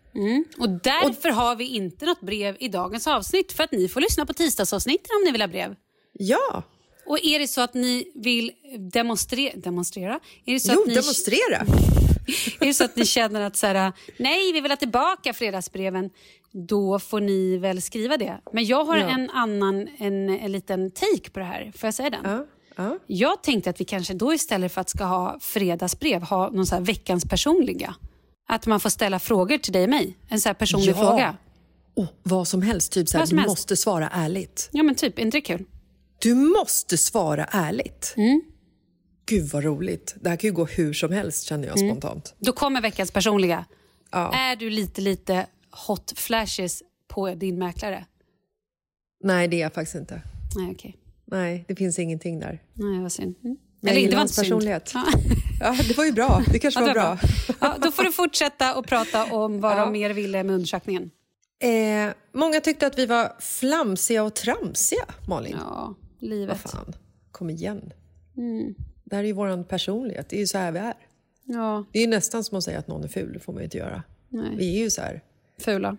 Och 0.58 0.68
därför 0.68 1.28
har 1.28 1.56
vi 1.56 1.68
inte 1.68 2.06
något 2.06 2.20
brev 2.20 2.56
i 2.60 2.68
dagens 2.68 3.06
avsnitt 3.06 3.52
för 3.52 3.64
att 3.64 3.72
ni 3.72 3.88
får 3.88 4.00
lyssna 4.00 4.26
på 4.26 4.32
tisdagsavsnitten 4.32 5.10
om 5.20 5.24
ni 5.24 5.32
vill 5.32 5.40
ha 5.40 5.48
brev. 5.48 5.74
Ja, 6.18 6.62
Och 7.06 7.18
är 7.24 7.38
det 7.38 7.48
så 7.48 7.60
att 7.60 7.74
ni 7.74 8.12
vill 8.14 8.52
demonstrera... 8.78 9.52
demonstrera? 9.56 10.20
Är 10.46 10.52
det 10.54 10.60
så 10.60 10.72
Jo, 10.74 10.80
att 10.80 10.86
ni, 10.88 10.94
demonstrera! 10.94 11.60
Är 12.60 12.66
det 12.66 12.74
så 12.74 12.84
att 12.84 12.96
ni 12.96 13.06
känner 13.06 13.40
att 13.40 13.56
så 13.56 13.66
här, 13.66 13.92
nej, 14.18 14.52
vi 14.52 14.60
vill 14.60 14.70
ha 14.72 14.76
tillbaka 14.76 15.32
fredagsbreven, 15.34 16.10
då 16.52 16.98
får 16.98 17.20
ni 17.20 17.56
väl 17.58 17.82
skriva 17.82 18.16
det. 18.16 18.40
Men 18.52 18.64
jag 18.64 18.84
har 18.84 18.96
Ja. 18.96 19.08
en 19.08 19.30
annan, 19.30 19.88
en, 19.98 20.28
en 20.28 20.52
liten 20.52 20.90
take 20.90 21.30
på 21.32 21.38
det 21.38 21.44
här. 21.44 21.72
Får 21.76 21.86
jag 21.86 21.94
säga 21.94 22.10
den? 22.10 22.20
Ja, 22.24 22.46
ja. 22.76 22.98
Jag 23.06 23.42
tänkte 23.42 23.70
att 23.70 23.80
vi 23.80 23.84
kanske 23.84 24.14
då 24.14 24.34
istället 24.34 24.72
för 24.72 24.80
att 24.80 24.88
ska 24.90 25.04
ha 25.04 25.38
fredagsbrev, 25.40 26.22
ha 26.22 26.50
någon 26.50 26.66
så 26.66 26.74
här 26.74 26.82
veckans 26.82 27.24
personliga. 27.24 27.94
Att 28.48 28.66
man 28.66 28.80
får 28.80 28.90
ställa 28.90 29.18
frågor 29.18 29.58
till 29.58 29.72
dig 29.72 29.82
och 29.84 29.90
mig. 29.90 30.16
En 30.28 30.40
så 30.40 30.48
här 30.48 30.54
personlig 30.54 30.90
Ja. 30.92 30.94
fråga. 31.10 31.36
Oh, 31.94 32.06
vad 32.22 32.48
som 32.48 32.62
helst, 32.62 32.92
typ 32.92 33.08
så 33.08 33.18
här, 33.18 33.26
du 33.26 33.36
helst. 33.36 33.48
måste 33.48 33.76
svara 33.76 34.08
ärligt. 34.12 34.68
Ja 34.72 34.82
men 34.82 34.94
typ, 34.94 35.18
är 35.18 35.22
inte 35.22 35.36
det 35.36 35.40
kul? 35.42 35.64
Du 36.18 36.34
måste 36.34 36.98
svara 36.98 37.44
ärligt. 37.44 38.14
Mm. 38.16 38.42
Gud 39.26 39.48
vad 39.52 39.64
roligt. 39.64 40.14
Det 40.20 40.28
här 40.28 40.36
kan 40.36 40.48
ju 40.48 40.54
gå 40.54 40.64
hur 40.64 40.92
som 40.92 41.12
helst 41.12 41.44
känner 41.44 41.68
jag 41.68 41.78
Mm. 41.78 41.90
spontant. 41.90 42.34
Då 42.38 42.52
kommer 42.52 42.80
veckans 42.80 43.10
personliga. 43.10 43.64
Ja. 44.10 44.32
Är 44.34 44.56
du 44.56 44.70
lite, 44.70 45.00
lite 45.00 45.46
hot 45.86 46.12
flashes 46.16 46.82
på 47.08 47.34
din 47.34 47.58
mäklare? 47.58 48.04
Nej, 49.24 49.48
det 49.48 49.56
är 49.56 49.60
jag 49.60 49.72
faktiskt 49.74 49.94
inte. 49.96 50.22
Nej, 50.56 50.70
okej. 50.72 50.96
Nej, 51.26 51.64
det 51.68 51.76
finns 51.76 51.98
ingenting 51.98 52.40
där. 52.40 52.62
Nej, 52.74 53.00
vad 53.02 53.12
synd. 53.12 53.34
Mm. 53.44 53.56
Jag 53.80 53.94
det 53.94 54.00
gillar 54.00 54.12
var 54.12 54.18
hans 54.18 54.36
personlighet. 54.38 54.90
Ja. 54.94 55.04
Ja, 55.60 55.76
det 55.88 55.96
var 55.96 56.04
ju 56.04 56.12
bra. 56.12 56.42
Det 56.52 56.58
kanske 56.58 56.80
Ja, 56.80 56.86
var 56.86 56.94
det 56.94 57.00
bra. 57.00 57.18
Ja, 57.60 57.76
då 57.82 57.92
får 57.92 58.02
du 58.02 58.12
fortsätta 58.12 58.74
och 58.76 58.86
prata 58.86 59.24
om 59.32 59.60
vad 59.60 59.76
de 59.76 59.92
mer 59.92 60.10
ville 60.10 60.42
med 60.44 60.54
undersökningen. 60.54 61.10
Eh, 61.62 62.12
många 62.34 62.60
tyckte 62.60 62.86
att 62.86 62.98
vi 62.98 63.06
var 63.06 63.32
flamsiga 63.40 64.22
och 64.22 64.34
tramsiga, 64.34 65.04
Malin. 65.28 65.56
Ja, 65.58 65.94
Vad 66.20 66.30
livet. 66.30 66.70
fan, 66.70 66.94
kom 67.32 67.50
igen. 67.50 67.92
Mm. 68.36 68.74
Det 69.04 69.16
här 69.16 69.22
är 69.22 69.26
ju 69.26 69.32
vår 69.32 69.62
personlighet. 69.64 70.28
Det 70.28 70.36
är 70.36 70.40
ju 70.40 70.46
så 70.46 70.58
här 70.58 70.72
vi 70.72 70.78
är. 70.78 70.94
Ja, 71.44 71.84
Det 71.92 71.98
är 71.98 72.02
ju 72.02 72.08
nästan 72.08 72.44
som 72.44 72.58
att 72.58 72.64
säga 72.64 72.78
att 72.78 72.88
någon 72.88 73.04
är 73.04 73.08
ful. 73.08 73.32
Det 73.32 73.38
får 73.40 73.52
man 73.52 73.60
ju 73.60 73.64
inte 73.64 73.78
göra. 73.78 74.02
nej. 74.28 74.56
Vi 74.56 74.76
är 74.76 74.78
ju 74.78 74.90
så 74.90 75.00
här. 75.00 75.22
Fula. 75.58 75.96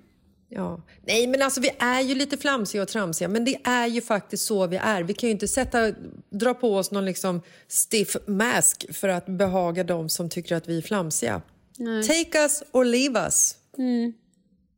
Ja. 0.50 0.82
Nej, 1.02 1.28
men 1.28 1.42
alltså 1.42 1.62
vi 1.62 1.70
är 1.80 2.02
ju 2.02 2.16
lite 2.16 2.38
flamsiga 2.38 2.82
och 2.82 2.88
tramsiga, 2.88 3.28
men 3.28 3.46
det 3.46 3.58
är 3.64 3.88
ju 3.88 4.02
faktiskt 4.02 4.46
så 4.46 4.68
vi 4.68 4.78
är. 4.78 5.04
Vi 5.04 5.14
kan 5.14 5.28
ju 5.30 5.32
inte 5.32 5.48
sätta, 5.48 5.92
dra 6.30 6.54
på 6.54 6.76
oss 6.76 6.92
någon 6.92 7.06
liksom 7.06 7.42
stiff 7.68 8.16
mask 8.28 8.86
för 8.94 9.08
att 9.08 9.26
behaga 9.26 9.84
dem 9.84 10.10
som 10.10 10.30
tycker 10.30 10.56
att 10.56 10.70
vi 10.70 10.78
är 10.78 10.82
flamsiga. 10.82 11.42
Take 12.08 12.40
us 12.40 12.64
or 12.72 12.86
leave 12.86 13.20
us, 13.20 13.56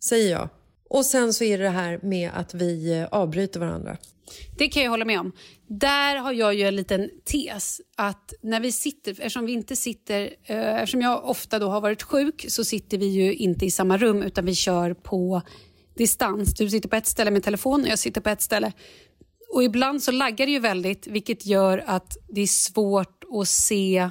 säger 0.04 0.32
jag. 0.32 0.50
Och 0.90 1.06
sen 1.06 1.34
så 1.34 1.44
är 1.44 1.58
det 1.58 1.64
det 1.64 1.70
här 1.70 2.00
med 2.04 2.32
att 2.34 2.54
vi 2.54 3.00
eh, 3.00 3.08
avbryter 3.12 3.60
varandra. 3.60 3.98
Det 4.58 4.68
kan 4.68 4.84
jag 4.84 4.90
hålla 4.90 5.06
med 5.06 5.20
om. 5.20 5.32
Där 5.68 6.16
har 6.16 6.32
jag 6.32 6.56
ju 6.56 6.64
en 6.64 6.76
liten 6.76 7.10
tes. 7.26 7.82
Att 7.96 8.34
när 8.42 8.60
vi 8.60 8.72
sitter, 8.72 9.12
eftersom 9.12 9.46
vi 9.46 9.52
inte 9.52 9.76
sitter, 9.76 10.22
eh, 10.46 10.76
eftersom 10.76 11.02
jag 11.02 11.26
ofta 11.26 11.60
då 11.60 11.70
har 11.70 11.82
varit 11.82 12.04
sjuk 12.04 12.46
så 12.48 12.66
sitter 12.66 12.98
vi 12.98 13.06
ju 13.06 13.34
inte 13.34 13.66
i 13.66 13.72
samma 13.72 13.98
rum 13.98 14.24
utan 14.24 14.46
vi 14.46 14.56
kör 14.56 14.94
på 14.94 15.42
distans. 15.98 16.54
Du 16.54 16.70
sitter 16.70 16.90
på 16.90 16.96
ett 16.96 17.08
ställe 17.08 17.32
med 17.32 17.44
telefon 17.44 17.82
och 17.82 17.88
jag 17.88 18.00
sitter 18.00 18.22
på 18.22 18.30
ett 18.30 18.42
ställe. 18.42 18.72
Och 19.54 19.64
ibland 19.64 20.04
så 20.04 20.12
laggar 20.12 20.46
det 20.46 20.52
ju 20.52 20.60
väldigt 20.60 21.08
vilket 21.08 21.46
gör 21.46 21.84
att 21.86 22.18
det 22.28 22.42
är 22.42 22.48
svårt 22.48 23.24
att 23.42 23.48
se, 23.48 24.10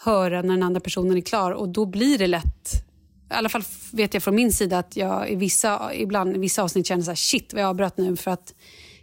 höra 0.00 0.42
när 0.42 0.54
den 0.54 0.62
andra 0.62 0.80
personen 0.80 1.16
är 1.16 1.20
klar 1.20 1.52
och 1.52 1.68
då 1.68 1.86
blir 1.86 2.18
det 2.18 2.26
lätt 2.26 2.84
i 3.32 3.34
alla 3.34 3.48
fall 3.48 3.62
vet 3.92 4.14
jag 4.14 4.22
från 4.22 4.34
min 4.34 4.52
sida 4.52 4.78
att 4.78 4.96
jag 4.96 5.30
i 5.30 5.34
vissa, 5.34 5.94
ibland, 5.94 6.36
i 6.36 6.38
vissa 6.38 6.62
avsnitt 6.62 6.86
känner 6.86 7.02
så 7.02 7.10
här, 7.10 7.16
shit 7.16 7.52
vad 7.52 7.62
jag 7.62 7.68
avbröt 7.68 7.96
nu 7.96 8.16
för 8.16 8.30
att 8.30 8.54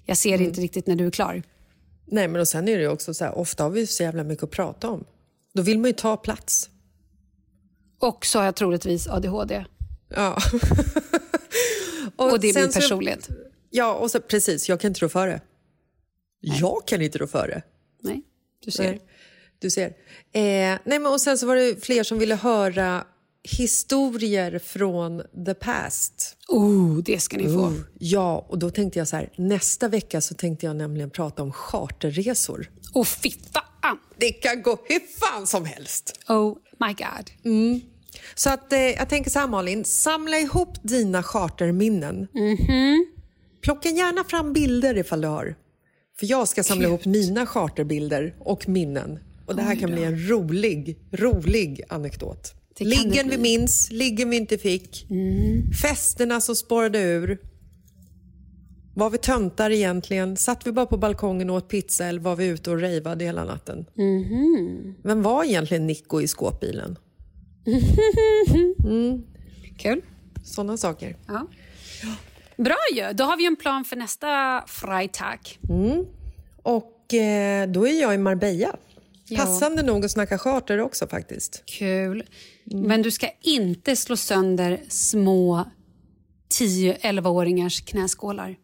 jag 0.10 0.18
ser 0.18 0.42
inte 0.42 0.62
riktigt 0.62 0.88
när 0.88 0.96
du 0.96 1.08
är 1.08 1.12
klar. 1.12 1.44
Nej, 2.06 2.28
men 2.28 2.42
och 2.42 2.48
sen 2.48 2.68
är 2.68 2.76
det 2.78 2.82
ju 2.82 2.88
också 2.90 3.14
så 3.14 3.26
här, 3.26 3.38
ofta 3.38 3.64
har 3.64 3.70
vi 3.70 3.88
så 3.88 4.04
jävla 4.04 4.24
mycket 4.24 4.44
att 4.44 4.52
prata 4.52 4.90
om. 4.90 5.06
Då 5.54 5.62
vill 5.62 5.80
man 5.80 5.90
ju 5.90 5.94
ta 5.94 6.18
plats. 6.18 6.70
Och 8.00 8.26
så 8.26 8.40
har 8.40 8.46
jag 8.46 8.56
troligtvis 8.56 9.08
ADHD. 9.08 9.66
Ja. 10.10 10.38
Och, 12.16 12.40
det 12.40 12.50
är 12.50 12.62
min 12.62 12.72
så- 12.72 12.80
personlighet. 12.80 13.30
Ja, 13.70 13.94
och 13.96 14.12
så, 14.12 14.20
precis. 14.20 14.70
Jag 14.70 14.80
kan 14.80 14.88
inte 14.92 15.00
rå 15.06 15.10
för 15.10 15.28
det. 15.28 15.42
Jag 16.42 16.88
kan 16.88 17.02
inte 17.02 17.18
rå 17.18 17.28
för 17.28 17.48
det. 17.48 17.62
Nej, 18.02 18.22
du 18.66 18.72
ser. 18.72 18.84
Nej, 18.84 19.02
du 19.60 19.70
ser. 19.70 19.86
Eh, 19.88 19.92
nej, 20.34 20.80
men 20.86 21.06
och 21.08 21.22
sen 21.22 21.38
så 21.38 21.48
var 21.48 21.56
det 21.56 21.86
fler 21.86 22.04
som 22.04 22.20
ville 22.20 22.36
höra 22.36 23.04
historier 23.44 24.60
från 24.60 25.22
the 25.46 25.54
past. 25.54 26.19
Oh, 26.50 26.98
det 26.98 27.20
ska 27.20 27.38
ni 27.38 27.44
få. 27.44 27.60
Oh, 27.60 27.74
ja, 28.00 28.46
och 28.50 28.60
då 28.60 28.70
tänkte 28.70 29.00
jag 29.00 29.08
så 29.08 29.16
här, 29.16 29.30
nästa 29.36 29.88
vecka 29.88 30.22
så 30.22 30.34
tänkte 30.34 30.66
jag 30.66 30.76
nämligen 30.76 31.10
prata 31.10 31.44
om 31.44 31.52
charterresor. 31.52 32.70
Och 32.94 33.08
fan! 33.08 33.98
Det 34.18 34.32
kan 34.32 34.62
gå 34.62 34.78
hur 34.86 35.00
fan 35.20 35.48
som 35.48 35.66
helst. 35.66 36.20
Oh 36.28 36.58
my 36.80 36.94
god. 36.94 37.30
Så 38.36 38.50
att, 38.50 38.74
eh, 38.74 38.80
jag 38.80 39.10
tänker 39.10 39.32
så 39.32 39.40
här 39.40 39.48
Malin, 39.48 39.86
samla 39.86 40.38
ihop 40.40 40.78
dina 40.84 41.24
charterminnen. 41.24 42.28
Plocka 43.62 43.90
gärna 43.90 44.24
fram 44.24 44.54
bilder 44.54 44.98
ifall 44.98 45.22
du 45.22 45.28
har. 45.28 45.56
För 46.20 46.26
jag 46.26 46.48
ska 46.48 46.64
samla 46.64 46.88
ihop 46.88 47.06
mina 47.06 47.46
charterbilder 47.46 48.36
och 48.40 48.70
minnen. 48.70 49.20
Och 49.46 49.56
det 49.56 49.62
här 49.62 49.76
kan 49.76 49.92
bli 49.92 50.04
en 50.04 50.30
rolig, 50.30 50.98
rolig 51.12 51.82
anekdot. 51.90 52.54
Liggen 52.80 53.30
vi 53.30 53.38
minns, 53.38 53.92
liggen 53.92 54.30
vi 54.30 54.38
inte 54.38 54.58
fick. 54.58 55.08
Festerna 55.82 56.42
som 56.42 56.56
spårade 56.56 57.00
ur. 57.00 57.38
Var 58.96 59.10
vi 59.10 59.18
töntar 59.18 59.70
egentligen? 59.70 60.38
Satt 60.38 60.68
vi 60.68 60.72
bara 60.72 60.86
på 60.86 60.98
balkongen 60.98 61.50
och 61.50 61.56
åt 61.56 61.68
pizza 61.70 62.06
eller 62.06 62.22
var 62.22 62.36
vi 62.36 62.46
ute 62.48 62.72
och 62.72 62.80
rejvade 62.80 63.26
hela 63.26 63.44
natten? 63.44 63.86
Vem 65.04 65.22
var 65.22 65.44
egentligen 65.44 65.88
Nico 65.88 66.22
i 66.22 66.28
skåpbilen? 66.28 66.98
Kul. 69.78 70.02
Sådana 70.44 70.78
saker. 70.78 71.16
Ja. 71.28 71.48
Bra 72.58 72.78
ju. 72.94 73.14
Då 73.14 73.24
har 73.24 73.38
vi 73.38 73.46
en 73.46 73.56
plan 73.56 73.86
för 73.86 73.96
nästa 73.96 74.64
Freitag. 74.68 75.40
Och 76.64 77.14
eh, 77.14 77.70
då 77.70 77.88
är 77.88 78.02
jag 78.02 78.16
i 78.16 78.18
Marbella. 78.18 78.76
Passande 79.38 79.84
nog 79.84 80.06
att 80.06 80.12
snacka 80.12 80.38
charter 80.38 80.80
också 80.80 81.08
faktiskt. 81.08 81.64
Kul. 81.66 82.24
Men 82.64 83.02
du 83.02 83.12
ska 83.12 83.30
inte 83.42 83.96
slå 83.96 84.18
sönder 84.18 84.80
små 84.90 85.66
10-11-åringars 86.60 87.82
knäskålar. 87.86 88.56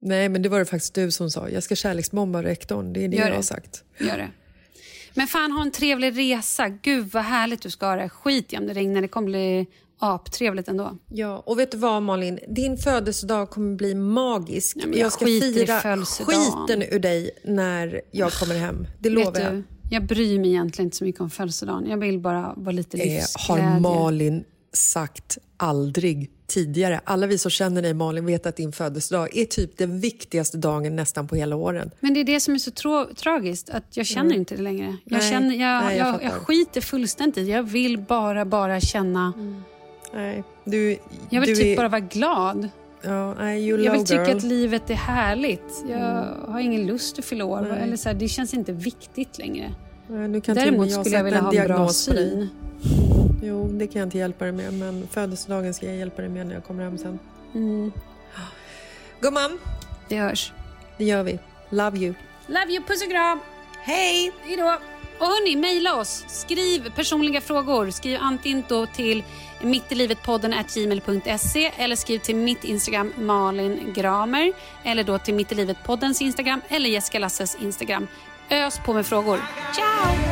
Nej, 0.00 0.28
men 0.28 0.42
det 0.42 0.48
var 0.48 0.58
det 0.58 0.64
faktiskt 0.64 0.94
du 0.94 1.10
som 1.10 1.30
sa. 1.30 1.48
Jag 1.48 1.62
ska 1.62 1.74
kärleksbomba 1.76 2.42
rektorn. 2.42 2.92
Det 2.92 3.04
är 3.04 3.08
det 3.08 3.16
Gör 3.16 3.22
jag 3.24 3.32
det. 3.32 3.36
har 3.36 3.42
sagt. 3.42 3.84
Gör 3.98 4.16
det. 4.18 4.30
Men 5.14 5.26
fan, 5.26 5.52
ha 5.52 5.62
en 5.62 5.70
trevlig 5.70 6.18
resa. 6.18 6.68
Gud 6.68 7.06
vad 7.12 7.24
härligt 7.24 7.62
du 7.62 7.70
ska 7.70 7.86
ha 7.86 7.96
det. 7.96 8.08
Skit 8.08 8.52
i 8.52 8.56
om 8.56 8.66
det 8.66 8.72
regnar. 8.74 9.02
Det 9.02 9.08
kommer 9.08 9.28
bli 9.28 9.66
aptrevligt 10.06 10.68
ändå. 10.68 10.98
Ja, 11.08 11.42
och 11.46 11.58
vet 11.58 11.70
du 11.70 11.76
vad 11.78 12.02
Malin? 12.02 12.38
Din 12.48 12.76
födelsedag 12.78 13.50
kommer 13.50 13.76
bli 13.76 13.94
magisk. 13.94 14.76
Ja, 14.76 14.86
jag 14.88 14.96
jag 14.98 15.12
ska 15.12 15.26
fira 15.26 15.80
skiten 16.04 16.82
ur 16.90 16.98
dig 16.98 17.30
när 17.44 18.00
jag 18.10 18.32
kommer 18.32 18.54
hem. 18.54 18.86
Det 19.00 19.10
lovar 19.10 19.32
Vet 19.32 19.42
jag. 19.42 19.52
du, 19.52 19.62
jag 19.90 20.06
bryr 20.06 20.38
mig 20.38 20.48
egentligen 20.50 20.86
inte 20.86 20.96
så 20.96 21.04
mycket 21.04 21.20
om 21.20 21.30
födelsedagen. 21.30 21.86
Jag 21.90 21.96
vill 21.96 22.18
bara 22.20 22.52
vara 22.56 22.72
lite 22.72 22.96
Eh, 22.98 23.04
livsglädje. 23.04 23.64
har 23.64 23.80
Malin 23.80 24.44
sagt 24.72 25.38
aldrig 25.56 26.30
tidigare. 26.46 27.00
Alla 27.04 27.26
vi 27.26 27.38
som 27.38 27.50
känner 27.50 27.82
dig 27.82 27.94
Malin 27.94 28.26
vet 28.26 28.46
att 28.46 28.56
din 28.56 28.72
födelsedag 28.72 29.36
är 29.36 29.44
typ 29.44 29.78
den 29.78 30.00
viktigaste 30.00 30.56
dagen 30.58 30.96
nästan 30.96 31.28
på 31.28 31.36
hela 31.36 31.56
åren. 31.56 31.90
Men 32.00 32.14
det 32.14 32.20
är 32.20 32.24
det 32.24 32.40
som 32.40 32.54
är 32.54 32.58
så 32.58 32.70
tra- 32.70 33.14
tragiskt, 33.14 33.70
att 33.70 33.96
jag 33.96 34.06
känner 34.06 34.34
inte 34.34 34.56
det 34.56 34.62
längre. 34.62 34.96
Jag, 35.04 35.18
Nej, 35.20 35.30
känner, 35.30 35.54
jag, 35.56 35.84
nej, 35.84 35.98
jag 35.98 36.08
jag, 36.08 36.22
jag 36.22 36.32
skiter 36.32 36.80
fullständigt. 36.80 37.48
Jag 37.48 37.62
vill 37.62 37.98
bara, 37.98 38.44
bara 38.44 38.80
känna... 38.80 39.32
Nej, 40.14 40.44
du, 40.64 40.98
Jag 41.30 41.40
vill 41.40 41.56
typ 41.56 41.66
är, 41.66 41.76
bara 41.76 41.88
vara 41.88 42.00
glad. 42.00 42.68
Ja, 43.02 43.34
nej, 43.34 43.68
Jag 43.68 43.92
vill 43.92 44.04
tycka 44.04 44.26
girl. 44.26 44.36
att 44.36 44.42
livet 44.42 44.90
är 44.90 44.94
härligt. 44.94 45.84
Jag 45.88 46.26
har 46.48 46.60
ingen 46.60 46.86
lust 46.86 47.18
att 47.18 47.24
fylla 47.24 47.44
år. 47.44 47.72
Eller 47.72 47.96
så 47.96 48.08
här, 48.08 48.16
det 48.16 48.28
känns 48.28 48.54
inte 48.54 48.72
viktigt 48.72 49.38
längre. 49.38 49.74
Nej, 50.06 50.40
kan 50.40 50.54
Däremot 50.54 50.90
skulle 50.90 51.04
sätta 51.04 51.16
jag 51.16 51.24
vilja 51.24 51.40
ha 51.40 51.54
en 51.54 51.66
bra 51.66 51.88
syn. 51.88 52.48
Jo, 53.42 53.68
det 53.72 53.86
kan 53.86 54.00
jag 54.00 54.06
inte 54.06 54.18
hjälpa 54.18 54.44
dig 54.44 54.52
med, 54.52 54.74
men 54.74 55.08
födelsedagen 55.10 55.74
ska 55.74 55.86
jag 55.86 55.96
hjälpa 55.96 56.22
dig 56.22 56.30
med 56.30 56.46
när 56.46 56.54
jag 56.54 56.64
kommer 56.64 56.84
hem 56.84 56.98
sen. 56.98 57.18
Mm, 57.54 57.92
Gumman, 59.20 59.58
det 60.08 60.16
hörs. 60.16 60.52
det 60.98 61.04
gör 61.04 61.22
vi. 61.22 61.38
Love 61.70 61.98
you. 61.98 62.14
Love 62.46 62.72
you, 62.72 62.84
puss 62.84 63.02
och 63.02 63.10
kram! 63.10 63.38
Hej! 63.80 64.32
Hej 64.42 64.56
då! 64.56 64.78
Och 65.18 65.26
hörni, 65.26 65.56
mejla 65.56 65.96
oss. 65.96 66.24
Skriv 66.28 66.90
personliga 66.90 67.40
frågor. 67.40 67.90
Skriv 67.90 68.18
antingen 68.20 68.64
då 68.68 68.86
till 68.86 69.24
mittilivetpodden 69.60 70.54
gmail.se 70.74 71.72
eller 71.76 71.96
skriv 71.96 72.18
till 72.18 72.36
mitt 72.36 72.64
Instagram 72.64 73.12
Malin 73.16 73.92
Gramer 73.92 74.52
eller 74.84 75.04
då 75.04 75.18
till 75.18 75.34
mittilivetpoddens 75.34 76.22
Instagram 76.22 76.60
eller 76.68 76.90
Jessica 76.90 77.18
Lasses 77.18 77.56
Instagram. 77.60 78.06
Ös 78.50 78.78
på 78.78 78.92
med 78.92 79.06
frågor. 79.06 79.40
Ciao! 79.74 80.31